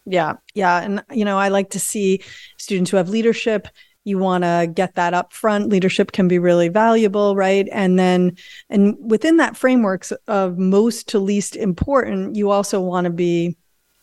Yeah. 0.06 0.34
Yeah. 0.54 0.80
And, 0.80 1.04
you 1.10 1.24
know, 1.24 1.36
I 1.36 1.48
like 1.48 1.70
to 1.70 1.80
see 1.80 2.22
students 2.58 2.90
who 2.90 2.96
have 2.96 3.08
leadership 3.08 3.68
you 4.06 4.18
want 4.18 4.44
to 4.44 4.70
get 4.72 4.94
that 4.94 5.14
up 5.14 5.32
front 5.32 5.68
leadership 5.68 6.12
can 6.12 6.28
be 6.28 6.38
really 6.38 6.68
valuable 6.68 7.34
right? 7.34 7.68
And 7.72 7.98
then 7.98 8.36
and 8.70 8.96
within 9.00 9.36
that 9.38 9.56
frameworks 9.56 10.12
of 10.28 10.58
most 10.58 11.08
to 11.08 11.18
least 11.18 11.56
important 11.56 12.36
you 12.36 12.50
also 12.50 12.80
want 12.80 13.04
to 13.04 13.10
be 13.10 13.56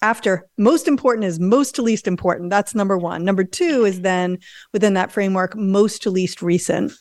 after. 0.04 0.48
Most 0.58 0.88
important 0.88 1.26
is 1.26 1.39
most 1.39 1.76
to 1.76 1.82
least 1.82 2.08
important. 2.08 2.50
That's 2.50 2.76
number 2.76 2.98
one. 2.98 3.24
Number 3.24 3.46
two 3.46 3.86
is 3.86 4.02
then 4.02 4.38
within 4.74 4.94
that 4.96 5.12
framework 5.12 5.56
most 5.56 6.04
to 6.04 6.12
least 6.12 6.42
recent. 6.42 6.92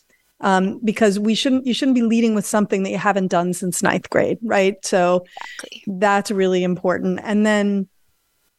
Um, 0.41 0.81
because 0.83 1.21
we 1.21 1.37
shouldn't 1.37 1.67
you 1.67 1.75
shouldn't 1.75 1.95
be 1.95 2.03
leading 2.03 2.35
with 2.35 2.47
something 2.47 2.83
that 2.83 2.91
you 2.91 2.99
haven't 2.99 3.29
done 3.29 3.53
since 3.53 3.83
ninth 3.83 4.11
grade 4.11 4.38
right? 4.43 4.75
So 4.85 5.25
exactly. 5.45 5.85
that's 5.87 6.31
really 6.33 6.65
important. 6.65 7.21
And 7.23 7.47
then 7.47 7.88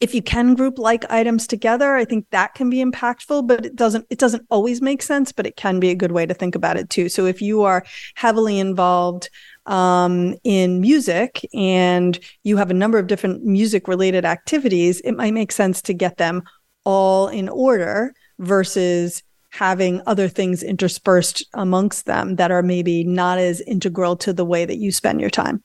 if 0.00 0.14
you 0.14 0.22
can 0.22 0.54
group 0.54 0.78
like 0.78 1.10
items 1.10 1.46
together 1.46 1.94
i 1.94 2.04
think 2.04 2.26
that 2.30 2.54
can 2.54 2.68
be 2.68 2.84
impactful 2.84 3.46
but 3.46 3.64
it 3.64 3.76
doesn't 3.76 4.06
it 4.10 4.18
doesn't 4.18 4.44
always 4.50 4.82
make 4.82 5.02
sense 5.02 5.32
but 5.32 5.46
it 5.46 5.56
can 5.56 5.80
be 5.80 5.90
a 5.90 5.94
good 5.94 6.12
way 6.12 6.26
to 6.26 6.34
think 6.34 6.54
about 6.54 6.76
it 6.76 6.90
too. 6.90 7.08
So 7.08 7.26
if 7.26 7.40
you 7.40 7.62
are 7.62 7.84
heavily 8.14 8.58
involved 8.58 9.30
um, 9.66 10.34
in 10.44 10.80
music 10.80 11.46
and 11.54 12.18
you 12.42 12.56
have 12.56 12.70
a 12.70 12.74
number 12.74 12.98
of 12.98 13.06
different 13.06 13.44
music 13.44 13.88
related 13.88 14.24
activities 14.24 15.00
it 15.00 15.12
might 15.12 15.34
make 15.34 15.52
sense 15.52 15.80
to 15.82 15.94
get 15.94 16.16
them 16.16 16.42
all 16.84 17.28
in 17.28 17.48
order 17.48 18.14
versus 18.38 19.22
having 19.50 20.02
other 20.06 20.28
things 20.28 20.62
interspersed 20.62 21.46
amongst 21.54 22.06
them 22.06 22.36
that 22.36 22.50
are 22.50 22.62
maybe 22.62 23.04
not 23.04 23.38
as 23.38 23.60
integral 23.62 24.16
to 24.16 24.32
the 24.32 24.44
way 24.44 24.64
that 24.64 24.78
you 24.78 24.90
spend 24.90 25.20
your 25.20 25.30
time 25.30 25.62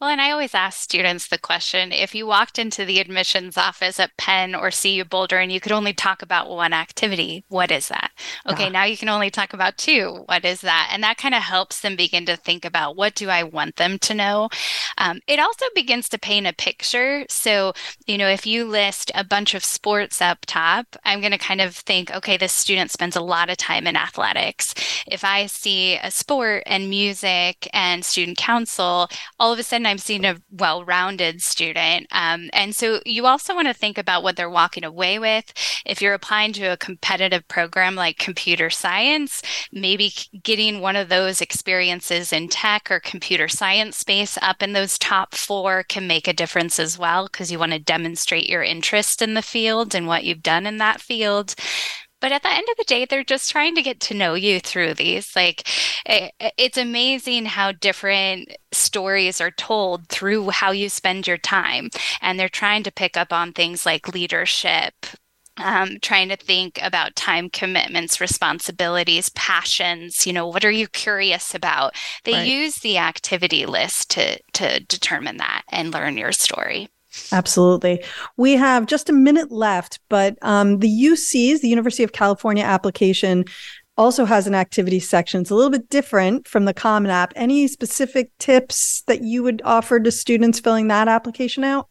well, 0.00 0.10
and 0.10 0.20
I 0.20 0.30
always 0.30 0.54
ask 0.54 0.80
students 0.80 1.28
the 1.28 1.38
question 1.38 1.92
if 1.92 2.14
you 2.14 2.26
walked 2.26 2.58
into 2.58 2.84
the 2.84 2.98
admissions 2.98 3.56
office 3.56 3.98
at 4.00 4.16
Penn 4.16 4.54
or 4.54 4.70
CU 4.70 5.04
Boulder 5.04 5.38
and 5.38 5.50
you 5.50 5.60
could 5.60 5.72
only 5.72 5.92
talk 5.92 6.22
about 6.22 6.48
one 6.48 6.72
activity, 6.72 7.44
what 7.48 7.70
is 7.70 7.88
that? 7.88 8.10
Okay, 8.50 8.64
yeah. 8.64 8.70
now 8.70 8.84
you 8.84 8.96
can 8.96 9.08
only 9.08 9.30
talk 9.30 9.52
about 9.52 9.78
two. 9.78 10.24
What 10.26 10.44
is 10.44 10.60
that? 10.62 10.90
And 10.92 11.02
that 11.02 11.18
kind 11.18 11.34
of 11.34 11.42
helps 11.42 11.80
them 11.80 11.96
begin 11.96 12.26
to 12.26 12.36
think 12.36 12.64
about 12.64 12.96
what 12.96 13.14
do 13.14 13.28
I 13.28 13.42
want 13.42 13.76
them 13.76 13.98
to 14.00 14.14
know? 14.14 14.48
Um, 14.98 15.20
it 15.26 15.38
also 15.38 15.64
begins 15.74 16.08
to 16.10 16.18
paint 16.18 16.46
a 16.46 16.52
picture. 16.52 17.24
So, 17.28 17.72
you 18.06 18.18
know, 18.18 18.28
if 18.28 18.46
you 18.46 18.64
list 18.64 19.10
a 19.14 19.24
bunch 19.24 19.54
of 19.54 19.64
sports 19.64 20.20
up 20.20 20.38
top, 20.46 20.96
I'm 21.04 21.20
going 21.20 21.32
to 21.32 21.38
kind 21.38 21.60
of 21.60 21.74
think, 21.74 22.10
okay, 22.14 22.36
this 22.36 22.52
student 22.52 22.90
spends 22.90 23.16
a 23.16 23.20
lot 23.20 23.50
of 23.50 23.56
time 23.56 23.86
in 23.86 23.96
athletics. 23.96 24.74
If 25.06 25.24
I 25.24 25.46
see 25.46 25.96
a 25.96 26.10
sport 26.10 26.64
and 26.66 26.90
music 26.90 27.68
and 27.72 28.04
student 28.04 28.38
council, 28.38 29.08
all 29.38 29.53
of 29.54 29.60
a 29.60 29.62
sudden 29.62 29.86
I'm 29.86 29.98
seeing 29.98 30.24
a 30.24 30.36
well 30.50 30.84
rounded 30.84 31.40
student. 31.40 32.06
Um, 32.12 32.50
and 32.52 32.74
so 32.74 33.00
you 33.06 33.26
also 33.26 33.54
want 33.54 33.68
to 33.68 33.74
think 33.74 33.96
about 33.98 34.22
what 34.22 34.36
they're 34.36 34.50
walking 34.50 34.84
away 34.84 35.18
with. 35.18 35.52
If 35.86 36.02
you're 36.02 36.14
applying 36.14 36.52
to 36.54 36.66
a 36.66 36.76
competitive 36.76 37.46
program 37.48 37.94
like 37.94 38.18
computer 38.18 38.68
science, 38.70 39.42
maybe 39.72 40.12
getting 40.42 40.80
one 40.80 40.96
of 40.96 41.08
those 41.08 41.40
experiences 41.40 42.32
in 42.32 42.48
tech 42.48 42.90
or 42.90 43.00
computer 43.00 43.48
science 43.48 43.96
space 43.96 44.38
up 44.42 44.62
in 44.62 44.72
those 44.72 44.98
top 44.98 45.34
four 45.34 45.82
can 45.84 46.06
make 46.06 46.28
a 46.28 46.32
difference 46.32 46.78
as 46.78 46.98
well 46.98 47.26
because 47.26 47.50
you 47.50 47.58
want 47.58 47.72
to 47.72 47.78
demonstrate 47.78 48.48
your 48.48 48.62
interest 48.62 49.22
in 49.22 49.34
the 49.34 49.42
field 49.42 49.94
and 49.94 50.06
what 50.06 50.24
you've 50.24 50.42
done 50.42 50.66
in 50.66 50.78
that 50.78 51.00
field. 51.00 51.54
But 52.24 52.32
at 52.32 52.42
the 52.42 52.50
end 52.50 52.66
of 52.70 52.78
the 52.78 52.84
day, 52.84 53.04
they're 53.04 53.22
just 53.22 53.50
trying 53.50 53.74
to 53.74 53.82
get 53.82 54.00
to 54.00 54.14
know 54.14 54.32
you 54.32 54.58
through 54.58 54.94
these. 54.94 55.36
Like, 55.36 55.68
it, 56.06 56.32
it's 56.56 56.78
amazing 56.78 57.44
how 57.44 57.72
different 57.72 58.50
stories 58.72 59.42
are 59.42 59.50
told 59.50 60.08
through 60.08 60.48
how 60.48 60.70
you 60.70 60.88
spend 60.88 61.26
your 61.26 61.36
time. 61.36 61.90
And 62.22 62.40
they're 62.40 62.48
trying 62.48 62.82
to 62.84 62.90
pick 62.90 63.18
up 63.18 63.30
on 63.30 63.52
things 63.52 63.84
like 63.84 64.14
leadership, 64.14 64.94
um, 65.58 65.98
trying 66.00 66.30
to 66.30 66.36
think 66.36 66.78
about 66.82 67.14
time 67.14 67.50
commitments, 67.50 68.22
responsibilities, 68.22 69.28
passions. 69.28 70.26
You 70.26 70.32
know, 70.32 70.48
what 70.48 70.64
are 70.64 70.70
you 70.70 70.88
curious 70.88 71.54
about? 71.54 71.94
They 72.24 72.32
right. 72.32 72.48
use 72.48 72.76
the 72.76 72.96
activity 72.96 73.66
list 73.66 74.12
to 74.12 74.40
to 74.54 74.80
determine 74.80 75.36
that 75.36 75.64
and 75.70 75.92
learn 75.92 76.16
your 76.16 76.32
story. 76.32 76.88
Absolutely. 77.32 78.02
We 78.36 78.52
have 78.52 78.86
just 78.86 79.08
a 79.08 79.12
minute 79.12 79.52
left, 79.52 80.00
but 80.08 80.36
um, 80.42 80.78
the 80.78 80.88
UC's, 80.88 81.60
the 81.60 81.68
University 81.68 82.02
of 82.02 82.12
California 82.12 82.64
application, 82.64 83.44
also 83.96 84.24
has 84.24 84.46
an 84.46 84.54
activity 84.54 84.98
section. 84.98 85.40
It's 85.40 85.50
a 85.50 85.54
little 85.54 85.70
bit 85.70 85.88
different 85.88 86.48
from 86.48 86.64
the 86.64 86.74
Common 86.74 87.10
App. 87.10 87.32
Any 87.36 87.68
specific 87.68 88.30
tips 88.38 89.02
that 89.06 89.22
you 89.22 89.42
would 89.42 89.62
offer 89.64 90.00
to 90.00 90.10
students 90.10 90.58
filling 90.58 90.88
that 90.88 91.08
application 91.08 91.62
out? 91.62 91.88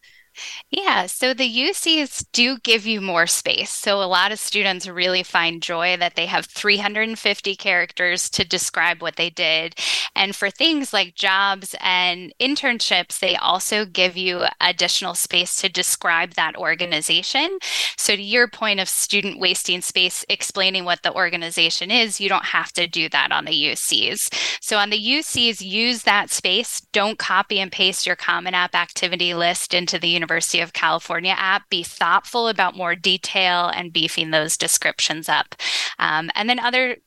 Yeah, 0.70 1.06
so 1.06 1.34
the 1.34 1.50
UCs 1.50 2.26
do 2.32 2.58
give 2.60 2.86
you 2.86 3.00
more 3.02 3.28
space. 3.28 3.70
So 3.70 4.02
a 4.02 4.06
lot 4.06 4.32
of 4.32 4.40
students 4.40 4.88
really 4.88 5.24
find 5.24 5.62
joy 5.62 5.98
that 5.98 6.16
they 6.16 6.26
have 6.26 6.46
350 6.46 7.56
characters 7.56 8.30
to 8.32 8.44
describe 8.44 9.02
what 9.02 9.16
they 9.16 9.30
did. 9.30 9.76
And 10.16 10.36
for 10.36 10.50
things 10.50 10.94
like 10.94 11.16
jobs 11.16 11.76
and 11.80 12.34
internships, 12.40 13.20
they 13.20 13.36
also 13.36 13.86
give 13.86 14.18
you 14.18 14.46
additional 14.60 15.16
space 15.16 15.62
to 15.62 15.70
describe 15.70 16.32
that 16.32 16.56
organization. 16.56 17.58
So 17.98 18.16
to 18.16 18.22
your 18.22 18.48
point 18.48 18.80
of 18.80 18.90
student 18.90 19.40
wasting 19.40 19.82
space 19.82 20.26
explaining 20.30 20.86
what 20.86 21.04
the 21.04 21.14
organization 21.14 21.92
is, 21.92 22.20
you 22.20 22.30
don't 22.30 22.46
have 22.46 22.74
to 22.74 22.88
do 22.88 23.10
that 23.10 23.32
on 23.32 23.46
the 23.46 23.52
UCs. 23.52 24.34
So 24.62 24.78
on 24.78 24.90
the 24.90 25.00
UCs, 25.00 25.62
use 25.62 26.04
that 26.04 26.32
space. 26.32 26.82
Don't 26.92 27.20
copy 27.20 27.60
and 27.60 27.72
paste 27.72 28.06
your 28.06 28.16
Common 28.16 28.54
App 28.54 28.76
activity 28.76 29.34
list 29.34 29.74
into 29.74 30.00
the 30.00 30.16
University 30.24 30.62
of 30.62 30.72
California 30.72 31.36
app. 31.38 31.70
Be 31.70 31.84
thoughtful 31.84 32.48
about 32.48 32.78
more 32.78 32.96
detail 32.96 33.68
and 33.68 33.92
beefing 33.92 34.32
those 34.32 34.56
descriptions 34.56 35.28
up. 35.28 35.56
Um, 36.00 36.32
and 36.34 36.50
then 36.50 36.60
other 36.60 36.98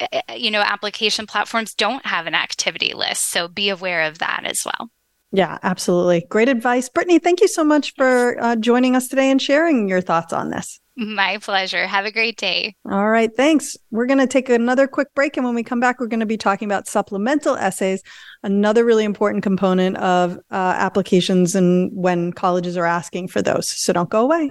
eh, 0.00 0.20
eh, 0.28 0.34
you 0.34 0.50
know 0.50 0.60
application 0.60 1.26
platforms 1.26 1.74
don't 1.74 2.04
have 2.04 2.26
an 2.26 2.34
activity 2.34 2.92
list 2.92 3.30
so 3.30 3.48
be 3.48 3.68
aware 3.68 4.02
of 4.02 4.18
that 4.18 4.42
as 4.44 4.64
well 4.64 4.90
yeah 5.32 5.58
absolutely 5.62 6.26
great 6.28 6.48
advice 6.48 6.88
brittany 6.90 7.18
thank 7.18 7.40
you 7.40 7.48
so 7.48 7.64
much 7.64 7.94
for 7.94 8.36
uh, 8.42 8.56
joining 8.56 8.94
us 8.94 9.08
today 9.08 9.30
and 9.30 9.40
sharing 9.40 9.88
your 9.88 10.02
thoughts 10.02 10.34
on 10.34 10.50
this 10.50 10.80
my 10.96 11.38
pleasure. 11.38 11.86
Have 11.86 12.06
a 12.06 12.10
great 12.10 12.36
day. 12.36 12.74
All 12.90 13.08
right. 13.08 13.34
Thanks. 13.34 13.76
We're 13.90 14.06
going 14.06 14.18
to 14.18 14.26
take 14.26 14.48
another 14.48 14.86
quick 14.86 15.14
break. 15.14 15.36
And 15.36 15.44
when 15.44 15.54
we 15.54 15.62
come 15.62 15.80
back, 15.80 16.00
we're 16.00 16.06
going 16.06 16.20
to 16.20 16.26
be 16.26 16.38
talking 16.38 16.66
about 16.66 16.88
supplemental 16.88 17.56
essays, 17.56 18.02
another 18.42 18.84
really 18.84 19.04
important 19.04 19.42
component 19.42 19.96
of 19.98 20.36
uh, 20.50 20.74
applications 20.78 21.54
and 21.54 21.90
when 21.94 22.32
colleges 22.32 22.76
are 22.76 22.86
asking 22.86 23.28
for 23.28 23.42
those. 23.42 23.68
So 23.68 23.92
don't 23.92 24.10
go 24.10 24.22
away. 24.22 24.50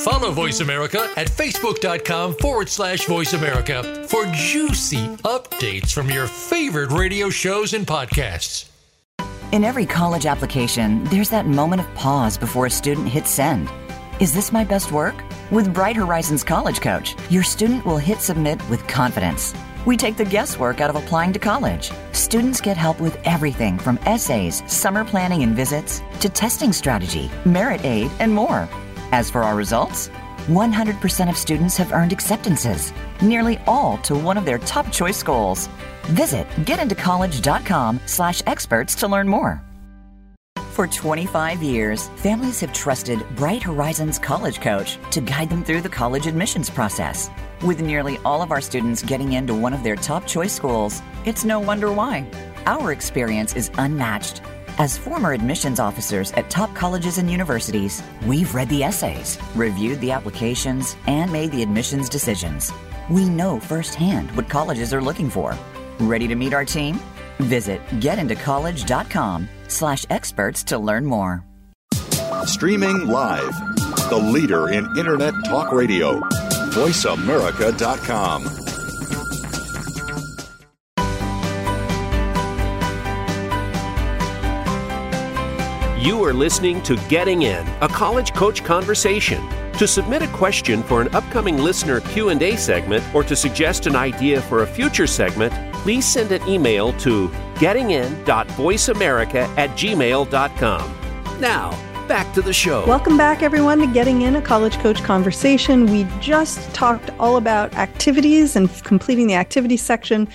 Follow 0.00 0.30
Voice 0.30 0.60
America 0.60 1.10
at 1.16 1.26
facebook.com 1.26 2.34
forward 2.36 2.70
slash 2.70 3.04
voice 3.04 3.34
America 3.34 4.06
for 4.08 4.24
juicy 4.32 5.06
updates 5.18 5.92
from 5.92 6.08
your 6.08 6.26
favorite 6.26 6.90
radio 6.90 7.28
shows 7.28 7.74
and 7.74 7.86
podcasts. 7.86 8.70
In 9.52 9.62
every 9.62 9.84
college 9.84 10.24
application, 10.24 11.04
there's 11.04 11.28
that 11.28 11.44
moment 11.44 11.82
of 11.82 11.94
pause 11.94 12.38
before 12.38 12.64
a 12.64 12.70
student 12.70 13.08
hits 13.08 13.28
send. 13.28 13.68
Is 14.20 14.32
this 14.32 14.52
my 14.52 14.64
best 14.64 14.90
work? 14.90 15.22
With 15.50 15.74
Bright 15.74 15.96
Horizons 15.96 16.44
College 16.44 16.80
Coach, 16.80 17.14
your 17.28 17.42
student 17.42 17.84
will 17.84 17.98
hit 17.98 18.20
submit 18.20 18.66
with 18.70 18.86
confidence. 18.88 19.52
We 19.84 19.98
take 19.98 20.16
the 20.16 20.24
guesswork 20.24 20.80
out 20.80 20.88
of 20.88 20.96
applying 20.96 21.34
to 21.34 21.38
college. 21.38 21.90
Students 22.12 22.62
get 22.62 22.78
help 22.78 23.00
with 23.00 23.18
everything 23.24 23.78
from 23.78 23.98
essays, 24.06 24.62
summer 24.66 25.04
planning 25.04 25.42
and 25.42 25.54
visits, 25.54 26.00
to 26.20 26.30
testing 26.30 26.72
strategy, 26.72 27.30
merit 27.44 27.84
aid, 27.84 28.10
and 28.18 28.32
more. 28.32 28.66
As 29.12 29.30
for 29.30 29.42
our 29.42 29.56
results, 29.56 30.08
100% 30.46 31.28
of 31.28 31.36
students 31.36 31.76
have 31.76 31.92
earned 31.92 32.12
acceptances, 32.12 32.92
nearly 33.20 33.58
all 33.66 33.98
to 33.98 34.14
one 34.14 34.38
of 34.38 34.44
their 34.44 34.58
top 34.58 34.90
choice 34.90 35.16
schools. 35.16 35.68
Visit 36.04 36.46
getintocollege.com 36.64 38.00
slash 38.06 38.42
experts 38.46 38.94
to 38.96 39.08
learn 39.08 39.28
more. 39.28 39.62
For 40.72 40.86
25 40.86 41.62
years, 41.62 42.08
families 42.16 42.60
have 42.60 42.72
trusted 42.72 43.22
Bright 43.36 43.62
Horizons 43.62 44.18
College 44.18 44.60
Coach 44.60 44.98
to 45.10 45.20
guide 45.20 45.50
them 45.50 45.62
through 45.62 45.82
the 45.82 45.88
college 45.88 46.26
admissions 46.26 46.70
process. 46.70 47.28
With 47.62 47.82
nearly 47.82 48.18
all 48.24 48.40
of 48.40 48.50
our 48.50 48.60
students 48.60 49.02
getting 49.02 49.34
into 49.34 49.54
one 49.54 49.74
of 49.74 49.82
their 49.82 49.96
top 49.96 50.26
choice 50.26 50.52
schools, 50.52 51.02
it's 51.26 51.44
no 51.44 51.60
wonder 51.60 51.92
why. 51.92 52.26
Our 52.66 52.92
experience 52.92 53.54
is 53.56 53.70
unmatched 53.74 54.42
as 54.80 54.96
former 54.96 55.34
admissions 55.34 55.78
officers 55.78 56.32
at 56.32 56.48
top 56.48 56.74
colleges 56.74 57.18
and 57.18 57.30
universities, 57.30 58.02
we've 58.24 58.54
read 58.54 58.70
the 58.70 58.82
essays, 58.82 59.38
reviewed 59.54 60.00
the 60.00 60.10
applications, 60.10 60.96
and 61.06 61.30
made 61.30 61.52
the 61.52 61.62
admissions 61.62 62.08
decisions. 62.08 62.72
We 63.10 63.28
know 63.28 63.60
firsthand 63.60 64.34
what 64.34 64.48
colleges 64.48 64.94
are 64.94 65.02
looking 65.02 65.28
for. 65.28 65.54
Ready 65.98 66.26
to 66.28 66.34
meet 66.34 66.54
our 66.54 66.64
team? 66.64 66.98
Visit 67.40 67.86
getintocollege.com 68.00 69.50
slash 69.68 70.06
experts 70.08 70.64
to 70.64 70.78
learn 70.78 71.04
more. 71.04 71.44
Streaming 72.46 73.06
live, 73.06 73.52
the 74.08 74.16
leader 74.32 74.70
in 74.70 74.86
Internet 74.96 75.34
talk 75.44 75.72
radio, 75.72 76.20
voiceamerica.com. 76.72 78.69
You 86.00 86.24
are 86.24 86.32
listening 86.32 86.82
to 86.84 86.96
Getting 87.10 87.42
In, 87.42 87.68
a 87.82 87.88
college 87.88 88.32
coach 88.32 88.64
conversation. 88.64 89.46
To 89.72 89.86
submit 89.86 90.22
a 90.22 90.28
question 90.28 90.82
for 90.82 91.02
an 91.02 91.14
upcoming 91.14 91.58
listener 91.58 92.00
Q&A 92.00 92.56
segment 92.56 93.04
or 93.14 93.22
to 93.22 93.36
suggest 93.36 93.86
an 93.86 93.94
idea 93.94 94.40
for 94.40 94.62
a 94.62 94.66
future 94.66 95.06
segment, 95.06 95.52
please 95.74 96.06
send 96.06 96.32
an 96.32 96.40
email 96.48 96.94
to 97.00 97.28
gettingin.voiceamerica 97.56 99.58
at 99.58 99.68
gmail.com. 99.76 101.38
Now, 101.38 101.78
back 102.10 102.34
to 102.34 102.42
the 102.42 102.52
show. 102.52 102.84
Welcome 102.88 103.16
back, 103.16 103.40
everyone, 103.40 103.78
to 103.78 103.86
Getting 103.86 104.22
In 104.22 104.34
a 104.34 104.42
College 104.42 104.76
Coach 104.78 105.00
Conversation. 105.04 105.86
We 105.86 106.08
just 106.18 106.58
talked 106.74 107.08
all 107.20 107.36
about 107.36 107.72
activities 107.74 108.56
and 108.56 108.68
completing 108.82 109.28
the 109.28 109.36
activity 109.36 109.76
section. 109.76 110.26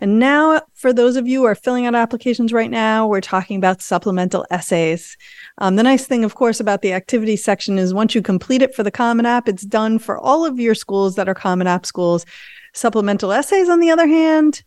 And 0.00 0.20
now, 0.20 0.62
for 0.74 0.92
those 0.92 1.16
of 1.16 1.26
you 1.26 1.40
who 1.40 1.46
are 1.46 1.56
filling 1.56 1.86
out 1.86 1.96
applications 1.96 2.52
right 2.52 2.70
now, 2.70 3.08
we're 3.08 3.20
talking 3.20 3.56
about 3.56 3.82
supplemental 3.82 4.46
essays. 4.52 5.16
Um, 5.58 5.74
the 5.74 5.82
nice 5.82 6.06
thing, 6.06 6.22
of 6.22 6.36
course, 6.36 6.60
about 6.60 6.82
the 6.82 6.92
activity 6.92 7.34
section 7.34 7.80
is 7.80 7.92
once 7.92 8.14
you 8.14 8.22
complete 8.22 8.62
it 8.62 8.72
for 8.72 8.84
the 8.84 8.92
Common 8.92 9.26
App, 9.26 9.48
it's 9.48 9.64
done 9.64 9.98
for 9.98 10.16
all 10.16 10.46
of 10.46 10.60
your 10.60 10.76
schools 10.76 11.16
that 11.16 11.28
are 11.28 11.34
Common 11.34 11.66
App 11.66 11.84
schools. 11.84 12.24
Supplemental 12.74 13.32
essays, 13.32 13.68
on 13.68 13.80
the 13.80 13.90
other 13.90 14.06
hand, 14.06 14.62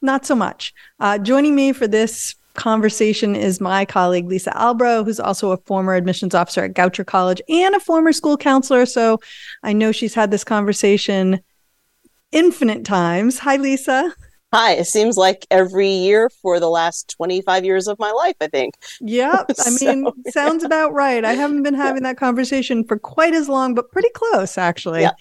not 0.00 0.24
so 0.24 0.36
much. 0.36 0.72
Uh, 1.00 1.18
joining 1.18 1.56
me 1.56 1.72
for 1.72 1.88
this 1.88 2.36
conversation 2.54 3.34
is 3.34 3.60
my 3.60 3.84
colleague 3.84 4.28
Lisa 4.28 4.50
Albro, 4.50 5.04
who's 5.04 5.20
also 5.20 5.52
a 5.52 5.56
former 5.58 5.94
admissions 5.94 6.34
officer 6.34 6.64
at 6.64 6.74
Goucher 6.74 7.06
College 7.06 7.40
and 7.48 7.74
a 7.74 7.80
former 7.80 8.12
school 8.12 8.36
counselor. 8.36 8.86
So 8.86 9.18
I 9.62 9.72
know 9.72 9.92
she's 9.92 10.14
had 10.14 10.30
this 10.30 10.44
conversation 10.44 11.40
infinite 12.30 12.84
times. 12.84 13.38
Hi, 13.40 13.56
Lisa. 13.56 14.14
Hi. 14.52 14.72
It 14.72 14.86
seems 14.86 15.16
like 15.16 15.46
every 15.50 15.88
year 15.88 16.30
for 16.42 16.60
the 16.60 16.68
last 16.68 17.14
25 17.16 17.64
years 17.64 17.88
of 17.88 17.98
my 17.98 18.10
life, 18.10 18.36
I 18.40 18.48
think. 18.48 18.74
Yep. 19.00 19.52
I 19.58 19.70
mean, 19.80 20.06
sounds 20.28 20.62
about 20.62 20.92
right. 20.92 21.24
I 21.24 21.32
haven't 21.34 21.62
been 21.62 21.74
having 21.86 22.02
that 22.02 22.18
conversation 22.18 22.84
for 22.84 22.98
quite 22.98 23.34
as 23.34 23.48
long, 23.48 23.74
but 23.74 23.90
pretty 23.90 24.10
close, 24.10 24.58
actually. 24.58 25.02
Yeah. 25.02 25.12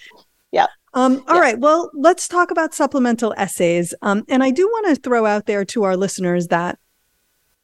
Yeah. 0.52 0.68
Um, 0.94 1.24
all 1.28 1.36
yeah. 1.36 1.42
right. 1.42 1.60
Well, 1.60 1.90
let's 1.94 2.28
talk 2.28 2.52
about 2.52 2.74
supplemental 2.74 3.34
essays. 3.38 3.94
Um, 4.02 4.26
and 4.28 4.44
I 4.44 4.52
do 4.52 4.68
want 4.68 4.88
to 4.88 5.02
throw 5.02 5.26
out 5.26 5.46
there 5.46 5.64
to 5.66 5.84
our 5.84 5.96
listeners 5.96 6.48
that 6.48 6.78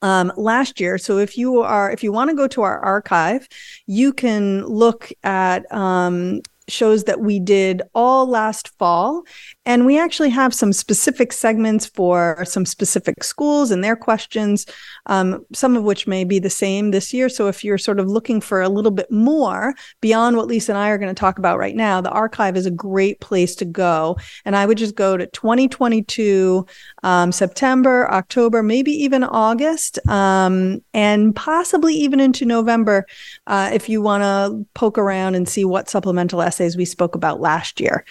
um, 0.02 0.32
last 0.38 0.80
year. 0.80 0.98
So 0.98 1.18
if 1.18 1.38
you 1.38 1.62
are, 1.62 1.92
if 1.92 2.04
you 2.04 2.12
want 2.12 2.30
to 2.30 2.36
go 2.36 2.48
to 2.48 2.62
our 2.62 2.80
archive, 2.80 3.48
you 3.86 4.14
can 4.14 4.66
look 4.66 5.12
at 5.24 5.72
um, 5.72 6.42
shows 6.70 7.06
that 7.06 7.22
we 7.22 7.40
did 7.40 7.82
all 7.96 8.28
last 8.28 8.78
fall. 8.78 9.24
And 9.66 9.86
we 9.86 10.00
actually 10.00 10.30
have 10.30 10.54
some 10.54 10.74
specific 10.74 11.32
segments 11.32 11.86
for 11.86 12.44
some 12.46 12.66
specific 12.66 13.24
schools 13.24 13.72
and 13.72 13.84
their 13.84 13.96
questions, 13.96 14.66
um, 15.06 15.46
some 15.54 15.76
of 15.76 15.84
which 15.84 16.08
may 16.08 16.24
be 16.24 16.40
the 16.40 16.50
same 16.50 16.92
this 16.92 17.14
year. 17.14 17.30
So 17.30 17.48
if 17.48 17.64
you're 17.64 17.78
sort 17.78 18.00
of 18.00 18.08
looking 18.08 18.42
for 18.42 18.62
a 18.62 18.70
little 18.70 18.92
bit 18.92 19.10
more 19.12 19.76
beyond 20.02 20.36
what 20.36 20.48
Lisa 20.48 20.74
and 20.74 20.80
I 20.80 20.90
are 20.90 20.98
going 20.98 21.14
to 21.14 21.20
talk 21.20 21.40
about 21.40 21.58
right 21.58 21.76
now, 21.76 22.02
the 22.02 22.12
archive 22.12 22.58
is 22.58 22.66
a 22.66 22.72
great 22.72 23.20
place 23.20 23.56
to 23.56 23.66
go. 23.66 24.18
And 24.46 24.56
I 24.56 24.66
would 24.66 24.78
just 24.78 24.96
go 24.96 25.16
to 25.16 25.28
2022, 25.28 26.66
um, 27.04 27.32
September, 27.32 28.12
October, 28.12 28.62
maybe 28.62 28.92
even 28.92 29.24
August, 29.24 30.00
um, 30.08 30.82
and 30.94 31.36
possibly 31.36 31.94
even 31.94 32.20
into 32.20 32.46
November 32.46 33.06
uh, 33.48 33.70
if 33.74 33.90
you 33.90 34.02
want 34.02 34.24
to 34.24 34.66
poke 34.74 34.98
around 34.98 35.36
and 35.36 35.48
see 35.48 35.64
what 35.64 35.90
supplemental 35.90 36.42
essays 36.42 36.57
we 36.60 36.86
spoke 36.86 37.16
about 37.16 37.40
last 37.40 37.80
year. 37.80 38.06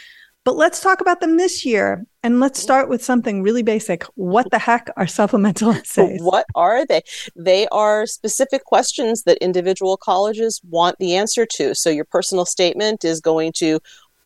But 0.44 0.56
let's 0.56 0.80
talk 0.80 1.00
about 1.00 1.20
them 1.20 1.38
this 1.38 1.66
year. 1.66 2.06
And 2.22 2.38
let's 2.38 2.60
start 2.60 2.88
with 2.88 3.04
something 3.04 3.42
really 3.42 3.64
basic. 3.64 4.04
What 4.14 4.48
the 4.52 4.60
heck 4.60 4.88
are 4.96 5.08
supplemental 5.08 5.70
essays? 5.72 6.22
What 6.22 6.46
are 6.54 6.86
they? 6.86 7.02
They 7.34 7.66
are 7.68 8.06
specific 8.06 8.64
questions 8.64 9.24
that 9.24 9.38
individual 9.38 9.96
colleges 9.96 10.60
want 10.70 10.98
the 11.00 11.16
answer 11.16 11.46
to. 11.54 11.74
So 11.74 11.90
your 11.90 12.04
personal 12.04 12.46
statement 12.46 13.04
is 13.04 13.20
going 13.20 13.54
to 13.56 13.80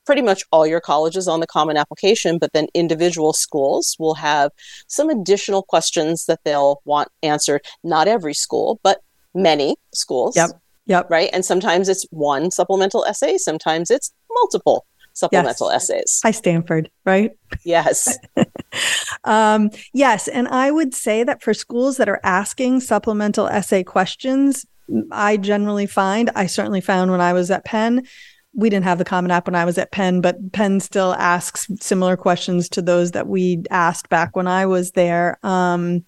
pretty 0.04 0.20
much 0.20 0.44
all 0.52 0.66
your 0.66 0.80
colleges 0.80 1.26
on 1.26 1.40
the 1.40 1.46
common 1.46 1.78
application, 1.78 2.36
but 2.36 2.52
then 2.52 2.66
individual 2.74 3.32
schools 3.32 3.96
will 3.98 4.14
have 4.14 4.50
some 4.88 5.08
additional 5.08 5.62
questions 5.62 6.26
that 6.26 6.40
they'll 6.44 6.82
want 6.84 7.08
answered. 7.22 7.64
Not 7.82 8.08
every 8.08 8.34
school, 8.34 8.78
but 8.82 9.02
many 9.34 9.76
schools. 9.94 10.36
Yep. 10.36 10.50
Yep. 10.90 11.08
Right. 11.08 11.30
And 11.32 11.44
sometimes 11.44 11.88
it's 11.88 12.04
one 12.10 12.50
supplemental 12.50 13.04
essay, 13.04 13.38
sometimes 13.38 13.92
it's 13.92 14.12
multiple 14.28 14.86
supplemental 15.12 15.70
yes. 15.70 15.90
essays. 15.90 16.20
Hi, 16.24 16.32
Stanford, 16.32 16.90
right? 17.04 17.30
Yes. 17.64 18.18
um, 19.24 19.70
yes. 19.92 20.26
And 20.26 20.48
I 20.48 20.72
would 20.72 20.92
say 20.92 21.22
that 21.22 21.42
for 21.42 21.54
schools 21.54 21.96
that 21.98 22.08
are 22.08 22.20
asking 22.24 22.80
supplemental 22.80 23.46
essay 23.46 23.84
questions, 23.84 24.66
I 25.12 25.36
generally 25.36 25.86
find, 25.86 26.30
I 26.34 26.46
certainly 26.46 26.80
found 26.80 27.12
when 27.12 27.20
I 27.20 27.34
was 27.34 27.52
at 27.52 27.64
Penn, 27.64 28.04
we 28.52 28.68
didn't 28.68 28.84
have 28.84 28.98
the 28.98 29.04
Common 29.04 29.30
App 29.30 29.46
when 29.46 29.54
I 29.54 29.64
was 29.64 29.78
at 29.78 29.92
Penn, 29.92 30.20
but 30.20 30.52
Penn 30.52 30.80
still 30.80 31.14
asks 31.14 31.68
similar 31.80 32.16
questions 32.16 32.68
to 32.70 32.82
those 32.82 33.12
that 33.12 33.28
we 33.28 33.62
asked 33.70 34.08
back 34.08 34.34
when 34.34 34.48
I 34.48 34.66
was 34.66 34.90
there. 34.92 35.38
Um, 35.44 36.04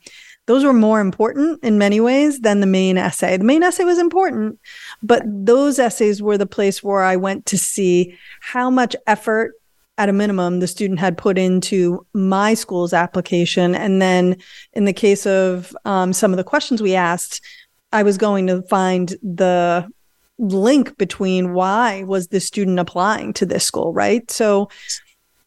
those 0.47 0.65
were 0.65 0.73
more 0.73 1.01
important 1.01 1.63
in 1.63 1.79
many 1.79 2.01
ways 2.01 2.41
than 2.41 2.61
the 2.61 2.67
main 2.67 2.99
essay. 2.99 3.37
The 3.37 3.45
main 3.45 3.63
essay 3.63 3.85
was 3.85 3.99
important, 3.99 4.59
but 5.03 5.23
those 5.27 5.79
essays 5.79 6.21
were 6.21 6.37
the 6.37 6.47
place 6.47 6.83
where 6.83 7.03
I 7.03 7.17
went 7.17 7.47
to 7.47 7.59
see 7.59 8.19
how 8.41 8.69
much 8.69 8.97
effort 9.07 9.55
at 9.99 10.09
a 10.09 10.13
minimum 10.13 10.59
the 10.59 10.67
student 10.67 10.99
had 10.99 11.19
put 11.19 11.39
into 11.39 12.05
my 12.13 12.55
school's 12.55 12.93
application. 12.93 13.75
And 13.75 14.03
then 14.03 14.37
in 14.73 14.85
the 14.85 14.93
case 14.93 15.27
of 15.27 15.77
um, 15.85 16.13
some 16.13 16.33
of 16.33 16.39
the 16.39 16.45
questions 16.45 16.83
we 16.83 16.95
asked 16.95 17.41
i 17.93 18.03
was 18.03 18.19
going 18.19 18.47
to 18.47 18.63
find 18.63 19.11
the 19.23 19.87
link 20.39 20.97
between 20.97 21.53
why 21.53 22.03
was 22.05 22.29
the 22.29 22.41
student 22.41 22.79
applying 22.79 23.33
to 23.35 23.47
this 23.47 23.65
school 23.65 23.93
right? 23.93 24.29
So 24.31 24.69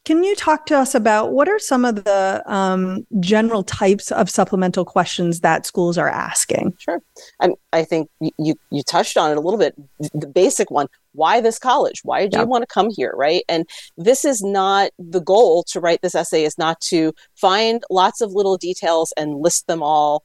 can 0.06 0.24
you 0.24 0.36
talk 0.36 0.68
to 0.68 0.78
us 0.78 0.93
about 0.93 1.32
what 1.32 1.49
are 1.49 1.58
some 1.58 1.84
of 1.84 2.03
the 2.03 2.43
um, 2.45 3.06
general 3.20 3.64
types 3.64 4.12
of 4.12 4.30
supplemental 4.30 4.86
questions 4.86 5.39
that 5.41 5.66
schools 5.66 5.97
are 5.97 6.08
asking? 6.08 6.76
Sure. 6.78 7.01
I, 7.41 7.49
I 7.74 7.84
think 7.84 8.10
you, 8.20 8.53
you 8.70 8.84
touched 8.84 9.18
on 9.18 9.32
it 9.32 9.38
a 9.38 9.41
little 9.41 9.60
bit. 9.60 9.74
The 10.14 10.28
basic 10.28 10.70
one 10.70 10.88
why 11.14 11.41
this 11.41 11.58
college? 11.58 12.01
Why 12.03 12.28
do 12.28 12.38
yep. 12.38 12.45
you 12.45 12.49
want 12.49 12.62
to 12.64 12.68
come 12.68 12.89
here? 12.89 13.14
Right. 13.16 13.43
And 13.49 13.68
this 13.97 14.26
is 14.26 14.43
not 14.43 14.91
the 14.99 15.22
goal 15.22 15.64
to 15.70 15.80
write 15.80 16.01
this 16.01 16.14
essay, 16.14 16.43
is 16.43 16.58
not 16.58 16.80
to 16.82 17.14
find 17.36 17.84
lots 17.89 18.22
of 18.22 18.34
little 18.34 18.58
details 18.58 19.14
and 19.18 19.39
list 19.39 19.66
them 19.68 19.82
all, 19.82 20.24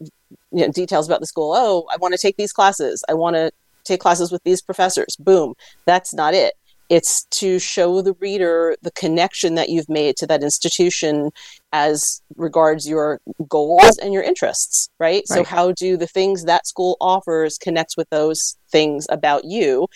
you 0.00 0.10
know, 0.50 0.72
details 0.72 1.06
about 1.06 1.20
the 1.20 1.26
school. 1.26 1.52
Oh, 1.54 1.86
I 1.92 1.96
want 1.98 2.14
to 2.14 2.18
take 2.18 2.36
these 2.36 2.52
classes. 2.52 3.04
I 3.08 3.14
want 3.14 3.36
to 3.36 3.52
take 3.84 4.00
classes 4.00 4.32
with 4.32 4.42
these 4.44 4.62
professors. 4.62 5.14
Boom. 5.16 5.54
That's 5.84 6.14
not 6.14 6.34
it 6.34 6.54
it's 6.90 7.24
to 7.26 7.60
show 7.60 8.02
the 8.02 8.14
reader 8.14 8.76
the 8.82 8.90
connection 8.90 9.54
that 9.54 9.68
you've 9.68 9.88
made 9.88 10.16
to 10.16 10.26
that 10.26 10.42
institution 10.42 11.30
as 11.72 12.20
regards 12.36 12.86
your 12.86 13.20
goals 13.48 13.96
and 13.98 14.12
your 14.12 14.24
interests, 14.24 14.90
right? 14.98 15.08
right? 15.08 15.28
So, 15.28 15.44
how 15.44 15.70
do 15.70 15.96
the 15.96 16.08
things 16.08 16.44
that 16.44 16.66
school 16.66 16.96
offers 17.00 17.56
connect 17.58 17.94
with 17.96 18.10
those 18.10 18.56
things 18.70 19.06
about 19.08 19.44
you? 19.44 19.86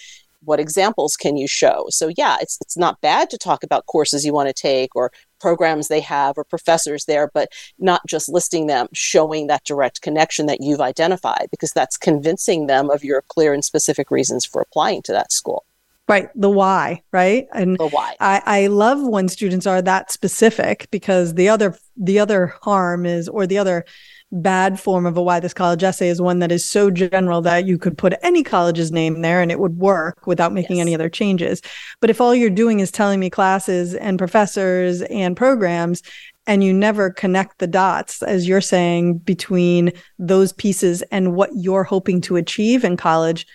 What 0.45 0.61
examples 0.61 1.17
can 1.17 1.37
you 1.37 1.49
show? 1.49 1.87
So, 1.89 2.13
yeah, 2.17 2.37
it's, 2.41 2.59
it's 2.61 2.77
not 2.77 3.01
bad 3.01 3.29
to 3.31 3.39
talk 3.39 3.65
about 3.65 3.87
courses 3.87 4.25
you 4.25 4.33
want 4.33 4.49
to 4.49 4.53
take 4.53 4.95
or 4.95 5.11
programs 5.41 5.89
they 5.89 6.01
have 6.01 6.39
or 6.39 6.45
professors 6.45 7.07
there, 7.07 7.31
but 7.35 7.51
not 7.79 8.03
just 8.07 8.29
listing 8.29 8.67
them, 8.69 8.87
showing 8.93 9.49
that 9.49 9.65
direct 9.65 10.01
connection 10.01 10.47
that 10.47 10.61
you've 10.61 10.83
identified, 10.83 11.49
because 11.51 11.73
that's 11.73 11.97
convincing 11.97 12.67
them 12.67 12.89
of 12.89 13.03
your 13.03 13.23
clear 13.23 13.53
and 13.53 13.65
specific 13.65 14.13
reasons 14.13 14.45
for 14.45 14.61
applying 14.61 15.03
to 15.03 15.13
that 15.13 15.33
school. 15.33 15.65
Right. 16.07 16.29
The 16.35 16.51
why, 16.51 17.03
right? 17.13 17.47
And 17.55 17.79
the 17.79 17.89
why. 17.89 18.15
I, 18.21 18.43
I 18.45 18.67
love 18.67 19.01
when 19.03 19.29
students 19.29 19.67
are 19.67 19.81
that 19.81 20.11
specific 20.11 20.89
because 20.91 21.35
the 21.35 21.49
other 21.49 21.79
the 21.97 22.19
other 22.19 22.55
harm 22.61 23.07
is 23.07 23.27
or 23.29 23.47
the 23.47 23.57
other 23.57 23.87
bad 24.31 24.81
form 24.81 25.07
of 25.07 25.17
a 25.17 25.23
why 25.23 25.41
this 25.41 25.55
college 25.55 25.83
essay 25.83 26.09
is 26.09 26.21
one 26.21 26.41
that 26.41 26.51
is 26.51 26.65
so 26.65 26.91
general 26.91 27.41
that 27.41 27.67
you 27.67 27.79
could 27.79 27.97
put 27.97 28.15
any 28.23 28.43
college's 28.43 28.91
name 28.91 29.23
there 29.23 29.41
and 29.41 29.51
it 29.51 29.61
would 29.61 29.79
work 29.79 30.27
without 30.27 30.53
making 30.53 30.77
yes. 30.77 30.83
any 30.83 30.95
other 30.95 31.09
changes. 31.09 31.63
But 32.01 32.11
if 32.11 32.21
all 32.21 32.35
you're 32.35 32.51
doing 32.51 32.81
is 32.81 32.91
telling 32.91 33.21
me 33.21 33.31
classes 33.31 33.95
and 33.95 34.19
professors 34.19 35.03
and 35.03 35.37
programs 35.37 36.03
and 36.47 36.63
you 36.63 36.75
never 36.75 37.11
connect 37.11 37.59
the 37.59 37.67
dots 37.67 38.23
as 38.23 38.47
you're 38.47 38.61
saying 38.61 39.19
between 39.19 39.93
those 40.19 40.53
pieces 40.53 41.03
and 41.11 41.35
what 41.35 41.51
you're 41.55 41.85
hoping 41.85 42.21
to 42.23 42.37
achieve 42.37 42.85
in 42.85 42.97
college, 42.97 43.47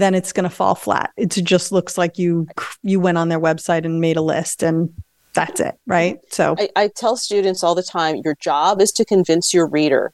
then 0.00 0.14
it's 0.14 0.32
going 0.32 0.48
to 0.48 0.54
fall 0.54 0.74
flat. 0.74 1.10
It 1.16 1.30
just 1.30 1.72
looks 1.72 1.98
like 1.98 2.18
you 2.18 2.46
you 2.82 3.00
went 3.00 3.18
on 3.18 3.28
their 3.28 3.40
website 3.40 3.84
and 3.84 4.00
made 4.00 4.16
a 4.16 4.22
list 4.22 4.62
and 4.62 4.92
that's 5.34 5.60
it, 5.60 5.74
right? 5.86 6.20
So 6.30 6.54
I, 6.58 6.68
I 6.76 6.88
tell 6.88 7.16
students 7.16 7.62
all 7.62 7.74
the 7.74 7.82
time, 7.82 8.16
your 8.24 8.36
job 8.40 8.80
is 8.80 8.92
to 8.92 9.04
convince 9.04 9.52
your 9.52 9.66
reader 9.66 10.12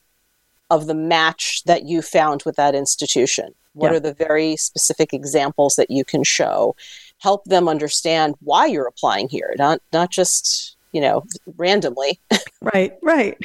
of 0.71 0.87
the 0.87 0.95
match 0.95 1.63
that 1.65 1.85
you 1.85 2.01
found 2.01 2.43
with 2.47 2.57
that 2.57 2.75
institution. 2.75 3.55
What 3.75 3.91
yeah. 3.91 3.99
are 3.99 4.01
the 4.01 4.15
very 4.15 4.57
specific 4.57 5.13
examples 5.13 5.77
that 5.77 5.91
you 5.91 6.05
can 6.05 6.25
show? 6.25 6.75
Help 7.19 7.45
them 7.45 7.69
understand 7.69 8.35
why 8.41 8.67
you're 8.67 8.87
applying 8.87 9.29
here, 9.29 9.55
not 9.59 9.81
not 9.93 10.11
just 10.11 10.77
you 10.93 11.01
know 11.01 11.25
randomly. 11.57 12.19
right, 12.63 12.95
right. 13.03 13.37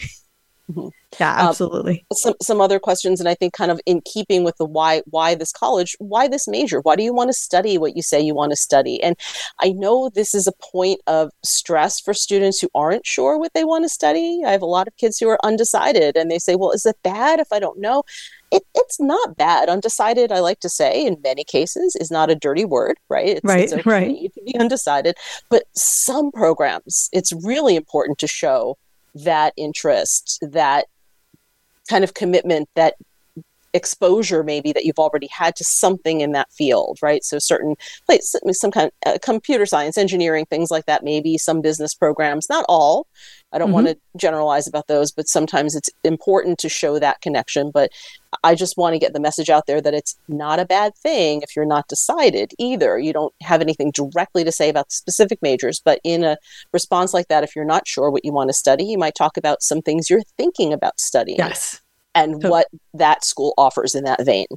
Mm-hmm. 0.70 0.88
Yeah, 1.20 1.34
um, 1.34 1.48
absolutely. 1.50 2.06
Um, 2.12 2.16
some 2.16 2.34
some 2.42 2.62
other 2.62 2.80
questions, 2.80 3.20
and 3.20 3.30
I 3.30 3.36
think 3.36 3.54
kind 3.54 3.70
of 3.70 3.80
in 3.86 4.02
keeping 4.02 4.44
with 4.44 4.58
the 4.58 4.66
why 4.66 5.04
why 5.06 5.36
this 5.36 5.52
college, 5.52 5.96
why 6.00 6.28
this 6.28 6.48
major, 6.48 6.82
why 6.82 6.96
do 6.96 7.04
you 7.04 7.14
want 7.14 7.30
to 7.30 7.34
study 7.34 7.78
what 7.78 7.96
you 7.96 8.02
say 8.02 8.20
you 8.20 8.34
want 8.34 8.52
to 8.52 8.56
study? 8.56 9.02
And 9.02 9.16
I 9.60 9.70
know 9.70 10.10
this 10.10 10.34
is 10.34 10.48
a 10.48 10.52
point 10.72 11.02
of 11.06 11.30
stress 11.44 12.00
for 12.00 12.14
students 12.14 12.60
who 12.60 12.70
aren't 12.74 13.06
sure 13.06 13.38
what 13.38 13.54
they 13.54 13.64
want 13.64 13.86
to 13.86 13.90
study. 13.90 14.42
I 14.46 14.52
have 14.52 14.64
a 14.64 14.68
lot 14.68 14.88
of 14.88 14.98
kids 14.98 15.20
who 15.20 15.30
are 15.30 15.40
undecided, 15.44 16.18
and 16.18 16.32
they 16.32 16.40
say, 16.40 16.56
"Well, 16.56 16.72
is 16.72 16.86
it 16.86 16.98
bad 17.04 17.40
if 17.40 17.54
I 17.54 17.60
don't 17.60 17.80
know?" 17.80 18.04
It, 18.52 18.64
it's 18.74 19.00
not 19.00 19.38
bad. 19.38 19.70
Undecided, 19.70 20.32
I 20.32 20.40
like 20.40 20.60
to 20.62 20.70
say, 20.70 21.06
in 21.06 21.18
many 21.24 21.44
cases, 21.44 21.96
is 21.96 22.10
not 22.12 22.30
a 22.30 22.36
dirty 22.36 22.66
word, 22.66 22.98
right? 23.10 23.38
It's, 23.38 23.44
right, 23.44 23.62
it's 23.62 23.74
okay 23.74 23.90
right. 23.90 24.34
to 24.34 24.42
be 24.44 24.58
undecided, 24.58 25.16
but 25.50 25.64
some 25.74 26.32
programs, 26.32 27.10
it's 27.12 27.34
really 27.34 27.76
important 27.76 28.18
to 28.20 28.28
show 28.28 28.78
that 29.16 29.54
interest, 29.58 30.40
that 30.42 30.86
kind 31.90 32.04
of 32.04 32.14
commitment, 32.14 32.70
that 32.76 32.96
exposure 33.76 34.42
maybe 34.42 34.72
that 34.72 34.86
you've 34.86 34.98
already 34.98 35.28
had 35.28 35.56
to 35.58 35.64
something 35.64 36.22
in 36.22 36.32
that 36.32 36.52
field 36.52 36.98
right? 37.02 37.24
So 37.24 37.38
certain 37.40 37.76
place 38.06 38.34
some 38.52 38.72
kind 38.72 38.90
of 39.06 39.14
uh, 39.14 39.18
computer 39.22 39.66
science 39.66 39.98
engineering 39.98 40.46
things 40.46 40.72
like 40.72 40.86
that 40.86 41.04
maybe 41.04 41.38
some 41.38 41.62
business 41.62 41.94
programs 41.94 42.48
not 42.50 42.64
all 42.70 43.06
i 43.56 43.58
don't 43.58 43.68
mm-hmm. 43.68 43.74
want 43.74 43.88
to 43.88 43.98
generalize 44.18 44.68
about 44.68 44.88
those 44.88 45.12
but 45.12 45.28
sometimes 45.28 45.76
it's 45.76 45.90
important 46.04 46.60
to 46.60 46.70
show 46.70 47.00
that 47.00 47.20
connection 47.22 47.72
but 47.72 47.92
i 48.44 48.54
just 48.54 48.78
want 48.78 48.94
to 48.94 49.00
get 49.00 49.14
the 49.14 49.20
message 49.20 49.50
out 49.50 49.66
there 49.66 49.82
that 49.82 49.94
it's 49.94 50.16
not 50.28 50.60
a 50.60 50.66
bad 50.66 50.96
thing 50.96 51.42
if 51.42 51.56
you're 51.56 51.66
not 51.66 51.88
decided 51.88 52.52
either 52.60 53.00
you 53.00 53.14
don't 53.14 53.34
have 53.42 53.62
anything 53.62 53.92
directly 53.92 54.44
to 54.44 54.52
say 54.52 54.70
about 54.70 54.90
the 54.90 54.96
specific 54.96 55.42
majors 55.42 55.82
but 55.84 56.00
in 56.04 56.24
a 56.24 56.38
response 56.74 57.14
like 57.14 57.28
that 57.30 57.44
if 57.44 57.56
you're 57.56 57.66
not 57.66 57.88
sure 57.88 58.12
what 58.12 58.26
you 58.26 58.32
want 58.32 58.50
to 58.50 58.54
study 58.54 58.84
you 58.84 58.98
might 58.98 59.16
talk 59.16 59.38
about 59.38 59.64
some 59.64 59.82
things 59.82 60.10
you're 60.10 60.22
thinking 60.38 60.72
about 60.72 61.00
studying 61.00 61.38
yes 61.38 61.82
and 62.16 62.42
so, 62.42 62.50
what 62.50 62.68
that 62.94 63.24
school 63.24 63.54
offers 63.58 63.94
in 63.94 64.06
that 64.06 64.26
vein. 64.26 64.48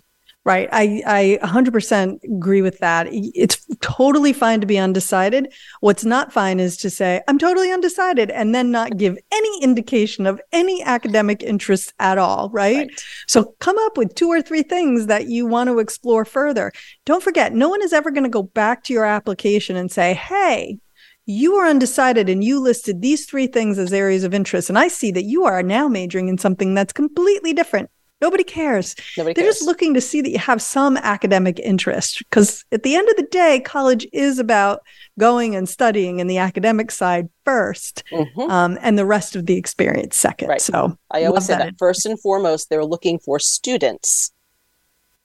Right. 0.49 0.67
I, 0.73 1.03
I 1.07 1.39
100% 1.47 2.25
agree 2.25 2.63
with 2.63 2.79
that. 2.79 3.07
It's 3.11 3.67
totally 3.83 4.33
fine 4.33 4.63
to 4.63 4.67
be 4.67 4.79
undecided. 4.79 5.53
What's 5.81 6.07
not 6.07 6.33
fine 6.33 6.59
is 6.59 6.79
to 6.79 6.89
say, 6.89 7.21
I'm 7.29 7.37
totally 7.37 7.71
undecided, 7.71 8.31
and 8.31 8.55
then 8.55 8.71
not 8.71 8.97
give 8.97 9.19
any 9.31 9.63
indication 9.63 10.27
of 10.27 10.41
any 10.51 10.83
academic 10.83 11.43
interest 11.43 11.93
at 11.99 12.17
all. 12.17 12.49
Right? 12.49 12.89
right. 12.89 13.05
So 13.27 13.55
come 13.61 13.77
up 13.79 13.99
with 13.99 14.15
two 14.15 14.29
or 14.29 14.41
three 14.41 14.63
things 14.63 15.05
that 15.09 15.27
you 15.27 15.45
want 15.45 15.69
to 15.69 15.81
explore 15.81 16.25
further. 16.25 16.73
Don't 17.05 17.23
forget, 17.23 17.53
no 17.53 17.69
one 17.69 17.83
is 17.83 17.93
ever 17.93 18.11
going 18.11 18.25
to 18.25 18.31
go 18.31 18.45
back 18.45 18.85
to 18.85 18.95
your 18.95 19.05
application 19.05 19.77
and 19.77 19.93
say, 19.93 20.15
hey, 20.15 20.79
you 21.27 21.57
are 21.57 21.69
undecided 21.69 22.31
and 22.31 22.43
you 22.43 22.59
listed 22.59 23.03
these 23.03 23.27
three 23.27 23.49
things 23.49 23.79
as 23.79 23.93
areas 23.93 24.25
of 24.25 24.33
interest. 24.33 24.71
And 24.71 24.79
I 24.79 24.89
see 24.89 25.11
that 25.11 25.25
you 25.25 25.45
are 25.45 25.63
now 25.63 25.89
majoring 25.89 26.29
in 26.29 26.39
something 26.39 26.73
that's 26.73 26.95
completely 26.95 27.53
different. 27.53 27.91
Nobody 28.21 28.43
cares. 28.43 28.97
Nobody 29.17 29.35
They're 29.35 29.45
cares. 29.45 29.57
just 29.57 29.67
looking 29.67 29.95
to 29.95 30.01
see 30.01 30.21
that 30.21 30.31
you 30.31 30.39
have 30.39 30.61
some 30.61 30.97
academic 30.97 31.61
interest 31.61 32.19
because 32.19 32.65
at 32.73 32.83
the 32.83 32.97
end 32.97 33.09
of 33.09 33.17
the 33.17 33.29
day, 33.31 33.61
college 33.61 34.07
is 34.13 34.39
about 34.39 34.83
going 35.19 35.55
and 35.55 35.69
studying 35.69 36.19
in 36.19 36.27
the 36.27 36.39
academic 36.39 36.91
side 36.91 37.29
1st 37.47 38.03
mm-hmm. 38.11 38.51
um, 38.51 38.79
and 38.81 38.99
the 38.99 39.07
rest 39.07 39.37
of 39.37 39.47
the 39.47 39.57
experience 39.57 40.17
second. 40.17 40.49
Right. 40.49 40.61
So 40.61 40.99
I 41.11 41.25
always 41.25 41.47
say 41.47 41.55
that, 41.55 41.65
that 41.65 41.79
first 41.79 42.07
and 42.07 42.21
foremost, 42.21 42.71
they're 42.71 42.85
looking 42.85 43.19
for 43.21 43.39
students, 43.39 44.33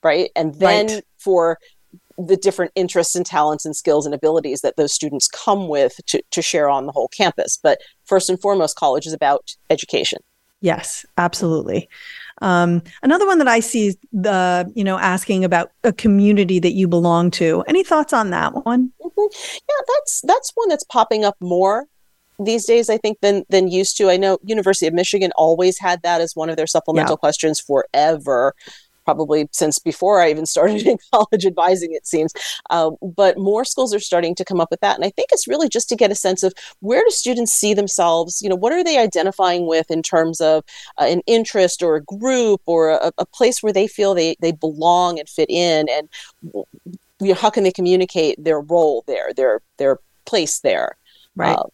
right? 0.02 0.30
And 0.36 0.54
then 0.56 0.86
right. 0.86 1.04
for 1.18 1.58
the 2.16 2.36
different 2.36 2.70
interests 2.76 3.16
and 3.16 3.26
talents 3.26 3.64
and 3.64 3.74
skills 3.74 4.06
and 4.06 4.14
abilities 4.14 4.60
that 4.60 4.76
those 4.76 4.92
students 4.92 5.26
come 5.26 5.68
with 5.68 5.98
to, 6.06 6.22
to 6.30 6.40
share 6.40 6.68
on 6.68 6.86
the 6.86 6.92
whole 6.92 7.08
campus. 7.08 7.58
But 7.60 7.80
first 8.04 8.30
and 8.30 8.40
foremost, 8.40 8.76
college 8.76 9.06
is 9.06 9.12
about 9.12 9.56
education. 9.68 10.20
Yes, 10.60 11.04
absolutely. 11.18 11.88
Um, 12.42 12.82
another 13.02 13.26
one 13.26 13.38
that 13.38 13.48
I 13.48 13.60
see 13.60 13.88
is 13.88 13.98
the, 14.12 14.70
you 14.74 14.84
know, 14.84 14.98
asking 14.98 15.44
about 15.44 15.70
a 15.84 15.92
community 15.92 16.58
that 16.58 16.72
you 16.72 16.88
belong 16.88 17.30
to. 17.32 17.64
Any 17.68 17.84
thoughts 17.84 18.12
on 18.12 18.30
that 18.30 18.64
one? 18.64 18.92
Mm-hmm. 19.02 19.26
Yeah, 19.54 19.84
that's 19.94 20.20
that's 20.22 20.52
one 20.54 20.68
that's 20.68 20.84
popping 20.84 21.24
up 21.24 21.36
more 21.40 21.86
these 22.38 22.64
days, 22.64 22.90
I 22.90 22.98
think, 22.98 23.20
than 23.20 23.44
than 23.48 23.68
used 23.68 23.96
to. 23.98 24.10
I 24.10 24.16
know 24.16 24.38
University 24.44 24.86
of 24.86 24.94
Michigan 24.94 25.32
always 25.36 25.78
had 25.78 26.02
that 26.02 26.20
as 26.20 26.34
one 26.34 26.50
of 26.50 26.56
their 26.56 26.66
supplemental 26.66 27.14
yeah. 27.14 27.18
questions 27.18 27.60
forever 27.60 28.54
probably 29.04 29.48
since 29.52 29.78
before 29.78 30.20
I 30.20 30.30
even 30.30 30.46
started 30.46 30.86
in 30.86 30.98
college 31.12 31.46
advising, 31.46 31.92
it 31.92 32.06
seems. 32.06 32.32
Uh, 32.70 32.90
but 33.02 33.38
more 33.38 33.64
schools 33.64 33.94
are 33.94 34.00
starting 34.00 34.34
to 34.36 34.44
come 34.44 34.60
up 34.60 34.70
with 34.70 34.80
that. 34.80 34.96
And 34.96 35.04
I 35.04 35.10
think 35.10 35.28
it's 35.32 35.48
really 35.48 35.68
just 35.68 35.88
to 35.90 35.96
get 35.96 36.10
a 36.10 36.14
sense 36.14 36.42
of 36.42 36.52
where 36.80 37.02
do 37.04 37.10
students 37.10 37.52
see 37.52 37.74
themselves? 37.74 38.40
You 38.42 38.48
know, 38.48 38.56
what 38.56 38.72
are 38.72 38.84
they 38.84 38.98
identifying 38.98 39.66
with 39.66 39.90
in 39.90 40.02
terms 40.02 40.40
of 40.40 40.64
uh, 40.98 41.04
an 41.04 41.22
interest 41.26 41.82
or 41.82 41.96
a 41.96 42.02
group 42.02 42.60
or 42.66 42.90
a, 42.90 43.12
a, 43.18 43.26
place 43.34 43.62
where 43.62 43.72
they 43.72 43.88
feel 43.88 44.14
they, 44.14 44.36
they 44.40 44.52
belong 44.52 45.18
and 45.18 45.28
fit 45.28 45.50
in? 45.50 45.88
And 45.88 46.08
you 47.20 47.28
know, 47.28 47.34
how 47.34 47.50
can 47.50 47.64
they 47.64 47.72
communicate 47.72 48.42
their 48.42 48.60
role 48.60 49.02
there, 49.06 49.32
their, 49.34 49.60
their 49.78 49.98
place 50.24 50.60
there? 50.60 50.96
Right. 51.36 51.56
Uh, 51.56 51.64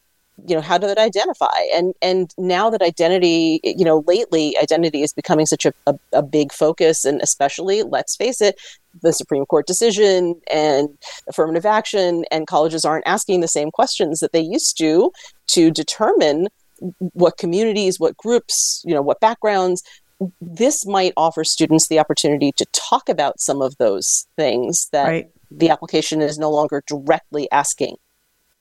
you 0.46 0.54
know 0.54 0.60
how 0.60 0.78
do 0.78 0.86
they 0.86 1.00
identify? 1.00 1.58
And 1.74 1.94
and 2.02 2.32
now 2.38 2.70
that 2.70 2.82
identity 2.82 3.60
you 3.62 3.84
know 3.84 4.04
lately 4.06 4.56
identity 4.58 5.02
is 5.02 5.12
becoming 5.12 5.46
such 5.46 5.66
a, 5.66 5.72
a, 5.86 5.94
a, 6.12 6.22
big 6.22 6.52
focus 6.52 7.04
and 7.04 7.20
especially 7.22 7.82
let's 7.82 8.16
face 8.16 8.40
it 8.40 8.60
the 9.02 9.12
supreme 9.12 9.46
court 9.46 9.66
decision 9.66 10.40
and 10.50 10.88
affirmative 11.28 11.66
action 11.66 12.24
and 12.30 12.46
colleges 12.46 12.84
aren't 12.84 13.06
asking 13.06 13.40
the 13.40 13.48
same 13.48 13.70
questions 13.70 14.20
that 14.20 14.32
they 14.32 14.40
used 14.40 14.76
to 14.78 15.10
to 15.46 15.70
determine 15.70 16.48
what 16.98 17.36
communities 17.36 17.98
what 17.98 18.16
groups 18.16 18.82
you 18.84 18.94
know 18.94 19.02
what 19.02 19.20
backgrounds. 19.20 19.82
This 20.40 20.84
might 20.86 21.14
offer 21.16 21.44
students 21.44 21.88
the 21.88 21.98
opportunity 21.98 22.52
to 22.58 22.66
talk 22.72 23.08
about 23.08 23.40
some 23.40 23.62
of 23.62 23.78
those 23.78 24.26
things 24.36 24.88
that 24.92 25.08
right. 25.08 25.30
the 25.50 25.70
application 25.70 26.20
is 26.20 26.38
no 26.38 26.50
longer 26.50 26.82
directly 26.86 27.50
asking 27.50 27.96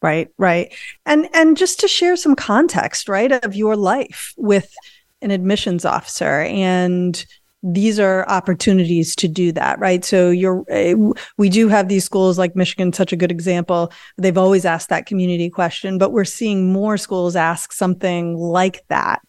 Right, 0.02 0.30
right. 0.38 0.74
And 1.06 1.28
and 1.34 1.58
just 1.58 1.80
to 1.82 1.88
share 1.88 2.16
some 2.16 2.36
context, 2.36 3.10
right, 3.10 3.32
of 3.32 3.56
your 3.56 3.76
life 3.76 4.34
with 4.38 4.74
an 5.22 5.32
admissions 5.32 5.84
officer 5.84 6.42
and 6.42 7.26
these 7.62 8.00
are 8.00 8.26
opportunities 8.30 9.18
to 9.18 9.28
do 9.28 9.52
that 9.52 9.78
right? 9.80 10.06
So 10.06 10.30
you're 10.30 10.64
eh, 10.70 10.96
we 11.38 11.50
do 11.50 11.68
have 11.68 11.90
these 11.90 12.06
schools 12.06 12.40
like 12.40 12.56
michigan 12.56 12.94
such 12.94 13.12
a 13.12 13.18
good 13.18 13.32
example. 13.32 13.92
They've 14.18 14.38
always 14.38 14.64
asked 14.64 14.88
that 14.90 15.06
community 15.06 15.50
question 15.50 15.98
but 15.98 16.14
we're 16.14 16.24
seeing 16.24 16.72
more 16.72 16.98
schools 16.98 17.36
ask 17.36 17.74
something 17.74 18.38
like 18.38 18.86
that 18.88 19.22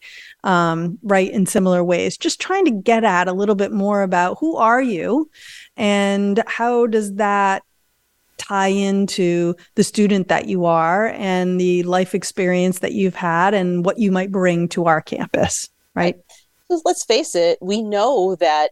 um, 0.45 0.99
right 1.03 1.31
in 1.31 1.45
similar 1.47 1.83
ways. 1.83 2.17
Just 2.17 2.41
trying 2.41 2.65
to 2.67 2.71
get 2.71 3.03
at 3.03 3.27
a 3.27 3.33
little 3.33 3.57
bit 3.57 3.73
more 3.73 4.03
about 4.03 4.39
who 4.39 4.57
are 4.57 4.81
you 4.81 5.29
and 5.77 6.41
how 6.47 6.87
does 6.87 7.15
that 7.15 7.65
tie 8.41 8.69
into 8.69 9.55
the 9.75 9.85
student 9.85 10.29
that 10.29 10.47
you 10.47 10.65
are 10.65 11.09
and 11.09 11.61
the 11.61 11.83
life 11.83 12.15
experience 12.15 12.79
that 12.79 12.93
you've 12.93 13.15
had 13.15 13.53
and 13.53 13.85
what 13.85 13.99
you 13.99 14.11
might 14.11 14.33
bring 14.33 14.67
to 14.69 14.87
our 14.87 15.03
campus, 15.03 15.69
right? 15.95 16.17
Let's 16.69 17.05
face 17.05 17.35
it, 17.35 17.59
we 17.61 17.83
know 17.83 18.37
that 18.37 18.71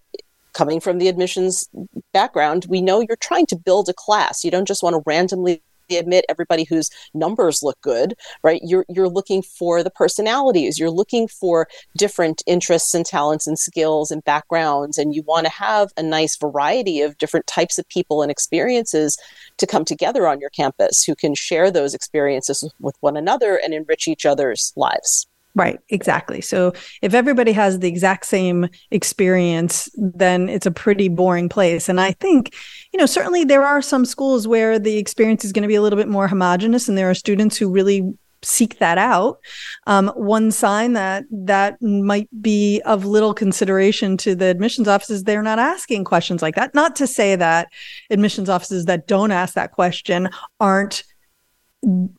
coming 0.54 0.80
from 0.80 0.98
the 0.98 1.08
admissions 1.08 1.68
background, 2.12 2.66
we 2.68 2.80
know 2.80 3.00
you're 3.00 3.16
trying 3.16 3.46
to 3.46 3.56
build 3.56 3.88
a 3.88 3.94
class. 3.94 4.42
You 4.42 4.50
don't 4.50 4.66
just 4.66 4.82
want 4.82 4.94
to 4.94 5.02
randomly 5.04 5.62
admit 5.96 6.24
everybody 6.28 6.64
whose 6.64 6.90
numbers 7.14 7.62
look 7.62 7.80
good, 7.80 8.14
right? 8.42 8.60
You're 8.64 8.84
you're 8.88 9.08
looking 9.08 9.42
for 9.42 9.82
the 9.82 9.90
personalities. 9.90 10.78
You're 10.78 10.90
looking 10.90 11.28
for 11.28 11.68
different 11.96 12.42
interests 12.46 12.94
and 12.94 13.06
talents 13.06 13.46
and 13.46 13.58
skills 13.58 14.10
and 14.10 14.24
backgrounds, 14.24 14.98
and 14.98 15.14
you 15.14 15.22
want 15.22 15.46
to 15.46 15.52
have 15.52 15.92
a 15.96 16.02
nice 16.02 16.36
variety 16.36 17.00
of 17.00 17.18
different 17.18 17.46
types 17.46 17.78
of 17.78 17.88
people 17.88 18.22
and 18.22 18.30
experiences 18.30 19.18
to 19.58 19.66
come 19.66 19.84
together 19.84 20.26
on 20.26 20.40
your 20.40 20.50
campus 20.50 21.04
who 21.04 21.14
can 21.14 21.34
share 21.34 21.70
those 21.70 21.94
experiences 21.94 22.70
with 22.80 22.96
one 23.00 23.16
another 23.16 23.56
and 23.56 23.74
enrich 23.74 24.08
each 24.08 24.26
other's 24.26 24.72
lives. 24.76 25.26
Right, 25.58 25.80
exactly. 25.88 26.40
So 26.40 26.72
if 27.02 27.14
everybody 27.14 27.50
has 27.50 27.80
the 27.80 27.88
exact 27.88 28.26
same 28.26 28.68
experience, 28.92 29.90
then 29.96 30.48
it's 30.48 30.66
a 30.66 30.70
pretty 30.70 31.08
boring 31.08 31.48
place. 31.48 31.88
And 31.88 32.00
I 32.00 32.12
think, 32.12 32.54
you 32.92 32.98
know, 32.98 33.06
certainly 33.06 33.42
there 33.42 33.64
are 33.64 33.82
some 33.82 34.04
schools 34.04 34.46
where 34.46 34.78
the 34.78 34.98
experience 34.98 35.44
is 35.44 35.52
going 35.52 35.62
to 35.62 35.68
be 35.68 35.74
a 35.74 35.82
little 35.82 35.96
bit 35.96 36.06
more 36.06 36.28
homogenous, 36.28 36.88
and 36.88 36.96
there 36.96 37.10
are 37.10 37.14
students 37.14 37.56
who 37.56 37.68
really 37.68 38.08
seek 38.40 38.78
that 38.78 38.98
out. 38.98 39.40
Um, 39.88 40.12
one 40.14 40.52
sign 40.52 40.92
that 40.92 41.24
that 41.32 41.82
might 41.82 42.28
be 42.40 42.80
of 42.84 43.04
little 43.04 43.34
consideration 43.34 44.16
to 44.18 44.36
the 44.36 44.44
admissions 44.44 44.86
offices, 44.86 45.24
they're 45.24 45.42
not 45.42 45.58
asking 45.58 46.04
questions 46.04 46.40
like 46.40 46.54
that. 46.54 46.72
Not 46.72 46.94
to 46.96 47.08
say 47.08 47.34
that 47.34 47.66
admissions 48.10 48.48
offices 48.48 48.84
that 48.84 49.08
don't 49.08 49.32
ask 49.32 49.54
that 49.54 49.72
question 49.72 50.30
aren't 50.60 51.02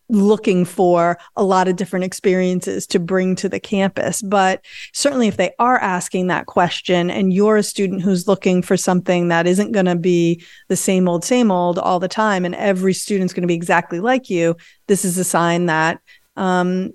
looking 0.07 0.63
for 0.63 1.17
a 1.35 1.43
lot 1.43 1.67
of 1.67 1.75
different 1.75 2.05
experiences 2.05 2.87
to 2.87 2.99
bring 2.99 3.35
to 3.35 3.49
the 3.49 3.59
campus. 3.59 4.21
But 4.21 4.63
certainly, 4.93 5.27
if 5.27 5.37
they 5.37 5.51
are 5.59 5.77
asking 5.79 6.27
that 6.27 6.45
question 6.45 7.09
and 7.09 7.33
you're 7.33 7.57
a 7.57 7.63
student 7.63 8.01
who's 8.01 8.27
looking 8.27 8.61
for 8.61 8.77
something 8.77 9.27
that 9.27 9.47
isn't 9.47 9.73
going 9.73 9.85
to 9.85 9.95
be 9.97 10.43
the 10.69 10.75
same 10.75 11.09
old, 11.09 11.25
same 11.25 11.51
old 11.51 11.77
all 11.77 11.99
the 11.99 12.07
time, 12.07 12.45
and 12.45 12.55
every 12.55 12.93
student's 12.93 13.33
going 13.33 13.43
to 13.43 13.47
be 13.47 13.53
exactly 13.53 13.99
like 13.99 14.29
you, 14.29 14.55
this 14.87 15.03
is 15.03 15.17
a 15.17 15.23
sign 15.23 15.65
that 15.65 15.99
um, 16.37 16.91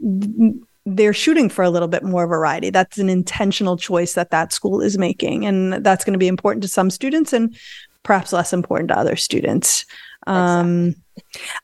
they're 0.86 1.14
shooting 1.14 1.48
for 1.48 1.62
a 1.62 1.70
little 1.70 1.88
bit 1.88 2.02
more 2.02 2.26
variety. 2.26 2.70
That's 2.70 2.98
an 2.98 3.08
intentional 3.08 3.76
choice 3.76 4.14
that 4.14 4.30
that 4.30 4.52
school 4.52 4.80
is 4.80 4.98
making. 4.98 5.44
And 5.44 5.84
that's 5.84 6.04
going 6.04 6.14
to 6.14 6.18
be 6.18 6.28
important 6.28 6.62
to 6.62 6.68
some 6.68 6.90
students 6.90 7.32
and 7.32 7.56
perhaps 8.02 8.32
less 8.32 8.52
important 8.52 8.88
to 8.88 8.98
other 8.98 9.16
students. 9.16 9.84
Um, 10.26 10.94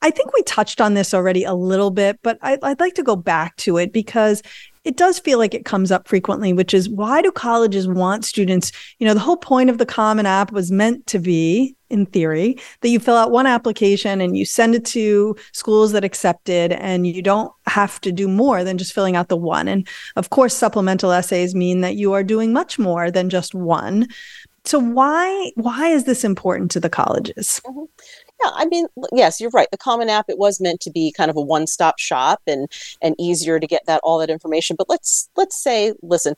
I 0.02 0.10
think 0.10 0.32
we 0.32 0.42
touched 0.42 0.80
on 0.80 0.94
this 0.94 1.14
already 1.14 1.44
a 1.44 1.54
little 1.54 1.90
bit, 1.90 2.18
but 2.22 2.38
I, 2.42 2.58
I'd 2.62 2.80
like 2.80 2.94
to 2.94 3.02
go 3.02 3.16
back 3.16 3.56
to 3.56 3.76
it 3.76 3.92
because 3.92 4.42
it 4.84 4.96
does 4.96 5.18
feel 5.18 5.38
like 5.38 5.52
it 5.52 5.66
comes 5.66 5.92
up 5.92 6.08
frequently, 6.08 6.52
which 6.52 6.72
is 6.72 6.88
why 6.88 7.20
do 7.20 7.30
colleges 7.30 7.86
want 7.86 8.24
students? 8.24 8.72
You 8.98 9.06
know, 9.06 9.14
the 9.14 9.20
whole 9.20 9.36
point 9.36 9.68
of 9.68 9.78
the 9.78 9.86
Common 9.86 10.24
App 10.24 10.52
was 10.52 10.72
meant 10.72 11.06
to 11.08 11.18
be, 11.18 11.76
in 11.90 12.06
theory, 12.06 12.56
that 12.80 12.88
you 12.88 12.98
fill 12.98 13.16
out 13.16 13.30
one 13.30 13.46
application 13.46 14.22
and 14.22 14.38
you 14.38 14.46
send 14.46 14.74
it 14.74 14.86
to 14.86 15.36
schools 15.52 15.92
that 15.92 16.04
accept 16.04 16.48
it, 16.48 16.72
and 16.72 17.06
you 17.06 17.20
don't 17.20 17.52
have 17.66 18.00
to 18.00 18.10
do 18.10 18.26
more 18.26 18.64
than 18.64 18.78
just 18.78 18.94
filling 18.94 19.16
out 19.16 19.28
the 19.28 19.36
one. 19.36 19.68
And 19.68 19.86
of 20.16 20.30
course, 20.30 20.56
supplemental 20.56 21.12
essays 21.12 21.54
mean 21.54 21.82
that 21.82 21.96
you 21.96 22.14
are 22.14 22.24
doing 22.24 22.52
much 22.52 22.78
more 22.78 23.10
than 23.10 23.28
just 23.28 23.54
one. 23.54 24.08
So 24.64 24.78
why 24.78 25.52
why 25.56 25.88
is 25.88 26.04
this 26.04 26.22
important 26.22 26.70
to 26.72 26.80
the 26.80 26.90
colleges? 26.90 27.60
Mm-hmm. 27.66 27.84
Yeah, 28.42 28.50
I 28.54 28.66
mean, 28.66 28.86
yes, 29.12 29.40
you're 29.40 29.50
right. 29.50 29.68
The 29.70 29.78
Common 29.78 30.08
App 30.08 30.26
it 30.28 30.38
was 30.38 30.60
meant 30.60 30.80
to 30.82 30.90
be 30.90 31.12
kind 31.12 31.30
of 31.30 31.36
a 31.36 31.42
one-stop 31.42 31.98
shop 31.98 32.40
and 32.46 32.70
and 33.02 33.14
easier 33.18 33.60
to 33.60 33.66
get 33.66 33.84
that 33.86 34.00
all 34.02 34.18
that 34.18 34.30
information. 34.30 34.76
But 34.76 34.88
let's 34.88 35.28
let's 35.36 35.62
say, 35.62 35.92
listen, 36.02 36.34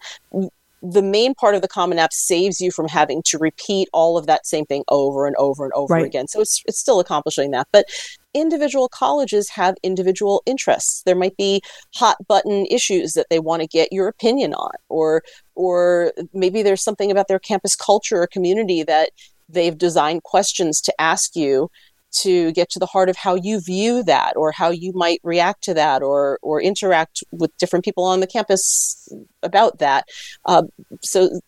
the 0.82 1.02
main 1.02 1.34
part 1.34 1.54
of 1.54 1.62
the 1.62 1.68
Common 1.68 1.98
App 1.98 2.12
saves 2.12 2.60
you 2.60 2.72
from 2.72 2.88
having 2.88 3.22
to 3.26 3.38
repeat 3.38 3.88
all 3.92 4.18
of 4.18 4.26
that 4.26 4.46
same 4.46 4.66
thing 4.66 4.82
over 4.88 5.26
and 5.26 5.36
over 5.36 5.64
and 5.64 5.72
over 5.74 5.94
right. 5.94 6.04
again. 6.04 6.26
So 6.26 6.40
it's 6.40 6.62
it's 6.66 6.78
still 6.78 6.98
accomplishing 6.98 7.52
that, 7.52 7.68
but 7.72 7.86
individual 8.34 8.88
colleges 8.88 9.48
have 9.50 9.76
individual 9.82 10.42
interests. 10.44 11.02
There 11.04 11.14
might 11.14 11.36
be 11.36 11.62
hot 11.94 12.16
button 12.26 12.66
issues 12.66 13.12
that 13.12 13.26
they 13.30 13.38
want 13.38 13.62
to 13.62 13.68
get 13.68 13.92
your 13.92 14.08
opinion 14.08 14.54
on, 14.54 14.72
or 14.88 15.22
or 15.54 16.12
maybe 16.32 16.62
there's 16.62 16.82
something 16.82 17.12
about 17.12 17.28
their 17.28 17.38
campus 17.38 17.76
culture 17.76 18.22
or 18.22 18.26
community 18.26 18.82
that 18.82 19.10
they've 19.48 19.78
designed 19.78 20.24
questions 20.24 20.80
to 20.80 21.00
ask 21.00 21.36
you 21.36 21.70
to 22.12 22.52
get 22.52 22.70
to 22.70 22.78
the 22.78 22.86
heart 22.86 23.08
of 23.08 23.16
how 23.16 23.34
you 23.34 23.60
view 23.60 24.02
that 24.04 24.36
or 24.36 24.52
how 24.52 24.70
you 24.70 24.92
might 24.92 25.20
react 25.22 25.62
to 25.64 25.74
that 25.74 26.02
or 26.02 26.38
or 26.42 26.60
interact 26.60 27.24
with 27.32 27.56
different 27.58 27.84
people 27.84 28.04
on 28.04 28.20
the 28.20 28.26
campus 28.26 29.08
about 29.42 29.78
that. 29.78 30.06
Uh, 30.44 30.62
so 31.02 31.40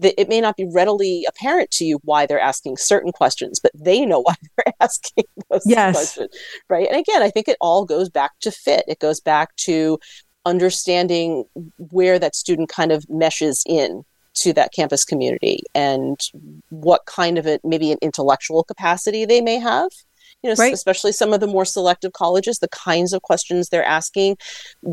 th- 0.00 0.14
it 0.16 0.28
may 0.28 0.40
not 0.40 0.56
be 0.56 0.68
readily 0.72 1.24
apparent 1.28 1.70
to 1.72 1.84
you 1.84 1.98
why 2.04 2.26
they're 2.26 2.40
asking 2.40 2.76
certain 2.76 3.12
questions 3.12 3.60
but 3.60 3.72
they 3.74 4.04
know 4.04 4.20
why 4.20 4.34
they're 4.56 4.74
asking 4.80 5.24
those 5.50 5.62
yes. 5.66 5.94
questions 5.94 6.34
right? 6.68 6.86
And 6.88 6.96
again 6.96 7.22
i 7.22 7.30
think 7.30 7.48
it 7.48 7.56
all 7.60 7.84
goes 7.84 8.08
back 8.08 8.32
to 8.40 8.50
fit. 8.50 8.84
It 8.88 8.98
goes 8.98 9.20
back 9.20 9.54
to 9.56 9.98
understanding 10.46 11.44
where 11.76 12.18
that 12.18 12.34
student 12.34 12.68
kind 12.68 12.92
of 12.92 13.08
meshes 13.10 13.62
in 13.66 14.04
to 14.32 14.52
that 14.52 14.72
campus 14.72 15.04
community 15.04 15.62
and 15.74 16.18
what 16.70 17.04
kind 17.04 17.36
of 17.36 17.46
it 17.46 17.60
maybe 17.64 17.92
an 17.92 17.98
intellectual 18.00 18.62
capacity 18.62 19.24
they 19.24 19.40
may 19.40 19.58
have 19.58 19.90
you 20.42 20.50
know 20.50 20.56
right. 20.58 20.72
especially 20.72 21.12
some 21.12 21.32
of 21.32 21.40
the 21.40 21.46
more 21.46 21.64
selective 21.64 22.12
colleges 22.12 22.58
the 22.58 22.68
kinds 22.68 23.12
of 23.12 23.22
questions 23.22 23.68
they're 23.68 23.84
asking 23.84 24.36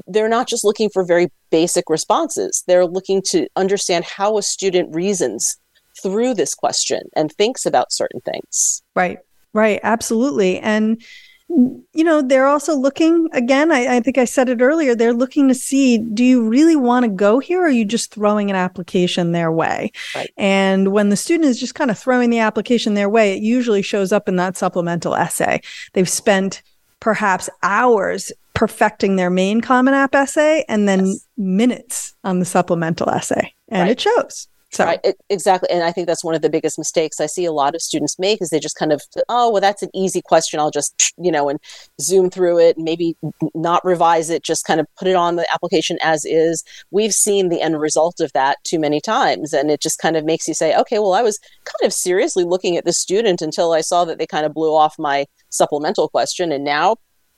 they're 0.08 0.30
not 0.30 0.48
just 0.48 0.64
looking 0.64 0.90
for 0.90 1.04
very 1.04 1.30
basic 1.50 1.86
responses 1.90 2.64
they're 2.68 2.86
looking 2.86 3.22
to 3.22 3.48
understand 3.56 4.06
how 4.06 4.38
a 4.38 4.42
student 4.42 4.94
reasons 4.94 5.58
through 6.02 6.34
this 6.34 6.54
question 6.54 7.02
and 7.16 7.32
thinks 7.32 7.66
about 7.66 7.92
certain 7.92 8.22
things 8.22 8.84
right 8.96 9.20
Right, 9.58 9.80
absolutely. 9.82 10.60
And 10.60 11.02
you 11.50 12.04
know, 12.04 12.22
they're 12.22 12.48
also 12.48 12.76
looking 12.76 13.30
again. 13.32 13.72
I, 13.72 13.98
I, 13.98 14.00
think 14.02 14.18
I 14.18 14.26
said 14.26 14.50
it 14.50 14.62
earlier. 14.62 14.94
They're 14.94 15.14
looking 15.14 15.48
to 15.48 15.56
see 15.56 15.98
do 15.98 16.24
you 16.24 16.48
really 16.48 16.76
want 16.76 17.04
to 17.04 17.10
go 17.10 17.40
here 17.40 17.62
or 17.62 17.68
are 17.68 17.70
you 17.70 17.86
just 17.86 18.14
throwing 18.14 18.50
an 18.50 18.56
application 18.56 19.32
their 19.32 19.52
way? 19.52 19.92
Right. 20.14 20.32
And 20.36 20.92
when 20.92 21.10
the 21.10 21.16
student 21.16 21.46
is 21.50 21.60
just 21.60 21.76
kind 21.76 21.90
of 21.90 21.98
throwing 21.98 22.30
the 22.30 22.40
application 22.40 22.96
their 22.96 23.10
way, 23.10 23.34
it 23.34 23.42
usually 23.42 23.82
shows 23.82 24.12
up 24.12 24.28
in 24.28 24.36
that 24.36 24.58
supplemental 24.58 25.16
essay. 25.16 25.62
They've 25.94 26.10
spent 26.10 26.62
perhaps 27.00 27.50
hours 27.64 28.32
perfecting 28.54 29.16
their 29.16 29.30
main 29.30 29.62
Common 29.62 29.94
App 29.94 30.16
essay 30.16 30.66
and 30.68 30.88
then 30.88 31.06
yes. 31.06 31.28
minutes 31.38 32.16
on 32.24 32.40
the 32.40 32.46
supplemental 32.46 33.10
essay. 33.10 33.54
And 33.70 33.84
right. 33.84 33.92
it 33.92 34.02
shows. 34.02 34.48
So 34.72 34.84
right, 34.84 35.00
exactly, 35.30 35.70
and 35.72 35.84
I 35.84 35.94
think 35.94 36.08
that's 36.08 36.26
one 36.26 36.36
of 36.36 36.42
the 36.42 36.50
biggest 36.50 36.78
mistakes 36.78 37.22
I 37.22 37.26
see 37.26 37.46
a 37.46 37.54
lot 37.54 37.74
of 37.74 37.82
students 37.82 38.20
make 38.20 38.42
is 38.42 38.50
they 38.50 38.60
just 38.60 38.76
kind 38.76 38.92
of, 38.92 39.02
oh, 39.30 39.50
well, 39.50 39.62
that's 39.62 39.82
an 39.82 39.90
easy 39.94 40.22
question. 40.22 40.60
I'll 40.60 40.72
just, 40.72 41.14
you 41.18 41.32
know, 41.32 41.48
and 41.48 41.58
zoom 42.02 42.30
through 42.30 42.60
it, 42.60 42.76
and 42.76 42.84
maybe 42.84 43.16
not 43.56 43.84
revise 43.86 44.30
it, 44.30 44.44
just 44.44 44.66
kind 44.66 44.82
of 44.82 44.88
put 44.98 45.08
it 45.08 45.16
on 45.16 45.38
the 45.38 45.52
application 45.54 45.98
as 46.02 46.26
is. 46.26 46.66
We've 46.92 47.14
seen 47.14 47.48
the 47.48 47.62
end 47.62 47.80
result 47.80 48.20
of 48.20 48.34
that 48.34 48.58
too 48.66 48.78
many 48.78 49.00
times, 49.00 49.54
and 49.54 49.72
it 49.72 49.82
just 49.82 50.00
kind 50.00 50.18
of 50.18 50.26
makes 50.26 50.50
you 50.50 50.54
say, 50.54 50.76
okay, 50.76 51.00
well, 51.00 51.14
I 51.14 51.22
was 51.22 51.40
kind 51.64 51.88
of 51.88 51.94
seriously 51.94 52.44
looking 52.44 52.76
at 52.76 52.84
the 52.84 52.94
student 52.94 53.42
until 53.42 53.72
I 53.72 53.82
saw 53.82 54.04
that 54.04 54.18
they 54.18 54.28
kind 54.28 54.46
of 54.46 54.54
blew 54.54 54.76
off 54.76 55.00
my 55.00 55.28
supplemental 55.50 56.10
question, 56.10 56.52
and 56.52 56.66
now, 56.66 56.98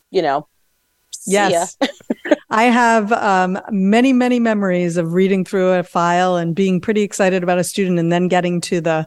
you 0.09 0.23
know, 0.23 0.47
yes. 1.27 1.77
I 2.51 2.63
have 2.63 3.11
um, 3.11 3.59
many, 3.69 4.11
many 4.11 4.39
memories 4.39 4.97
of 4.97 5.13
reading 5.13 5.45
through 5.45 5.73
a 5.73 5.83
file 5.83 6.35
and 6.35 6.55
being 6.55 6.81
pretty 6.81 7.01
excited 7.01 7.43
about 7.43 7.59
a 7.59 7.63
student 7.63 7.99
and 7.99 8.11
then 8.11 8.27
getting 8.27 8.59
to 8.61 8.81
the 8.81 9.05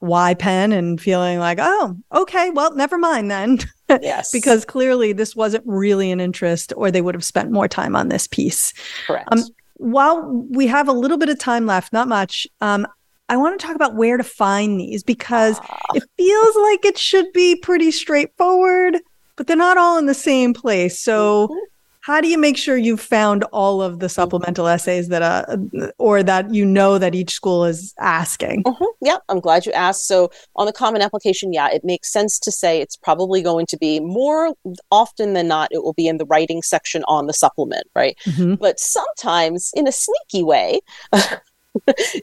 Why 0.00 0.34
Penn 0.34 0.72
and 0.72 1.00
feeling 1.00 1.38
like, 1.38 1.58
oh, 1.60 1.96
okay, 2.12 2.50
well, 2.50 2.74
never 2.74 2.98
mind 2.98 3.30
then. 3.30 3.58
Yes. 4.02 4.30
because 4.32 4.64
clearly 4.64 5.12
this 5.12 5.36
wasn't 5.36 5.64
really 5.66 6.10
an 6.10 6.20
interest 6.20 6.72
or 6.76 6.90
they 6.90 7.00
would 7.00 7.14
have 7.14 7.24
spent 7.24 7.52
more 7.52 7.68
time 7.68 7.94
on 7.94 8.08
this 8.08 8.26
piece. 8.26 8.72
Correct. 9.06 9.28
Um, 9.30 9.44
while 9.76 10.28
we 10.50 10.66
have 10.66 10.88
a 10.88 10.92
little 10.92 11.16
bit 11.16 11.28
of 11.28 11.38
time 11.38 11.66
left, 11.66 11.92
not 11.92 12.08
much, 12.08 12.46
um, 12.60 12.86
I 13.28 13.36
want 13.36 13.58
to 13.58 13.64
talk 13.64 13.76
about 13.76 13.94
where 13.94 14.16
to 14.16 14.24
find 14.24 14.80
these 14.80 15.04
because 15.04 15.60
ah. 15.62 15.78
it 15.94 16.02
feels 16.16 16.56
like 16.56 16.84
it 16.84 16.98
should 16.98 17.32
be 17.32 17.54
pretty 17.54 17.92
straightforward, 17.92 18.98
but 19.36 19.46
they're 19.46 19.56
not 19.56 19.78
all 19.78 19.96
in 19.96 20.06
the 20.06 20.14
same 20.14 20.52
place. 20.52 20.98
So, 20.98 21.46
mm-hmm 21.46 21.69
how 22.00 22.20
do 22.20 22.28
you 22.28 22.38
make 22.38 22.56
sure 22.56 22.76
you've 22.76 23.00
found 23.00 23.44
all 23.52 23.82
of 23.82 23.98
the 24.00 24.08
supplemental 24.08 24.66
essays 24.66 25.08
that 25.08 25.22
uh 25.22 25.56
or 25.98 26.22
that 26.22 26.52
you 26.52 26.64
know 26.64 26.98
that 26.98 27.14
each 27.14 27.30
school 27.30 27.64
is 27.64 27.94
asking? 27.98 28.64
Mm-hmm. 28.64 28.84
yeah 29.00 29.18
i'm 29.28 29.40
glad 29.40 29.66
you 29.66 29.72
asked. 29.72 30.06
So 30.06 30.30
on 30.56 30.66
the 30.66 30.72
common 30.72 31.02
application 31.02 31.52
yeah 31.52 31.68
it 31.70 31.84
makes 31.84 32.12
sense 32.12 32.38
to 32.40 32.50
say 32.50 32.80
it's 32.80 32.96
probably 32.96 33.42
going 33.42 33.66
to 33.66 33.76
be 33.76 34.00
more 34.00 34.54
often 34.90 35.34
than 35.34 35.48
not 35.48 35.68
it 35.72 35.82
will 35.82 35.92
be 35.92 36.08
in 36.08 36.18
the 36.18 36.26
writing 36.26 36.62
section 36.62 37.04
on 37.06 37.26
the 37.26 37.32
supplement 37.32 37.86
right? 37.94 38.16
Mm-hmm. 38.26 38.54
but 38.54 38.78
sometimes 38.80 39.70
in 39.74 39.86
a 39.86 39.92
sneaky 39.92 40.42
way 40.42 40.80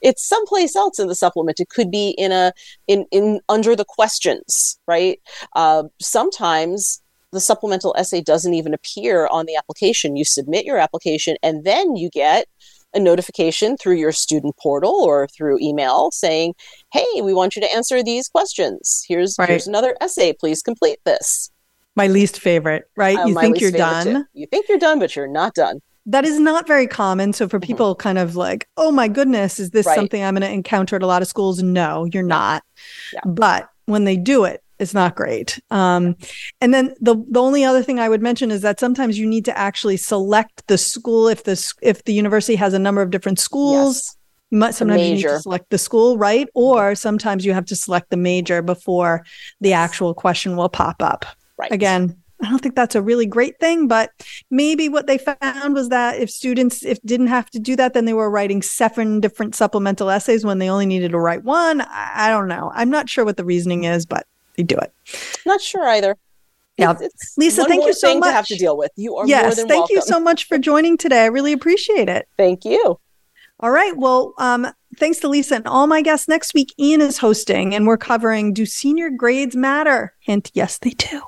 it's 0.02 0.28
someplace 0.28 0.76
else 0.76 1.00
in 1.00 1.08
the 1.08 1.16
supplement. 1.16 1.60
It 1.60 1.70
could 1.70 1.92
be 1.92 2.10
in 2.12 2.32
a 2.32 2.52
in 2.88 3.06
in 3.12 3.40
under 3.50 3.76
the 3.76 3.86
questions 3.86 4.80
right? 4.88 5.20
Uh, 5.56 5.84
sometimes 6.02 7.02
the 7.32 7.40
supplemental 7.42 7.94
essay 7.98 8.22
doesn't 8.22 8.54
even 8.54 8.74
appear 8.74 9.28
on 9.28 9.46
the 9.46 9.56
application. 9.56 10.16
You 10.16 10.26
submit 10.26 10.66
your 10.66 10.78
application 10.78 11.36
and 11.44 11.64
then 11.64 11.96
you 11.96 12.10
get 12.10 12.48
a 12.94 13.00
notification 13.00 13.78
through 13.78 13.96
your 13.96 14.12
student 14.12 14.56
portal 14.58 14.92
or 14.92 15.28
through 15.28 15.60
email 15.60 16.10
saying, 16.12 16.54
"Hey, 16.92 17.06
we 17.22 17.34
want 17.34 17.56
you 17.56 17.62
to 17.62 17.74
answer 17.74 18.02
these 18.02 18.28
questions. 18.28 19.04
Here's 19.08 19.36
right. 19.38 19.50
here's 19.50 19.68
another 19.68 19.96
essay. 20.02 20.34
Please 20.34 20.62
complete 20.62 21.00
this." 21.06 21.52
My 21.96 22.08
least 22.08 22.40
favorite, 22.40 22.90
right? 22.96 23.18
Uh, 23.18 23.26
you 23.26 23.40
think 23.40 23.60
you're 23.60 23.72
done. 23.72 24.06
Too. 24.06 24.26
You 24.34 24.48
think 24.48 24.68
you're 24.70 24.80
done, 24.80 25.00
but 25.00 25.16
you're 25.16 25.28
not 25.28 25.54
done. 25.54 25.82
That 26.06 26.24
is 26.24 26.40
not 26.40 26.68
very 26.68 26.88
common. 26.88 27.34
So 27.34 27.50
for 27.50 27.60
mm-hmm. 27.60 27.68
people 27.68 27.96
mm-hmm. 27.96 28.02
kind 28.02 28.18
of 28.18 28.36
like, 28.36 28.68
"Oh 28.78 28.92
my 28.92 29.08
goodness, 29.08 29.60
is 29.60 29.72
this 29.72 29.86
right. 29.86 29.96
something 29.96 30.24
I'm 30.24 30.36
going 30.36 30.50
to 30.50 30.52
encounter 30.52 30.96
at 30.96 31.04
a 31.04 31.08
lot 31.08 31.22
of 31.22 31.28
schools?" 31.28 31.62
No, 31.62 32.06
you're 32.06 32.24
not. 32.24 32.64
Yeah. 33.14 33.22
But 33.26 33.70
when 33.86 34.06
they 34.06 34.16
do 34.16 34.46
it, 34.46 34.64
it's 34.80 34.94
not 34.94 35.16
great. 35.16 35.60
Um, 35.72 36.16
and 36.62 36.74
then 36.74 36.96
the 37.00 37.16
the 37.30 37.42
only 37.42 37.64
other 37.64 37.84
thing 37.84 38.00
I 38.00 38.10
would 38.10 38.22
mention 38.22 38.52
is 38.52 38.62
that 38.62 38.80
sometimes 38.80 39.18
you 39.18 39.26
need 39.28 39.46
to 39.46 39.58
actually 39.58 39.98
select 39.98 40.66
the 40.68 40.78
school 40.78 41.28
if 41.28 41.44
the 41.44 41.74
if 41.82 42.04
the 42.04 42.14
university 42.14 42.56
has 42.56 42.74
a 42.74 42.80
number 42.80 43.02
of 43.02 43.10
different 43.10 43.40
schools. 43.40 43.96
Yes. 43.96 44.14
You 44.50 44.60
might, 44.60 44.76
sometimes 44.76 45.02
you 45.02 45.16
need 45.16 45.24
to 45.24 45.42
select 45.42 45.70
the 45.72 45.78
school, 45.78 46.18
right? 46.18 46.48
Or 46.54 46.96
sometimes 46.96 47.46
you 47.46 47.52
have 47.52 47.66
to 47.66 47.76
select 47.76 48.12
the 48.12 48.18
major 48.18 48.62
before 48.62 49.26
the 49.60 49.74
actual 49.74 50.14
question 50.14 50.56
will 50.56 50.70
pop 50.70 51.02
up. 51.02 51.26
Right. 51.58 51.72
Again, 51.72 52.16
I 52.42 52.50
don't 52.50 52.60
think 52.60 52.76
that's 52.76 52.96
a 52.96 53.02
really 53.02 53.26
great 53.26 53.60
thing, 53.60 53.88
but 53.88 54.12
maybe 54.52 54.90
what 54.90 55.08
they 55.08 55.18
found 55.18 55.74
was 55.74 55.90
that 55.90 56.22
if 56.22 56.30
students 56.30 56.86
if 56.86 57.02
didn't 57.02 57.28
have 57.28 57.50
to 57.50 57.60
do 57.60 57.76
that, 57.76 57.94
then 57.94 58.06
they 58.06 58.14
were 58.14 58.30
writing 58.30 58.62
seven 58.62 59.20
different 59.20 59.56
supplemental 59.56 60.10
essays 60.10 60.46
when 60.46 60.60
they 60.60 60.70
only 60.70 60.86
needed 60.86 61.12
to 61.12 61.20
write 61.20 61.44
one. 61.44 61.82
I, 61.82 62.28
I 62.28 62.30
don't 62.30 62.48
know. 62.48 62.72
I'm 62.74 62.90
not 62.90 63.10
sure 63.10 63.26
what 63.26 63.38
the 63.38 63.46
reasoning 63.46 63.86
is, 63.86 64.06
but 64.06 64.28
you 64.58 64.64
do 64.64 64.78
it. 64.78 64.94
Not 65.46 65.62
sure 65.62 65.88
either. 65.88 66.18
Yeah, 66.78 66.92
it's, 66.92 67.02
it's 67.02 67.38
Lisa, 67.38 67.66
thank 67.66 67.86
you 67.86 67.94
so 67.94 68.20
much. 68.20 68.30
To 68.30 68.34
have 68.34 68.46
to 68.48 68.56
deal 68.56 68.78
with 68.78 68.92
you 68.96 69.16
are 69.16 69.28
yes, 69.28 69.56
thank 69.56 69.70
welcome. 69.70 69.96
you 69.96 70.02
so 70.02 70.20
much 70.20 70.46
for 70.46 70.60
joining 70.60 70.98
today. 70.98 71.24
I 71.24 71.28
really 71.28 71.54
appreciate 71.54 72.08
it. 72.08 72.28
Thank 72.38 72.66
you. 72.66 73.00
All 73.60 73.72
right. 73.72 73.98
Well, 73.98 74.36
um, 74.38 74.68
thanks 74.98 75.18
to 75.20 75.28
Lisa 75.28 75.56
and 75.56 75.68
all 75.68 75.88
my 75.88 76.04
guests. 76.04 76.28
Next 76.28 76.54
week, 76.54 76.74
Ian 76.80 77.02
is 77.02 77.18
hosting, 77.18 77.74
and 77.74 77.88
we're 77.88 77.98
covering 77.98 78.54
Do 78.54 78.68
Senior 78.68 79.10
Grades 79.10 79.56
Matter? 79.56 80.14
Hint, 80.28 80.52
yes, 80.54 80.78
they 80.80 80.92
do. 80.92 81.22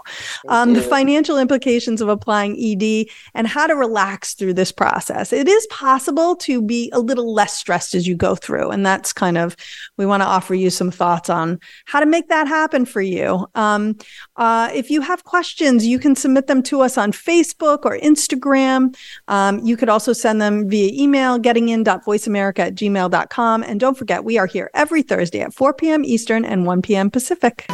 Um. 0.49 0.73
The 0.73 0.81
financial 0.81 1.37
implications 1.37 2.01
of 2.01 2.09
applying 2.09 2.57
ED 2.59 3.05
and 3.33 3.47
how 3.47 3.65
to 3.65 3.75
relax 3.75 4.33
through 4.33 4.55
this 4.55 4.73
process. 4.73 5.31
It 5.31 5.47
is 5.47 5.65
possible 5.67 6.35
to 6.37 6.61
be 6.61 6.89
a 6.91 6.99
little 6.99 7.33
less 7.33 7.53
stressed 7.53 7.95
as 7.95 8.05
you 8.05 8.15
go 8.15 8.35
through. 8.35 8.71
And 8.71 8.85
that's 8.85 9.13
kind 9.13 9.37
of, 9.37 9.55
we 9.95 10.05
want 10.05 10.21
to 10.21 10.27
offer 10.27 10.53
you 10.53 10.69
some 10.69 10.91
thoughts 10.91 11.29
on 11.29 11.59
how 11.85 12.01
to 12.01 12.05
make 12.05 12.27
that 12.27 12.47
happen 12.47 12.85
for 12.85 13.01
you. 13.01 13.47
Um, 13.55 13.97
uh, 14.35 14.69
if 14.73 14.91
you 14.91 14.99
have 14.99 15.23
questions, 15.23 15.85
you 15.85 15.97
can 15.97 16.15
submit 16.15 16.47
them 16.47 16.61
to 16.63 16.81
us 16.81 16.97
on 16.97 17.13
Facebook 17.13 17.85
or 17.85 17.97
Instagram. 17.97 18.95
Um, 19.29 19.59
you 19.65 19.77
could 19.77 19.89
also 19.89 20.11
send 20.11 20.41
them 20.41 20.69
via 20.69 20.91
email, 20.93 21.39
gettingin.voiceamerica 21.39 22.59
at 22.59 22.75
gmail.com. 22.75 23.63
And 23.63 23.79
don't 23.79 23.97
forget, 23.97 24.25
we 24.25 24.37
are 24.37 24.47
here 24.47 24.69
every 24.73 25.03
Thursday 25.03 25.39
at 25.39 25.53
4 25.53 25.73
p.m. 25.73 26.03
Eastern 26.03 26.43
and 26.43 26.65
1 26.65 26.81
p.m. 26.81 27.09
Pacific. 27.09 27.65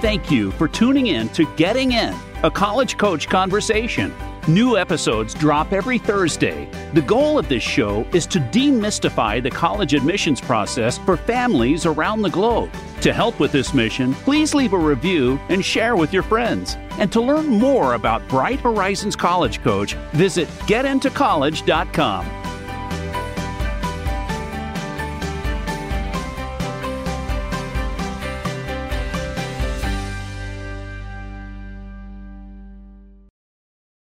Thank 0.00 0.30
you 0.30 0.50
for 0.52 0.66
tuning 0.66 1.08
in 1.08 1.28
to 1.30 1.44
Getting 1.56 1.92
In, 1.92 2.16
a 2.42 2.50
college 2.50 2.96
coach 2.96 3.28
conversation. 3.28 4.14
New 4.48 4.78
episodes 4.78 5.34
drop 5.34 5.74
every 5.74 5.98
Thursday. 5.98 6.70
The 6.94 7.02
goal 7.02 7.38
of 7.38 7.50
this 7.50 7.62
show 7.62 8.06
is 8.14 8.26
to 8.28 8.38
demystify 8.38 9.42
the 9.42 9.50
college 9.50 9.92
admissions 9.92 10.40
process 10.40 10.96
for 10.96 11.18
families 11.18 11.84
around 11.84 12.22
the 12.22 12.30
globe. 12.30 12.70
To 13.02 13.12
help 13.12 13.38
with 13.38 13.52
this 13.52 13.74
mission, 13.74 14.14
please 14.14 14.54
leave 14.54 14.72
a 14.72 14.78
review 14.78 15.38
and 15.50 15.62
share 15.62 15.96
with 15.96 16.14
your 16.14 16.22
friends. 16.22 16.78
And 16.92 17.12
to 17.12 17.20
learn 17.20 17.48
more 17.48 17.92
about 17.92 18.26
Bright 18.26 18.60
Horizons 18.60 19.16
College 19.16 19.62
Coach, 19.62 19.96
visit 20.12 20.48
getintocollege.com. 20.66 22.24